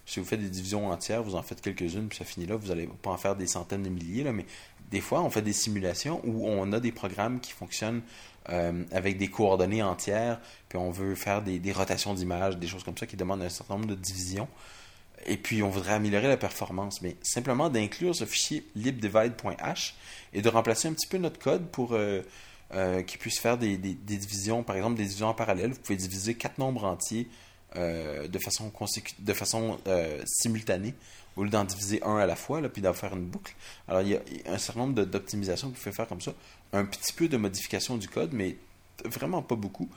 si 0.06 0.20
vous 0.20 0.26
faites 0.26 0.40
des 0.40 0.48
divisions 0.48 0.88
entières, 0.90 1.22
vous 1.22 1.34
en 1.34 1.42
faites 1.42 1.60
quelques-unes, 1.60 2.08
puis 2.08 2.18
ça 2.18 2.24
finit 2.24 2.46
là. 2.46 2.56
Vous 2.56 2.68
n'allez 2.68 2.88
pas 3.02 3.10
en 3.10 3.18
faire 3.18 3.36
des 3.36 3.46
centaines 3.46 3.82
de 3.82 3.88
milliers, 3.88 4.24
là, 4.24 4.32
mais 4.32 4.46
des 4.90 5.00
fois, 5.00 5.22
on 5.22 5.30
fait 5.30 5.42
des 5.42 5.52
simulations 5.52 6.20
où 6.24 6.48
on 6.48 6.72
a 6.72 6.80
des 6.80 6.92
programmes 6.92 7.40
qui 7.40 7.52
fonctionnent 7.52 8.02
euh, 8.48 8.84
avec 8.90 9.18
des 9.18 9.28
coordonnées 9.28 9.82
entières, 9.82 10.40
puis 10.68 10.78
on 10.78 10.90
veut 10.90 11.14
faire 11.14 11.42
des, 11.42 11.72
rotations 11.72 12.14
d'images, 12.14 12.56
des 12.56 12.68
choses 12.68 12.84
comme 12.84 12.96
ça 12.96 13.06
qui 13.06 13.16
demandent 13.16 13.42
un 13.42 13.48
certain 13.48 13.74
nombre 13.74 13.88
de 13.88 13.94
divisions. 13.96 14.48
Et 15.26 15.36
puis, 15.36 15.62
on 15.62 15.70
voudrait 15.70 15.94
améliorer 15.94 16.28
la 16.28 16.36
performance. 16.36 17.02
Mais 17.02 17.16
simplement 17.22 17.68
d'inclure 17.68 18.14
ce 18.14 18.24
fichier 18.24 18.64
libdivide.h 18.76 19.94
et 20.32 20.40
de 20.40 20.48
remplacer 20.48 20.88
un 20.88 20.92
petit 20.92 21.06
peu 21.06 21.18
notre 21.18 21.38
code 21.38 21.66
pour. 21.68 21.92
Euh, 21.92 22.22
euh, 22.74 23.02
qui 23.02 23.16
puisse 23.16 23.38
faire 23.38 23.58
des, 23.58 23.76
divisions, 23.76 24.64
par 24.64 24.74
exemple 24.74 24.96
des 24.96 25.04
divisions 25.04 25.28
en 25.28 25.34
parallèle. 25.34 25.70
Vous 25.70 25.78
pouvez 25.78 25.96
diviser 25.96 26.34
quatre 26.34 26.58
nombres 26.58 26.82
entiers 26.84 27.28
euh, 27.76 28.26
de 28.26 28.38
façon, 28.40 28.72
de 29.20 29.32
façon 29.32 29.78
euh, 29.86 30.20
simultanée 30.26 30.92
au 31.36 31.44
lieu 31.44 31.50
d'en 31.50 31.62
diviser 31.62 32.02
un 32.02 32.16
à 32.16 32.26
la 32.26 32.34
fois, 32.34 32.60
là, 32.60 32.68
puis 32.68 32.82
d'en 32.82 32.92
faire 32.92 33.14
une 33.14 33.26
boucle. 33.26 33.54
Alors, 33.86 34.02
il 34.02 34.08
y 34.08 34.16
a 34.16 34.20
un 34.46 34.58
certain 34.58 34.80
nombre 34.80 35.04
d'optimisations 35.04 35.68
que 35.68 35.76
vous 35.76 35.80
pouvez 35.80 35.94
faire 35.94 36.08
comme 36.08 36.20
ça. 36.20 36.32
Un 36.72 36.84
petit 36.84 37.12
peu 37.12 37.28
de 37.28 37.36
modification 37.36 37.98
du 37.98 38.08
code, 38.08 38.32
mais 38.32 38.56
vraiment 39.04 39.42
pas 39.42 39.54
beaucoup. 39.54 39.88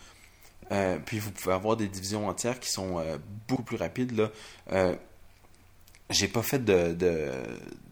puis 1.05 1.17
vous 1.17 1.31
pouvez 1.31 1.55
avoir 1.55 1.75
des 1.75 1.87
divisions 1.87 2.27
entières 2.27 2.59
qui 2.59 2.69
sont 2.69 3.01
beaucoup 3.47 3.63
plus 3.63 3.77
rapides. 3.77 4.11
Là. 4.11 4.95
J'ai 6.11 6.27
pas 6.27 6.43
fait 6.43 6.63
de, 6.63 6.93
de, 6.93 7.31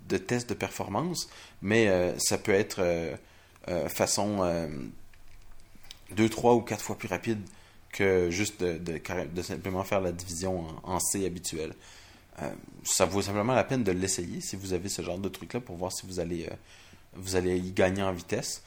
de, 0.09 0.17
test 0.17 0.49
de 0.49 0.53
performance, 0.53 1.29
mais 1.61 2.13
ça 2.19 2.37
peut 2.37 2.51
être 2.51 2.83
euh, 3.69 3.89
façon 3.89 4.39
euh, 4.41 4.67
deux, 6.15 6.29
trois 6.29 6.55
ou 6.55 6.61
quatre 6.61 6.81
fois 6.81 6.97
plus 6.97 7.07
rapide 7.07 7.39
que 7.91 8.29
juste 8.29 8.63
de, 8.63 9.01
simplement 9.41 9.83
faire 9.83 10.01
la 10.01 10.11
division 10.11 10.65
en, 10.83 10.99
C 10.99 11.25
habituelle. 11.25 11.73
Euh, 12.41 12.49
ça 12.83 13.05
vaut 13.05 13.21
simplement 13.21 13.53
la 13.53 13.63
peine 13.63 13.83
de 13.83 13.91
l'essayer 13.91 14.41
si 14.41 14.55
vous 14.55 14.73
avez 14.73 14.89
ce 14.89 15.01
genre 15.01 15.17
de 15.17 15.29
truc-là 15.29 15.59
pour 15.59 15.75
voir 15.75 15.91
si 15.91 16.05
vous 16.05 16.19
allez, 16.19 16.47
vous 17.13 17.35
allez 17.35 17.57
y 17.57 17.71
gagner 17.71 18.03
en 18.03 18.13
vitesse. 18.13 18.61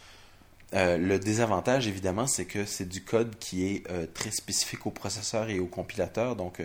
Le 0.72 1.18
désavantage, 1.18 1.88
évidemment, 1.88 2.26
c'est 2.26 2.44
que 2.44 2.64
c'est 2.64 2.88
du 2.88 3.02
code 3.02 3.36
qui 3.38 3.66
est 3.66 4.14
très 4.14 4.30
spécifique 4.30 4.86
au 4.86 4.90
processeur 4.90 5.48
et 5.48 5.58
au 5.58 5.66
compilateur. 5.66 6.36
Donc, 6.36 6.60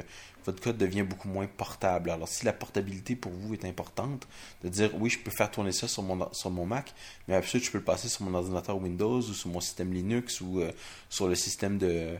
votre 0.45 0.61
code 0.61 0.77
devient 0.77 1.03
beaucoup 1.03 1.27
moins 1.27 1.47
portable. 1.47 2.09
Alors, 2.09 2.27
si 2.27 2.45
la 2.45 2.53
portabilité 2.53 3.15
pour 3.15 3.31
vous 3.31 3.53
est 3.53 3.65
importante, 3.65 4.27
de 4.63 4.69
dire 4.69 4.91
oui, 4.95 5.09
je 5.09 5.19
peux 5.19 5.31
faire 5.31 5.49
tourner 5.51 5.71
ça 5.71 5.87
sur 5.87 6.03
mon, 6.03 6.65
Mac, 6.65 6.93
mais 7.27 7.35
absolument, 7.35 7.65
je 7.65 7.71
peux 7.71 7.77
le 7.79 7.83
passer 7.83 8.07
sur 8.07 8.23
mon 8.23 8.33
ordinateur 8.35 8.77
Windows 8.77 9.19
ou 9.19 9.33
sur 9.33 9.49
mon 9.49 9.59
système 9.59 9.93
Linux 9.93 10.41
ou 10.41 10.61
euh, 10.61 10.71
sur 11.09 11.27
le 11.27 11.35
système 11.35 11.77
de, 11.77 12.15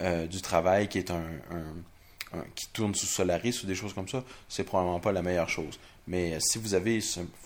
euh, 0.00 0.26
du 0.26 0.40
travail 0.40 0.88
qui 0.88 0.98
est 0.98 1.10
un, 1.10 1.24
qui 2.54 2.68
tourne 2.68 2.94
sous 2.94 3.06
Solaris 3.06 3.62
ou 3.62 3.66
des 3.66 3.76
choses 3.76 3.92
comme 3.92 4.08
ça, 4.08 4.24
c'est 4.48 4.64
probablement 4.64 4.98
pas 4.98 5.12
la 5.12 5.22
meilleure 5.22 5.48
chose. 5.48 5.78
Mais 6.06 6.38
si 6.40 6.58
vous 6.58 6.74
avez 6.74 6.98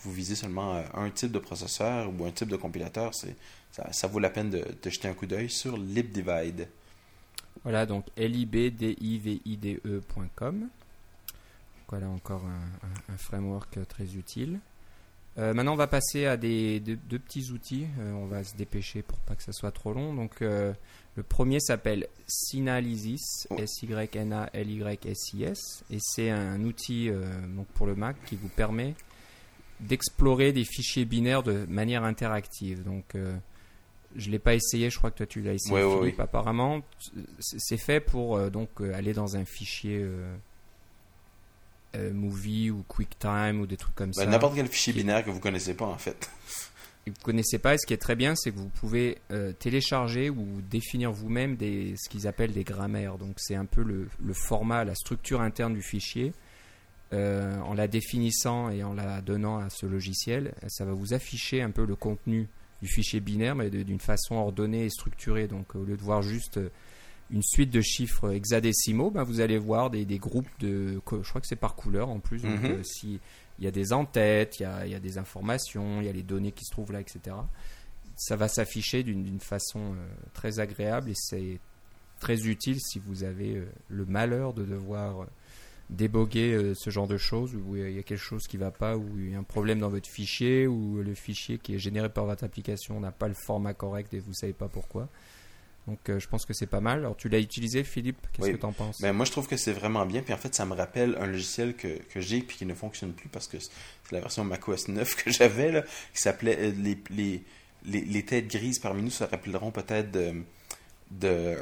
vous 0.03 0.11
visez 0.11 0.35
seulement 0.35 0.83
un 0.93 1.09
type 1.11 1.31
de 1.31 1.39
processeur 1.39 2.11
ou 2.11 2.25
un 2.25 2.31
type 2.31 2.49
de 2.49 2.55
compilateur, 2.55 3.13
c'est 3.13 3.35
ça, 3.71 4.07
vaut 4.07 4.19
la 4.19 4.29
peine 4.29 4.49
de, 4.49 4.65
jeter 4.89 5.07
un 5.07 5.13
coup 5.13 5.25
d'œil 5.25 5.49
sur 5.49 5.77
LibDivide. 5.77 6.67
Voilà, 7.63 7.85
donc 7.85 8.07
libdivide.com. 8.17 10.67
Voilà 11.89 12.09
encore 12.09 12.43
un, 12.45 13.17
framework 13.17 13.79
très 13.87 14.15
utile. 14.15 14.59
Euh, 15.37 15.53
maintenant, 15.53 15.73
on 15.73 15.77
va 15.77 15.87
passer 15.87 16.25
à 16.25 16.37
des 16.37 16.79
deux, 16.79 17.19
petits 17.19 17.51
outils. 17.51 17.85
Euh, 17.99 18.13
on 18.13 18.25
va 18.25 18.43
se 18.43 18.55
dépêcher 18.55 19.01
pour 19.01 19.17
pas 19.19 19.35
que 19.35 19.43
ça 19.43 19.53
soit 19.53 19.71
trop 19.71 19.93
long. 19.93 20.13
Donc, 20.13 20.41
euh, 20.41 20.73
le 21.15 21.23
premier 21.23 21.59
s'appelle 21.59 22.07
Synalysis, 22.27 23.47
S-Y-N-A-L-Y-S-I-S, 23.57 25.83
et 25.89 25.97
c'est 25.99 26.29
un 26.29 26.63
outil 26.63 27.09
donc 27.55 27.67
pour 27.67 27.87
le 27.87 27.95
Mac 27.95 28.17
qui 28.25 28.35
vous 28.35 28.49
permet 28.49 28.95
d'explorer 29.79 30.51
des 30.53 30.65
fichiers 30.65 31.05
binaires 31.05 31.43
de 31.43 31.65
manière 31.67 32.03
interactive. 32.03 32.83
Donc, 32.83 33.15
je 34.15 34.29
l'ai 34.29 34.39
pas 34.39 34.55
essayé, 34.55 34.89
je 34.89 34.97
crois 34.97 35.11
que 35.11 35.17
toi 35.17 35.25
tu 35.25 35.41
l'as 35.41 35.53
essayé, 35.53 35.97
Philippe. 35.99 36.19
Apparemment, 36.19 36.81
c'est 37.39 37.77
fait 37.77 37.99
pour 37.99 38.37
euh, 38.37 38.49
donc 38.49 38.69
euh, 38.81 38.93
aller 38.93 39.13
dans 39.13 39.35
un 39.35 39.45
fichier 39.45 40.05
euh, 41.95 42.13
movie 42.13 42.71
ou 42.71 42.83
QuickTime 42.87 43.61
ou 43.61 43.67
des 43.67 43.77
trucs 43.77 43.95
comme 43.95 44.11
bah, 44.11 44.23
ça. 44.23 44.25
N'importe 44.25 44.55
quel 44.55 44.67
fichier 44.67 44.93
binaire 44.93 45.23
que 45.23 45.29
vous 45.29 45.39
connaissez 45.39 45.73
pas 45.73 45.85
en 45.85 45.97
fait. 45.97 46.29
vous 47.07 47.13
connaissez 47.23 47.57
pas, 47.59 47.75
et 47.75 47.77
ce 47.77 47.87
qui 47.87 47.93
est 47.93 47.97
très 47.97 48.15
bien, 48.15 48.35
c'est 48.35 48.51
que 48.51 48.57
vous 48.57 48.69
pouvez 48.69 49.17
télécharger 49.59 50.29
ou 50.29 50.61
définir 50.69 51.11
vous-même 51.11 51.55
des, 51.55 51.95
ce 51.97 52.09
qu'ils 52.09 52.27
appellent 52.27 52.53
des 52.53 52.63
grammaires. 52.63 53.17
Donc 53.17 53.35
c'est 53.37 53.55
un 53.55 53.65
peu 53.65 53.83
le, 53.83 54.07
le, 54.23 54.33
format, 54.33 54.83
la 54.83 54.95
structure 54.95 55.41
interne 55.41 55.73
du 55.73 55.81
fichier. 55.81 56.33
en 57.11 57.73
la 57.73 57.87
définissant 57.87 58.69
et 58.69 58.83
en 58.83 58.93
la 58.93 59.21
donnant 59.21 59.57
à 59.57 59.69
ce 59.71 59.87
logiciel, 59.87 60.53
ça 60.67 60.85
va 60.85 60.93
vous 60.93 61.13
afficher 61.13 61.63
un 61.63 61.71
peu 61.71 61.85
le 61.85 61.95
contenu 61.95 62.47
du 62.81 62.87
fichier 62.87 63.19
binaire, 63.19 63.55
mais 63.55 63.69
d'une 63.69 63.99
façon 63.99 64.35
ordonnée 64.35 64.85
et 64.85 64.89
structurée. 64.89 65.47
Donc 65.47 65.75
au 65.75 65.83
lieu 65.83 65.97
de 65.97 66.01
voir 66.01 66.21
juste 66.21 66.57
euh, 66.57 66.69
une 67.31 67.43
suite 67.43 67.69
de 67.69 67.81
chiffres 67.81 68.31
hexadécimaux, 68.31 69.11
ben, 69.11 69.23
vous 69.23 69.41
allez 69.41 69.57
voir 69.57 69.89
des, 69.89 70.05
groupes 70.17 70.47
de. 70.59 70.95
Je 70.95 71.29
crois 71.29 71.41
que 71.41 71.47
c'est 71.47 71.55
par 71.55 71.75
couleur 71.75 72.09
en 72.09 72.19
plus. 72.19 72.41
Donc, 72.41 72.63
euh, 72.63 72.81
si 72.83 73.19
il 73.59 73.65
y 73.65 73.67
a 73.67 73.71
des 73.71 73.91
en-têtes, 73.91 74.59
il, 74.59 74.63
y 74.63 74.95
a, 74.95 74.99
des 74.99 75.17
informations, 75.17 75.99
il 76.01 76.05
y 76.05 76.09
a 76.09 76.13
les 76.13 76.23
données 76.23 76.53
qui 76.53 76.63
se 76.63 76.71
trouvent 76.71 76.93
là, 76.93 77.01
etc. 77.01 77.35
Ça 78.15 78.35
va 78.35 78.47
s'afficher 78.47 79.03
d'une 79.03 79.39
façon 79.39 79.93
euh, 79.93 80.07
très 80.33 80.59
agréable 80.59 81.09
et 81.09 81.15
c'est 81.15 81.59
très 82.19 82.47
utile 82.47 82.79
si 82.79 82.99
vous 82.99 83.23
avez 83.23 83.63
le 83.89 84.05
malheur 84.05 84.53
de 84.53 84.65
devoir 84.65 85.27
déboguer 85.89 86.53
euh, 86.53 86.73
ce 86.75 86.89
genre 86.89 87.07
de 87.07 87.17
choses 87.17 87.55
où 87.55 87.75
il 87.75 87.91
y 87.91 87.99
a 87.99 88.03
quelque 88.03 88.17
chose 88.17 88.47
qui 88.47 88.57
ne 88.57 88.63
va 88.63 88.71
pas, 88.71 88.95
où 88.95 89.07
il 89.17 89.31
y 89.31 89.35
a 89.35 89.39
un 89.39 89.43
problème 89.43 89.79
dans 89.79 89.89
votre 89.89 90.09
fichier, 90.09 90.67
ou 90.67 91.01
le 91.01 91.15
fichier 91.15 91.57
qui 91.57 91.75
est 91.75 91.79
généré 91.79 92.09
par 92.09 92.25
votre 92.25 92.43
application 92.43 92.99
n'a 92.99 93.11
pas 93.11 93.27
le 93.27 93.33
format 93.33 93.73
correct 93.73 94.13
et 94.13 94.19
vous 94.19 94.29
ne 94.29 94.35
savez 94.35 94.53
pas 94.53 94.67
pourquoi. 94.67 95.09
Donc 95.87 96.07
euh, 96.09 96.19
je 96.19 96.27
pense 96.27 96.45
que 96.45 96.53
c'est 96.53 96.67
pas 96.67 96.81
mal. 96.81 96.99
Alors 96.99 97.17
tu 97.17 97.29
l'as 97.29 97.39
utilisé 97.39 97.83
Philippe, 97.83 98.27
qu'est-ce 98.33 98.51
que 98.51 98.57
tu 98.57 98.65
en 98.65 98.73
penses? 98.73 99.01
Ben, 99.01 99.11
Moi 99.13 99.25
je 99.25 99.31
trouve 99.31 99.47
que 99.47 99.57
c'est 99.57 99.73
vraiment 99.73 100.05
bien. 100.05 100.21
Puis 100.21 100.33
en 100.33 100.37
fait 100.37 100.53
ça 100.53 100.65
me 100.65 100.75
rappelle 100.75 101.17
un 101.19 101.25
logiciel 101.25 101.75
que, 101.75 101.87
que 101.87 102.21
j'ai 102.21 102.41
puis 102.41 102.57
qui 102.57 102.65
ne 102.67 102.75
fonctionne 102.75 103.13
plus 103.13 103.29
parce 103.29 103.47
que 103.47 103.57
c'est 103.59 103.71
la 104.11 104.19
version 104.19 104.43
macOS 104.43 104.87
9 104.87 105.15
que 105.15 105.31
j'avais 105.31 105.83
qui 106.13 106.21
s'appelait 106.21 106.57
euh, 106.59 106.71
les, 106.77 107.01
les, 107.09 107.43
les, 107.85 108.01
les, 108.01 108.25
têtes 108.25 108.47
grises 108.47 108.77
parmi 108.77 109.01
nous 109.01 109.09
se 109.09 109.23
rappelleront 109.23 109.71
peut-être 109.71 110.11
de, 110.11 110.43
de 111.09 111.55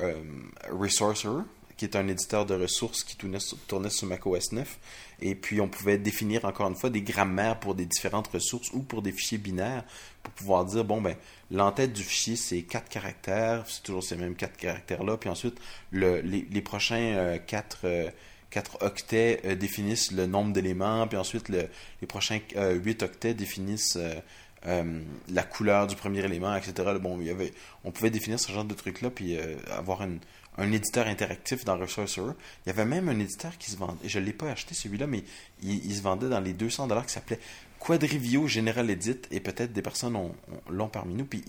Resourcer 0.71 1.29
qui 1.77 1.85
est 1.85 1.95
un 1.95 2.07
éditeur 2.07 2.45
de 2.45 2.55
ressources 2.55 3.03
qui 3.03 3.15
tournait, 3.15 3.37
tournait 3.67 3.91
sur 3.91 4.07
macOS 4.07 4.51
9. 4.51 4.77
Et 5.21 5.35
puis, 5.35 5.61
on 5.61 5.67
pouvait 5.67 5.97
définir 5.97 6.43
encore 6.45 6.67
une 6.67 6.75
fois 6.75 6.89
des 6.89 7.01
grammaires 7.01 7.59
pour 7.59 7.75
des 7.75 7.85
différentes 7.85 8.27
ressources 8.27 8.71
ou 8.73 8.81
pour 8.81 9.01
des 9.01 9.11
fichiers 9.11 9.37
binaires 9.37 9.83
pour 10.23 10.33
pouvoir 10.33 10.65
dire, 10.65 10.83
bon, 10.83 11.01
ben, 11.01 11.15
l'entête 11.51 11.93
du 11.93 12.03
fichier, 12.03 12.35
c'est 12.35 12.63
quatre 12.63 12.89
caractères, 12.89 13.63
c'est 13.67 13.83
toujours 13.83 14.03
ces 14.03 14.15
mêmes 14.15 14.35
quatre 14.35 14.57
caractères-là. 14.57 15.17
Puis 15.17 15.29
ensuite, 15.29 15.59
le, 15.91 16.21
les, 16.21 16.61
prochains 16.61 17.15
euh, 17.15 17.37
quatre, 17.37 17.81
euh, 17.85 18.09
quatre 18.49 18.81
octets 18.81 19.41
euh, 19.45 19.55
définissent 19.55 20.11
le 20.11 20.25
nombre 20.25 20.53
d'éléments. 20.53 21.07
Puis 21.07 21.17
ensuite, 21.17 21.49
le, 21.49 21.67
les 22.01 22.07
prochains 22.07 22.39
huit 22.55 23.03
octets 23.03 23.35
définissent 23.35 23.97
la 25.29 25.43
couleur 25.43 25.87
du 25.87 25.95
premier 25.95 26.25
élément, 26.25 26.55
etc. 26.55 26.73
Bon, 26.99 27.19
il 27.21 27.27
y 27.27 27.29
avait, 27.29 27.53
on 27.85 27.91
pouvait 27.91 28.09
définir 28.09 28.39
ce 28.39 28.51
genre 28.51 28.65
de 28.65 28.73
trucs-là, 28.73 29.09
puis 29.09 29.37
avoir 29.71 30.01
une, 30.01 30.19
un 30.57 30.71
éditeur 30.71 31.07
interactif 31.07 31.65
dans 31.65 31.77
Resourcer. 31.77 32.21
Il 32.65 32.67
y 32.67 32.69
avait 32.69 32.85
même 32.85 33.09
un 33.09 33.19
éditeur 33.19 33.57
qui 33.57 33.71
se 33.71 33.77
vendait, 33.77 34.07
je 34.07 34.19
ne 34.19 34.25
l'ai 34.25 34.33
pas 34.33 34.49
acheté 34.49 34.73
celui-là, 34.73 35.07
mais 35.07 35.23
il, 35.61 35.95
se 35.95 36.01
vendait 36.01 36.29
dans 36.29 36.39
les 36.39 36.53
200 36.53 36.87
dollars 36.87 37.05
qui 37.05 37.13
s'appelait 37.13 37.39
Quadrivio 37.79 38.47
General 38.47 38.89
Edit, 38.89 39.21
et 39.29 39.39
peut-être 39.39 39.71
des 39.71 39.81
personnes 39.81 40.17
l'ont 40.69 40.89
parmi 40.89 41.13
nous. 41.13 41.25
Puis 41.25 41.43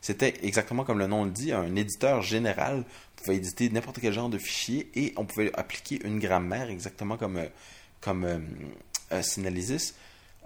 c'était 0.00 0.34
exactement 0.42 0.84
comme 0.84 0.98
le 0.98 1.06
nom 1.06 1.24
le 1.24 1.30
dit, 1.30 1.52
un 1.52 1.76
éditeur 1.76 2.22
général. 2.22 2.84
On 2.84 3.22
pouvait 3.22 3.36
éditer 3.36 3.70
n'importe 3.70 4.00
quel 4.00 4.12
genre 4.12 4.28
de 4.28 4.38
fichier 4.38 4.90
et 4.94 5.12
on 5.16 5.24
pouvait 5.24 5.52
appliquer 5.54 6.00
une 6.04 6.18
grammaire 6.18 6.70
exactement 6.70 7.16
comme, 7.16 7.36
euh, 7.36 7.46
comme 8.00 8.24
euh, 8.24 8.38
euh, 9.12 9.22
Synalysis. 9.22 9.94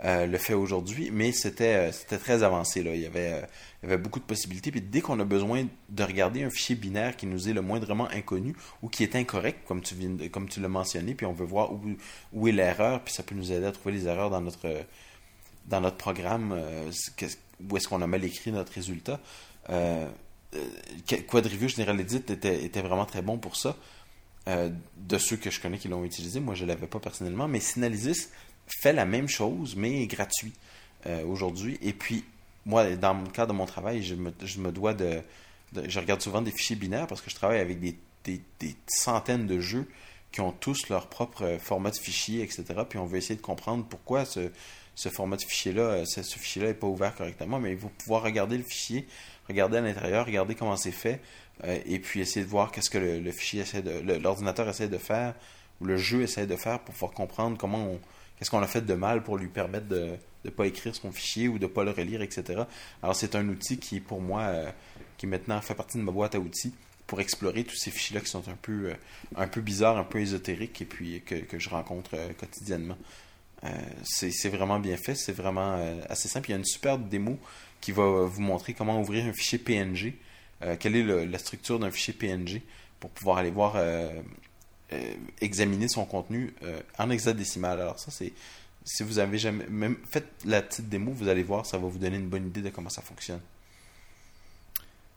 Euh, 0.03 0.27
le 0.27 0.39
fait 0.39 0.55
aujourd'hui, 0.55 1.11
mais 1.13 1.31
c'était 1.31 1.91
euh, 1.91 2.19
très 2.19 2.43
avancé. 2.43 2.83
Là. 2.83 2.95
Il, 2.95 3.01
y 3.01 3.07
avait, 3.07 3.33
euh, 3.33 3.47
il 3.83 3.89
y 3.89 3.93
avait 3.93 4.03
beaucoup 4.03 4.19
de 4.19 4.25
possibilités. 4.25 4.73
Puis 4.73 4.81
dès 4.81 5.01
qu'on 5.01 5.21
a 5.21 5.25
besoin 5.25 5.67
de 5.89 6.03
regarder 6.03 6.43
un 6.43 6.51
fichier 6.51 6.75
binaire 6.75 7.17
qui 7.17 7.27
nous 7.27 7.49
est 7.49 7.53
le 7.53 7.63
moindrement 7.63 8.09
inconnu 8.11 8.57
ou 8.83 8.89
qui 8.89 9.05
est 9.05 9.15
incorrect, 9.15 9.67
comme 9.67 9.83
tu, 9.83 9.95
viens, 9.95 10.11
l'as 10.19 10.69
mentionné, 10.69 11.15
puis 11.15 11.27
on 11.27 11.33
veut 11.33 11.47
voir 11.47 11.73
où, 11.73 11.81
où 12.33 12.49
est 12.49 12.53
l'erreur, 12.53 13.03
puis 13.05 13.15
ça 13.15 13.23
peut 13.23 13.37
nous 13.37 13.53
aider 13.53 13.67
à 13.67 13.73
trouver 13.73 13.95
les 13.95 14.09
erreurs 14.09 14.31
dans 14.31 14.41
notre, 14.41 14.69
dans 15.67 15.81
notre 15.81 15.97
programme, 15.97 16.61
où 17.71 17.77
est-ce 17.77 17.89
qu'on 17.89 18.03
a 18.03 18.07
mal 18.09 18.25
écrit 18.25 18.51
notre 18.51 18.73
résultat. 18.73 19.21
Quadriview 21.29 21.69
General 21.69 21.99
Edit 22.01 22.17
était, 22.17 22.65
était 22.65 22.83
vraiment 22.83 23.07
très 23.07 23.23
bon 23.23 23.39
pour 23.39 23.55
ça. 23.57 23.77
de 24.49 25.19
ceux 25.19 25.37
que 25.37 25.51
je 25.51 25.61
connais 25.61 25.79
qui 25.79 25.87
l'ont 25.87 26.05
utilisé, 26.05 26.41
moi 26.41 26.55
je 26.57 26.65
ne 26.65 26.71
l'avais 26.71 26.89
pas 26.89 26.99
personnellement, 26.99 27.47
mais 27.47 27.61
Synalysis 27.61 28.29
fait 28.67 28.93
la 28.93 29.05
même 29.05 29.29
chose, 29.29 29.77
mais 29.77 30.07
gratuit 30.07 30.53
euh, 31.07 31.25
aujourd'hui. 31.25 31.79
Et 31.83 31.93
puis, 31.93 32.25
moi, 32.67 32.97
dans 32.97 33.15
le 33.15 33.29
cadre 33.29 33.53
de 33.53 33.59
mon 33.59 33.67
travail, 33.67 34.03
je 34.03 34.15
me, 34.15 34.73
dois 34.73 34.95
de, 34.95 35.21
Je 35.87 35.99
regarde 36.01 36.21
souvent 36.21 36.43
des 36.43 36.51
fichiers 36.51 36.77
binaires 36.77 37.07
parce 37.07 37.21
que 37.21 37.31
je 37.31 37.35
travaille 37.35 37.61
avec 37.61 37.79
des, 37.81 37.97
centaines 38.87 39.47
de 39.47 39.61
jeux 39.61 39.87
qui 40.33 40.41
ont 40.41 40.53
tous 40.53 40.89
leur 40.89 41.09
propre 41.09 41.59
format 41.61 41.91
de 41.91 41.99
fichier, 41.99 42.43
etc. 42.43 42.65
Puis 42.89 42.99
on 42.99 43.05
veut 43.05 43.19
essayer 43.19 43.37
de 43.37 43.43
comprendre 43.43 43.85
pourquoi 43.85 44.25
ce, 44.25 44.49
format 45.11 45.37
de 45.37 45.43
fichier-là, 45.43 45.83
euh, 45.83 46.05
ce, 46.07 46.23
fichier-là 46.23 46.69
n'est 46.69 46.75
pas 46.75 46.87
ouvert 46.87 47.15
correctement. 47.15 47.61
Mais 47.61 47.73
il 47.73 47.79
faut 47.79 47.91
pouvoir 47.91 48.23
regarder 48.23 48.57
le 48.57 48.65
fichier, 48.65 49.07
regarder 49.47 49.77
à 49.77 49.81
l'intérieur, 49.83 50.27
regarder 50.27 50.55
comment 50.55 50.77
c'est 50.77 50.91
fait, 50.91 51.21
euh, 51.65 51.79
et 51.85 51.99
puis 51.99 52.21
essayer 52.21 52.45
de 52.45 52.51
voir 52.51 52.73
qu'est-ce 52.73 52.91
que 52.91 52.99
le, 52.99 53.21
le 53.21 53.33
fichier 53.33 53.61
essaie 53.61 53.83
de. 53.83 54.15
l'ordinateur 54.19 54.69
essaie 54.69 54.89
de 54.89 54.99
faire, 54.99 55.35
ou 55.81 55.85
le 55.85 55.99
jeu 55.99 56.23
essaie 56.23 56.47
de 56.47 56.57
faire 56.57 56.81
pour 56.81 56.95
pouvoir 56.95 57.13
comprendre 57.13 57.59
comment 57.59 57.85
on 57.85 58.01
qu'est-ce 58.39 58.51
qu'on 58.51 58.63
a 58.63 58.67
fait 58.67 58.85
de 58.85 58.95
mal 58.95 59.23
pour 59.23 59.37
lui 59.37 59.49
permettre 59.49 59.87
de 59.89 60.17
ne 60.45 60.51
pas 60.51 60.67
écrire 60.67 60.95
son 60.95 61.13
fichier 61.13 61.49
ou 61.49 61.59
de 61.59 61.65
ne 61.65 61.71
pas 61.71 61.85
le 61.85 61.91
relire, 61.91 62.23
etc. 62.23 62.63
Alors 63.03 63.17
c'est 63.17 63.35
un 63.35 63.49
outil 63.49 63.79
qui, 63.79 64.01
pour 64.01 64.21
moi, 64.21 64.43
euh, 64.43 64.71
qui 65.17 65.27
maintenant 65.27 65.61
fait 65.61 65.75
partie 65.75 65.99
de 65.99 66.03
ma 66.03 66.13
boîte 66.13 66.35
à 66.35 66.39
outils 66.39 66.75
pour 67.07 67.21
explorer 67.21 67.65
tous 67.65 67.77
ces 67.77 67.91
fichiers-là 67.91 68.21
qui 68.23 68.31
sont 68.31 68.49
un 68.49 68.57
peu, 68.61 68.95
euh, 69.39 69.61
bizarres, 69.61 69.99
un 69.99 70.05
peu 70.05 70.21
ésotériques 70.21 70.81
et 70.83 70.87
puis 70.87 71.23
que, 71.23 71.59
je 71.59 71.69
rencontre 71.69 72.11
euh, 72.15 72.33
quotidiennement. 72.33 72.97
c'est 74.03 74.49
vraiment 74.49 74.79
bien 74.79 74.97
fait, 74.97 75.15
c'est 75.15 75.33
vraiment 75.33 75.79
assez 76.09 76.29
simple. 76.29 76.51
Il 76.51 76.53
y 76.53 76.55
a 76.55 76.59
une 76.59 76.65
superbe 76.65 77.09
démo 77.09 77.39
qui 77.81 77.93
va 77.93 78.25
vous 78.25 78.43
montrer 78.43 78.75
comment 78.75 79.01
ouvrir 79.01 79.25
un 79.25 79.33
fichier 79.33 79.59
PNG, 79.59 80.15
quelle 80.81 80.97
est 80.97 81.27
la 81.27 81.39
structure 81.39 81.79
d'un 81.79 81.91
fichier 81.91 82.13
PNG 82.13 82.61
pour 83.01 83.11
pouvoir 83.11 83.39
aller 83.39 83.51
voir 83.51 83.77
examiner 85.41 85.89
son 85.89 86.05
contenu 86.05 86.55
euh, 86.63 86.81
en 86.99 87.11
hexadécimal. 87.11 87.81
Alors 87.81 87.99
ça, 87.99 88.11
c'est 88.11 88.33
si 88.85 89.03
vous 89.03 89.19
avez 89.19 89.39
jamais 89.39 89.67
même 89.67 89.97
fait 90.05 90.27
la 90.45 90.63
petite 90.63 90.89
démo, 90.89 91.13
vous 91.13 91.29
allez 91.29 91.43
voir, 91.43 91.65
ça 91.65 91.79
va 91.79 91.89
vous 91.89 91.99
donner 91.99 92.17
une 92.17 92.29
bonne 92.29 92.47
idée 92.47 92.61
de 92.61 92.71
comment 92.71 92.91
ça 92.91 93.03
fonctionne. 93.03 93.41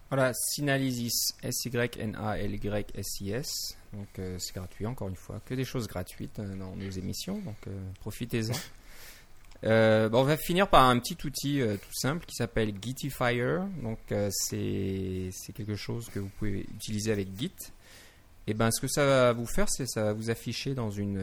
Voilà, 0.10 0.32
Synalysis, 0.34 1.34
S-Y-N-A-L-Y-S-I-S. 1.44 3.78
Donc 3.92 4.08
euh, 4.20 4.38
c'est 4.40 4.56
gratuit, 4.56 4.86
encore 4.86 5.10
une 5.10 5.18
fois. 5.18 5.42
Que 5.46 5.54
des 5.54 5.66
choses 5.66 5.88
gratuites 5.88 6.40
dans 6.40 6.78
nos 6.78 6.92
émissions, 6.92 7.40
donc 7.40 7.58
profitez-en. 8.00 8.54
on 9.64 10.24
va 10.24 10.38
finir 10.38 10.70
par 10.70 10.88
un 10.88 10.98
petit 11.00 11.18
outil 11.26 11.60
tout 11.60 11.94
simple 11.94 12.26
qui 12.26 12.36
s'appelle 12.36 12.74
Gitifier. 12.82 13.58
Donc 13.84 14.00
c'est 14.30 15.30
quelque 15.54 15.76
chose 15.76 16.10
que 16.10 16.20
vous 16.20 16.32
pouvez 16.40 16.62
utiliser 16.74 17.12
avec 17.12 17.38
Git. 17.38 17.52
Et 18.48 18.52
eh 18.52 18.54
ben, 18.54 18.72
ce 18.72 18.80
que 18.80 18.88
ça 18.88 19.06
va 19.06 19.34
vous 19.34 19.46
faire, 19.46 19.68
c'est 19.68 19.86
ça 19.86 20.04
va 20.06 20.14
vous 20.14 20.30
afficher 20.30 20.74
dans 20.74 20.90
une, 20.90 21.22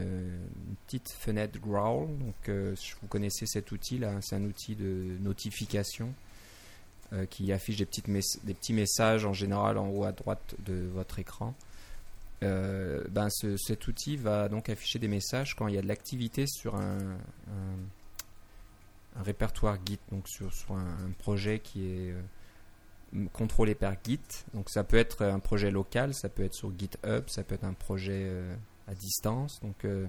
petite 0.87 1.09
fenêtre 1.09 1.59
Growl. 1.59 2.07
Donc, 2.19 2.35
euh, 2.51 2.75
vous 3.01 3.09
connaissez 3.09 3.47
cet 3.47 3.73
outil 3.73 3.97
là, 3.97 4.13
c'est 4.21 4.37
un 4.37 4.45
outil 4.45 4.75
de 4.75 5.17
notification 5.21 6.13
euh, 7.15 7.25
qui 7.25 7.51
affiche 7.51 7.79
des, 7.79 7.87
petits 7.87 8.73
messages 8.75 9.25
en 9.25 9.33
général 9.33 9.79
en 9.79 9.89
haut 9.89 10.05
à 10.05 10.13
droite 10.13 10.55
de 10.67 10.87
votre 10.93 11.19
écran. 11.19 11.55
euh, 12.43 13.03
ben 13.11 13.29
ce- 13.31 13.57
cet 13.57 13.89
outil 13.89 14.17
va 14.19 14.51
donc 14.51 14.69
afficher 14.69 14.99
des 14.99 15.09
messages 15.09 15.55
quand 15.55 15.67
il 15.69 15.77
y 15.77 15.79
a 15.79 15.83
de 15.83 15.89
l'activité 15.89 16.47
sur 16.47 16.75
un, 16.77 17.17
répertoire 19.17 19.79
Git, 19.87 19.99
donc 20.13 20.29
sur, 20.29 20.51
un, 20.73 21.11
projet 21.21 21.61
qui 21.61 21.87
est 21.87 22.11
euh, 22.11 22.21
contrôlé 23.33 23.75
par 23.75 23.95
Git. 24.05 24.21
Donc 24.55 24.71
ça 24.71 24.85
peut 24.85 24.97
être 24.97 25.23
un 25.23 25.39
projet 25.39 25.71
local, 25.71 26.15
ça 26.15 26.29
peut 26.29 26.45
être 26.45 26.55
sur 26.55 26.73
GitHub, 26.77 27.25
ça 27.29 27.43
peut 27.43 27.55
être 27.55 27.65
un 27.65 27.73
projet 27.73 28.23
euh, 28.25 28.55
à 28.89 28.95
distance. 28.95 29.61
Donc 29.63 29.85
euh, 29.85 30.07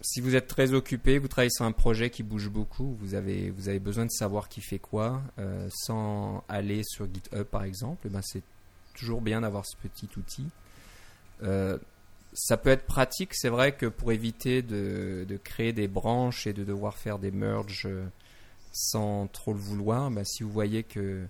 si 0.00 0.20
vous 0.20 0.34
êtes 0.34 0.46
très 0.46 0.72
occupé, 0.72 1.18
vous 1.18 1.28
travaillez 1.28 1.50
sur 1.50 1.64
un 1.64 1.72
projet 1.72 2.10
qui 2.10 2.22
bouge 2.22 2.48
beaucoup, 2.48 2.96
vous 3.00 3.14
avez, 3.14 3.50
vous 3.50 3.68
avez 3.68 3.78
besoin 3.78 4.06
de 4.06 4.10
savoir 4.10 4.48
qui 4.48 4.60
fait 4.60 4.78
quoi, 4.78 5.22
euh, 5.38 5.68
sans 5.70 6.42
aller 6.48 6.82
sur 6.84 7.06
GitHub 7.06 7.44
par 7.44 7.64
exemple, 7.64 8.06
eh 8.06 8.10
ben 8.10 8.22
c'est 8.22 8.42
toujours 8.94 9.20
bien 9.20 9.42
d'avoir 9.42 9.64
ce 9.66 9.76
petit 9.76 10.08
outil. 10.16 10.48
Ça 12.32 12.56
peut 12.56 12.70
être 12.70 12.86
pratique, 12.86 13.34
c'est 13.34 13.48
vrai 13.48 13.72
que 13.72 13.86
pour 13.86 14.12
éviter 14.12 14.62
de, 14.62 15.26
de 15.28 15.36
créer 15.36 15.72
des 15.72 15.88
branches 15.88 16.46
et 16.46 16.52
de 16.52 16.62
devoir 16.62 16.96
faire 16.96 17.18
des 17.18 17.32
merges 17.32 17.88
sans 18.72 19.26
trop 19.26 19.52
le 19.52 19.58
vouloir, 19.58 20.12
bah, 20.12 20.24
si 20.24 20.44
vous 20.44 20.52
voyez 20.52 20.84
que 20.84 21.26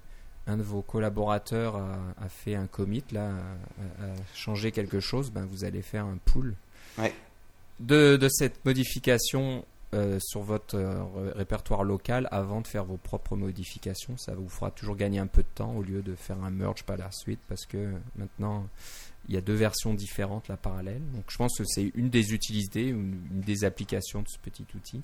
un 0.47 0.57
de 0.57 0.63
vos 0.63 0.83
collaborateurs 0.83 1.77
a, 1.77 1.99
a 2.21 2.29
fait 2.29 2.55
un 2.55 2.67
commit, 2.67 3.05
là, 3.13 3.31
a, 3.31 4.35
changé 4.35 4.73
quelque 4.73 5.01
chose, 5.01 5.31
ben, 5.31 5.45
vous 5.45 5.65
allez 5.65 5.83
faire 5.83 6.05
un 6.07 6.19
pull 6.25 6.55
Ouais. 6.99 7.15
de, 7.79 8.17
de 8.17 8.29
cette 8.29 8.65
modification 8.65 9.65
euh, 9.95 10.19
sur 10.21 10.43
votre 10.43 10.77
euh, 10.77 11.03
ré- 11.03 11.33
répertoire 11.37 11.85
local 11.85 12.29
avant 12.31 12.61
de 12.61 12.67
faire 12.67 12.85
vos 12.85 12.97
propres 12.97 13.37
modifications. 13.37 14.17
Ça 14.17 14.35
vous 14.35 14.49
fera 14.49 14.71
toujours 14.71 14.97
gagner 14.97 15.19
un 15.19 15.27
peu 15.27 15.43
de 15.43 15.49
temps 15.55 15.73
au 15.75 15.83
lieu 15.83 16.03
de 16.03 16.15
faire 16.15 16.43
un 16.43 16.51
merge 16.51 16.83
par 16.85 16.97
la 16.97 17.11
suite 17.13 17.41
parce 17.49 17.67
que 17.67 17.93
maintenant 18.17 18.67
il 19.29 19.35
y 19.35 19.39
a 19.39 19.41
deux 19.41 19.55
versions 19.55 19.93
différentes 19.95 20.49
là 20.49 20.57
parallèles. 20.57 21.03
Donc 21.13 21.25
je 21.29 21.37
pense 21.37 21.59
que 21.59 21.65
c'est 21.65 21.91
une 21.95 22.09
des 22.09 22.33
utilités, 22.33 22.89
une, 22.89 23.21
une 23.33 23.41
des 23.41 23.65
applications 23.65 24.23
de 24.23 24.29
ce 24.29 24.39
petit 24.39 24.67
outil. 24.75 25.03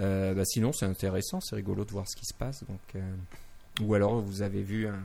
Euh, 0.00 0.34
bah, 0.34 0.44
sinon 0.44 0.72
c'est 0.72 0.86
intéressant, 0.86 1.40
c'est 1.40 1.56
rigolo 1.56 1.84
de 1.84 1.90
voir 1.90 2.06
ce 2.08 2.16
qui 2.16 2.26
se 2.26 2.34
passe. 2.34 2.62
Donc, 2.68 2.80
euh, 2.94 3.14
ou 3.80 3.94
alors 3.94 4.20
vous 4.20 4.42
avez 4.42 4.62
vu 4.62 4.86
un, 4.86 5.02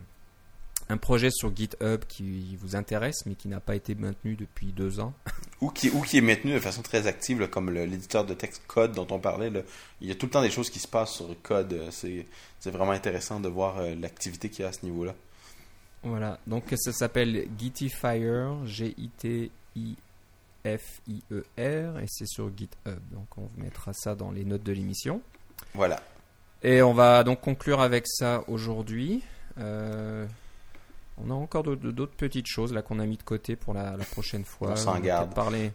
un 0.90 0.98
projet 0.98 1.30
sur 1.32 1.56
GitHub 1.56 2.02
qui 2.08 2.56
vous 2.58 2.76
intéresse 2.76 3.26
mais 3.26 3.36
qui 3.36 3.48
n'a 3.48 3.60
pas 3.60 3.76
été 3.76 3.96
maintenu 3.96 4.36
depuis 4.36 4.68
deux 4.68 5.00
ans. 5.00 5.14
Ou 5.62 5.70
qui, 5.70 5.90
ou 5.90 6.02
qui 6.02 6.18
est 6.18 6.22
maintenu 6.22 6.54
de 6.54 6.60
façon 6.60 6.82
très 6.82 7.08
active, 7.08 7.40
là, 7.40 7.48
comme 7.48 7.72
l'éditeur 7.72 8.26
de 8.26 8.34
texte 8.34 8.62
Code 8.68 8.92
dont 8.92 9.08
on 9.10 9.20
parlait. 9.20 9.50
là. 9.50 9.62
Il 10.02 10.08
y 10.10 10.12
a 10.12 10.16
tout 10.16 10.26
le 10.26 10.32
temps 10.32 10.42
des 10.42 10.52
choses 10.52 10.70
qui 10.70 10.80
se 10.80 10.88
passent 10.88 11.14
sur 11.14 11.34
Code. 11.44 11.82
C'est 11.92 12.26
c'est 12.60 12.72
vraiment 12.72 12.92
intéressant 12.92 13.40
de 13.40 13.48
voir 13.48 13.78
euh, 13.78 13.96
l'activité 13.96 14.50
qu'il 14.50 14.64
y 14.64 14.66
a 14.66 14.70
à 14.70 14.74
ce 14.74 14.86
niveau-là. 14.86 15.16
Voilà, 16.04 16.40
donc 16.46 16.66
ça 16.76 16.92
s'appelle 16.92 17.48
Gitifier, 17.58 18.48
G-I-T-I-F-I-E-R, 18.66 19.50
et 22.00 22.06
c'est 22.08 22.28
sur 22.28 22.52
GitHub. 22.56 23.00
Donc 23.12 23.38
on 23.38 23.44
vous 23.44 23.64
mettra 23.64 23.94
ça 23.94 24.14
dans 24.14 24.32
les 24.32 24.44
notes 24.44 24.64
de 24.64 24.74
l'émission. 24.74 25.22
Voilà. 25.74 26.04
Et 26.68 26.82
on 26.82 26.94
va 26.94 27.24
donc 27.24 27.42
conclure 27.42 27.80
avec 27.80 28.06
ça 28.08 28.44
aujourd'hui. 28.48 29.22
Euh, 29.60 30.26
on 31.24 31.30
a 31.30 31.34
encore 31.36 31.62
d'autres 31.64 32.16
petites 32.16 32.48
choses 32.48 32.74
là 32.74 32.82
qu'on 32.82 32.98
a 33.00 33.06
mis 33.06 33.18
de 33.18 33.24
côté 33.24 33.56
pour 33.56 33.74
la, 33.76 33.96
la 33.96 34.04
prochaine 34.04 34.44
fois. 34.46 34.72
On 34.72 34.76
s'en 34.76 34.94
va 34.94 35.00
garde. 35.00 35.34
Parler, 35.36 35.72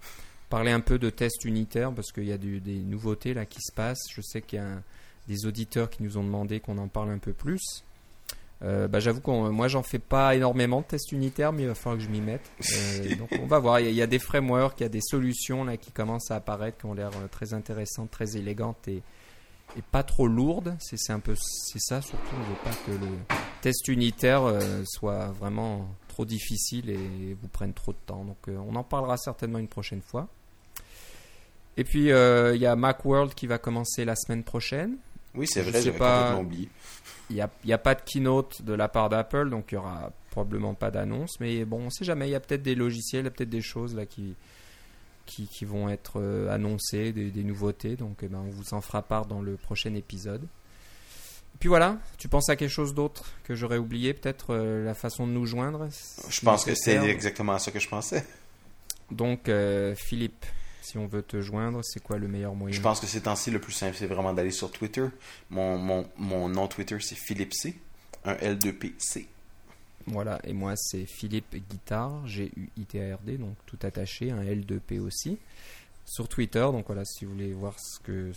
parler 0.49 0.73
un 0.73 0.81
peu 0.81 0.99
de 0.99 1.09
tests 1.09 1.45
unitaires 1.45 1.93
parce 1.93 2.11
qu'il 2.11 2.25
y 2.25 2.33
a 2.33 2.39
du- 2.39 2.61
des 2.61 2.81
nouveautés 2.81 3.35
là 3.35 3.47
qui 3.47 3.61
se 3.63 3.73
passent. 3.73 4.03
Je 4.13 4.21
sais 4.21 4.43
qu'il 4.43 4.59
y 4.59 4.63
a 4.63 4.67
un- 4.67 4.83
des 5.29 5.47
auditeurs 5.47 5.91
qui 5.91 6.03
nous 6.03 6.19
ont 6.19 6.25
demandé 6.25 6.59
qu'on 6.59 6.77
en 6.79 6.89
parle 6.89 7.11
un 7.11 7.19
peu 7.19 7.33
plus. 7.33 7.85
Euh, 8.63 8.89
bah, 8.89 8.99
J'avoue 8.99 9.21
que 9.21 9.31
moi 9.31 9.69
j'en 9.69 9.85
fais 9.85 10.01
pas 10.01 10.35
énormément 10.35 10.81
de 10.81 10.87
tests 10.87 11.13
unitaires, 11.13 11.53
mais 11.53 11.63
il 11.63 11.69
va 11.69 11.75
falloir 11.77 11.99
que 11.99 12.05
je 12.05 12.11
m'y 12.11 12.21
mette. 12.21 12.51
Euh, 12.75 13.15
donc 13.17 13.31
on 13.41 13.47
va 13.47 13.61
voir. 13.61 13.79
Il 13.79 13.85
y, 13.85 13.87
a- 13.87 13.91
il 13.91 13.97
y 13.97 14.03
a 14.03 14.09
des 14.09 14.19
frameworks, 14.19 14.81
il 14.81 14.83
y 14.83 14.87
a 14.87 14.91
des 14.91 15.01
solutions 15.01 15.63
là 15.65 15.77
qui 15.77 15.93
commencent 15.93 16.33
à 16.33 16.35
apparaître, 16.37 16.79
qui 16.79 16.87
ont 16.87 16.95
l'air 16.95 17.11
très 17.31 17.55
intéressantes, 17.55 18.11
très 18.11 18.37
élégantes 18.37 18.89
et, 18.89 19.03
et 19.77 19.83
pas 19.83 20.03
trop 20.03 20.27
lourdes. 20.27 20.77
C'est 20.81 21.13
un 21.13 21.21
peu 21.21 21.35
c'est 21.37 21.81
ça 21.81 22.01
surtout. 22.03 22.35
On 22.37 22.43
veut 22.51 22.59
pas 22.65 22.71
que 22.87 22.91
le 22.93 23.09
test 23.63 23.89
unitaire 23.89 24.43
euh, 24.45 24.83
soit 24.85 25.27
vraiment 25.33 25.89
trop 26.09 26.25
difficile 26.25 26.91
et 26.91 27.37
vous 27.41 27.49
prenne 27.49 27.73
trop 27.73 27.93
de 27.93 27.99
temps. 28.07 28.25
Donc 28.25 28.39
euh, 28.49 28.57
on 28.69 28.75
en 28.77 28.85
parlera 28.85 29.17
certainement 29.17 29.59
une 29.59 29.69
prochaine 29.69 30.03
fois. 30.03 30.29
Et 31.77 31.85
puis 31.85 32.11
euh, 32.11 32.55
il 32.55 32.61
y 32.61 32.67
a 32.67 32.77
Macworld 32.77 33.35
qui 33.35 33.47
va 33.47 33.59
commencer 33.59 34.05
la 34.05 34.17
semaine 34.17 34.45
prochaine. 34.45 34.97
Oui, 35.35 35.47
c'est 35.47 35.63
Je 35.63 35.71
vrai, 35.71 35.81
j'avais 35.83 35.97
pas. 35.99 36.19
complètement 36.33 36.41
oublié. 36.43 36.69
Il 37.31 37.37
n'y 37.37 37.43
a, 37.43 37.49
il 37.63 37.71
y 37.71 37.73
a 37.73 37.79
pas 37.79 37.95
de 37.95 38.01
keynote 38.01 38.63
de 38.63 38.73
la 38.73 38.89
part 38.89 39.09
d'Apple, 39.09 39.51
donc 39.51 39.67
il 39.71 39.77
y 39.77 39.79
aura 39.79 40.11
probablement 40.31 40.75
pas 40.75 40.91
d'annonce. 40.91 41.39
Mais 41.39 41.65
bon, 41.65 41.83
on 41.87 41.91
sait 41.91 42.05
jamais. 42.05 42.27
Il 42.29 42.33
y 42.33 42.35
a 42.35 42.41
peut-être 42.41 42.63
des 42.63 42.75
logiciels, 42.75 43.23
il 43.23 43.25
y 43.27 43.29
a 43.29 43.31
peut-être 43.31 43.49
des 43.51 43.63
choses 43.63 43.95
là 43.95 44.07
qui, 44.07 44.35
qui, 45.31 45.47
qui 45.47 45.65
vont 45.65 45.89
être 45.89 46.21
euh, 46.21 46.53
annoncées, 46.53 47.13
des, 47.13 47.31
des 47.31 47.45
nouveautés. 47.45 47.97
Donc 47.97 48.19
eh 48.23 48.29
ben, 48.29 48.43
on 48.45 48.51
vous 48.51 48.75
en 48.75 48.81
fera 48.81 49.03
part 49.03 49.27
dans 49.27 49.41
le 49.41 49.57
prochain 49.57 49.95
épisode. 49.95 50.43
Et 50.43 51.59
puis 51.59 51.69
voilà, 51.69 51.99
tu 52.19 52.29
penses 52.29 52.49
à 52.49 52.57
quelque 52.57 52.71
chose 52.71 52.95
d'autre 52.95 53.25
que 53.45 53.55
j'aurais 53.55 53.79
oublié 53.79 54.13
Peut-être 54.13 54.55
euh, 54.55 54.85
la 54.85 54.95
façon 54.95 55.27
de 55.27 55.33
nous 55.33 55.47
joindre? 55.47 55.89
Je 56.29 56.41
pense 56.41 56.65
que 56.65 56.75
c'est 56.75 56.97
exactement 56.97 57.59
ça 57.59 57.71
que 57.71 57.79
je 57.79 57.89
pensais. 57.89 58.27
Donc 59.11 59.49
euh, 59.49 59.95
Philippe, 59.95 60.45
si 60.83 60.99
on 60.99 61.07
veut 61.07 61.23
te 61.23 61.41
joindre, 61.41 61.81
c'est 61.85 62.03
quoi 62.03 62.19
le 62.19 62.29
meilleur 62.29 62.55
moyen? 62.55 62.75
Je 62.75 62.81
pense 62.81 63.01
que 63.01 63.07
ces 63.07 63.23
temps-ci, 63.23 63.51
le 63.51 63.61
plus 63.61 63.73
simple, 63.73 63.97
c'est 63.97 64.07
vraiment 64.07 64.33
d'aller 64.33 64.51
sur 64.51 64.71
Twitter. 64.71 65.07
Mon, 65.51 65.79
mon, 65.79 66.09
mon 66.17 66.49
nom 66.49 66.67
Twitter, 66.67 66.97
c'est 67.01 67.17
Philippe 67.17 67.55
C. 67.55 67.79
Un 68.25 68.35
L2PC. 68.35 69.27
Voilà, 70.07 70.41
et 70.45 70.53
moi 70.53 70.75
c'est 70.77 71.07
Philippe 71.07 71.55
Guitard, 71.71 72.27
G-U-I-T-A-R-D, 72.27 73.39
donc 73.39 73.55
tout 73.67 73.79
attaché, 73.83 74.31
un 74.31 74.43
L2P 74.43 74.99
aussi, 75.01 75.39
sur 76.05 76.29
Twitter. 76.29 76.67
Donc 76.73 76.87
voilà, 76.87 77.05
si 77.05 77.25
vous 77.25 77.33
voulez 77.33 77.53
voir 77.53 77.79
ce 77.79 78.01
que, 78.01 78.33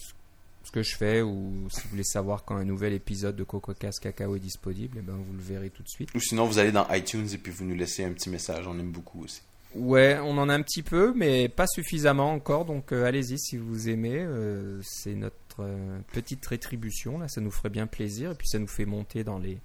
ce 0.64 0.72
que 0.72 0.84
je 0.84 0.95
fais 0.95 1.22
ou 1.22 1.68
si 1.72 1.82
vous 1.82 1.89
voulez 1.89 2.03
savoir 2.03 2.43
quand 2.45 2.55
un 2.55 2.66
nouvel 2.66 2.93
épisode 2.93 3.36
de 3.36 3.43
CocoCast 3.43 3.99
Cacao 3.99 4.36
est 4.36 4.39
disponible, 4.39 4.97
eh 4.99 5.01
ben 5.01 5.16
vous 5.16 5.34
le 5.34 5.41
verrez 5.41 5.70
tout 5.70 5.84
de 5.84 5.89
suite. 5.89 6.09
Ou 6.14 6.20
sinon, 6.20 6.45
vous 6.45 6.59
allez 6.59 6.72
dans 6.72 6.88
iTunes 6.91 7.28
et 7.34 7.38
puis 7.38 7.51
vous 7.51 7.66
nous 7.66 7.76
laissez 7.76 8.03
un 8.03 8.11
petit 8.11 8.30
message. 8.30 8.68
On 8.68 8.78
aime 8.80 8.91
beaucoup 8.91 9.24
aussi. 9.24 9.41
Ouais, 9.76 10.20
on 10.22 10.38
en 10.38 10.49
a 10.49 10.53
un 10.53 10.61
petit 10.61 10.84
peu, 10.84 11.14
mais 11.16 11.49
pas 11.49 11.66
suffisamment 11.66 12.32
encore. 12.32 12.66
Donc 12.66 12.91
euh, 12.91 13.05
allez-y 13.05 13.39
si 13.39 13.57
vous 13.57 13.89
aimez. 13.89 14.20
euh, 14.20 14.80
c'est 14.84 15.16
notre 15.16 15.36
euh, 15.61 15.99
petite 16.11 16.45
rétribution. 16.45 17.18
Là, 17.18 17.28
ça 17.28 17.41
nous 17.41 17.49
ferait 17.49 17.70
bien 17.72 17.88
plaisir. 17.88 18.32
Et 18.32 18.36
puis 18.36 18.47
ça 18.47 18.59
nous 18.59 18.68
fait 18.68 18.86
monter 18.86 19.24
dans 19.24 19.39
les, 19.39 19.57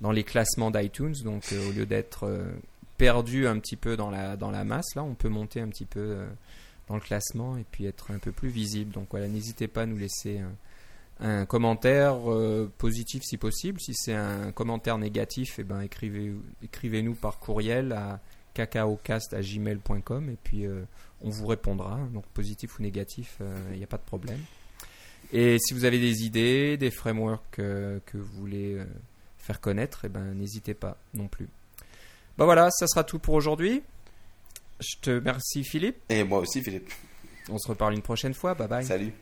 dans 0.00 0.12
les 0.12 0.24
classements 0.24 0.70
d'iTunes. 0.70 1.14
Donc 1.24 1.44
euh, 1.52 1.68
au 1.68 1.72
lieu 1.72 1.86
d'être 1.86 2.24
euh, 2.24 2.52
perdu 2.96 3.46
un 3.46 3.58
petit 3.58 3.76
peu 3.76 3.96
dans 3.96 4.10
la, 4.10 4.36
dans 4.36 4.50
la 4.50 4.64
masse, 4.64 4.94
là, 4.94 5.02
on 5.02 5.14
peut 5.14 5.28
monter 5.28 5.60
un 5.60 5.68
petit 5.68 5.86
peu 5.86 6.00
euh, 6.00 6.28
dans 6.88 6.94
le 6.94 7.00
classement 7.00 7.56
et 7.56 7.64
puis 7.70 7.86
être 7.86 8.10
un 8.10 8.18
peu 8.18 8.32
plus 8.32 8.48
visible. 8.48 8.92
Donc 8.92 9.08
voilà, 9.10 9.28
n'hésitez 9.28 9.68
pas 9.68 9.82
à 9.82 9.86
nous 9.86 9.98
laisser 9.98 10.40
un, 11.20 11.46
commentaire 11.46 12.16
positif 12.78 13.24
si 13.24 13.36
possible. 13.38 13.80
Si 13.80 13.92
c'est 13.92 14.14
un 14.14 14.52
commentaire 14.52 14.98
négatif, 14.98 15.58
eh 15.58 15.64
ben, 15.64 15.80
écrivez, 15.80 16.32
écrivez-nous 16.62 17.14
par 17.14 17.40
courriel 17.40 17.92
à 17.92 18.20
cacaocast.gmail.com 18.54 20.30
et 20.30 20.36
puis 20.42 20.66
on 21.20 21.28
vous 21.28 21.46
répondra. 21.48 21.98
Donc 22.14 22.24
positif 22.26 22.78
ou 22.78 22.82
négatif, 22.82 23.38
il 23.72 23.78
n'y 23.78 23.84
a 23.84 23.88
pas 23.88 23.96
de 23.96 24.04
problème. 24.04 24.38
Et 25.32 25.58
si 25.58 25.74
vous 25.74 25.84
avez 25.84 25.98
des 25.98 26.22
idées, 26.22 26.76
des 26.76 26.92
frameworks 26.92 27.56
que 27.56 28.00
vous 28.14 28.40
voulez 28.40 28.78
faire 29.48 29.60
connaître, 29.62 30.02
eh 30.04 30.10
ben, 30.10 30.34
n'hésitez 30.34 30.74
pas 30.74 30.98
non 31.14 31.26
plus. 31.26 31.48
Bah 32.36 32.44
voilà, 32.44 32.68
ça 32.70 32.86
sera 32.86 33.02
tout 33.02 33.18
pour 33.18 33.32
aujourd'hui. 33.32 33.82
Je 34.78 35.00
te 35.00 35.10
remercie 35.10 35.64
Philippe. 35.64 35.96
Et 36.10 36.22
moi 36.22 36.40
aussi, 36.40 36.62
Philippe. 36.62 36.92
On 37.48 37.56
se 37.56 37.66
reparle 37.66 37.94
une 37.94 38.02
prochaine 38.02 38.34
fois. 38.34 38.52
Bye 38.52 38.68
bye. 38.68 38.84
Salut. 38.84 39.12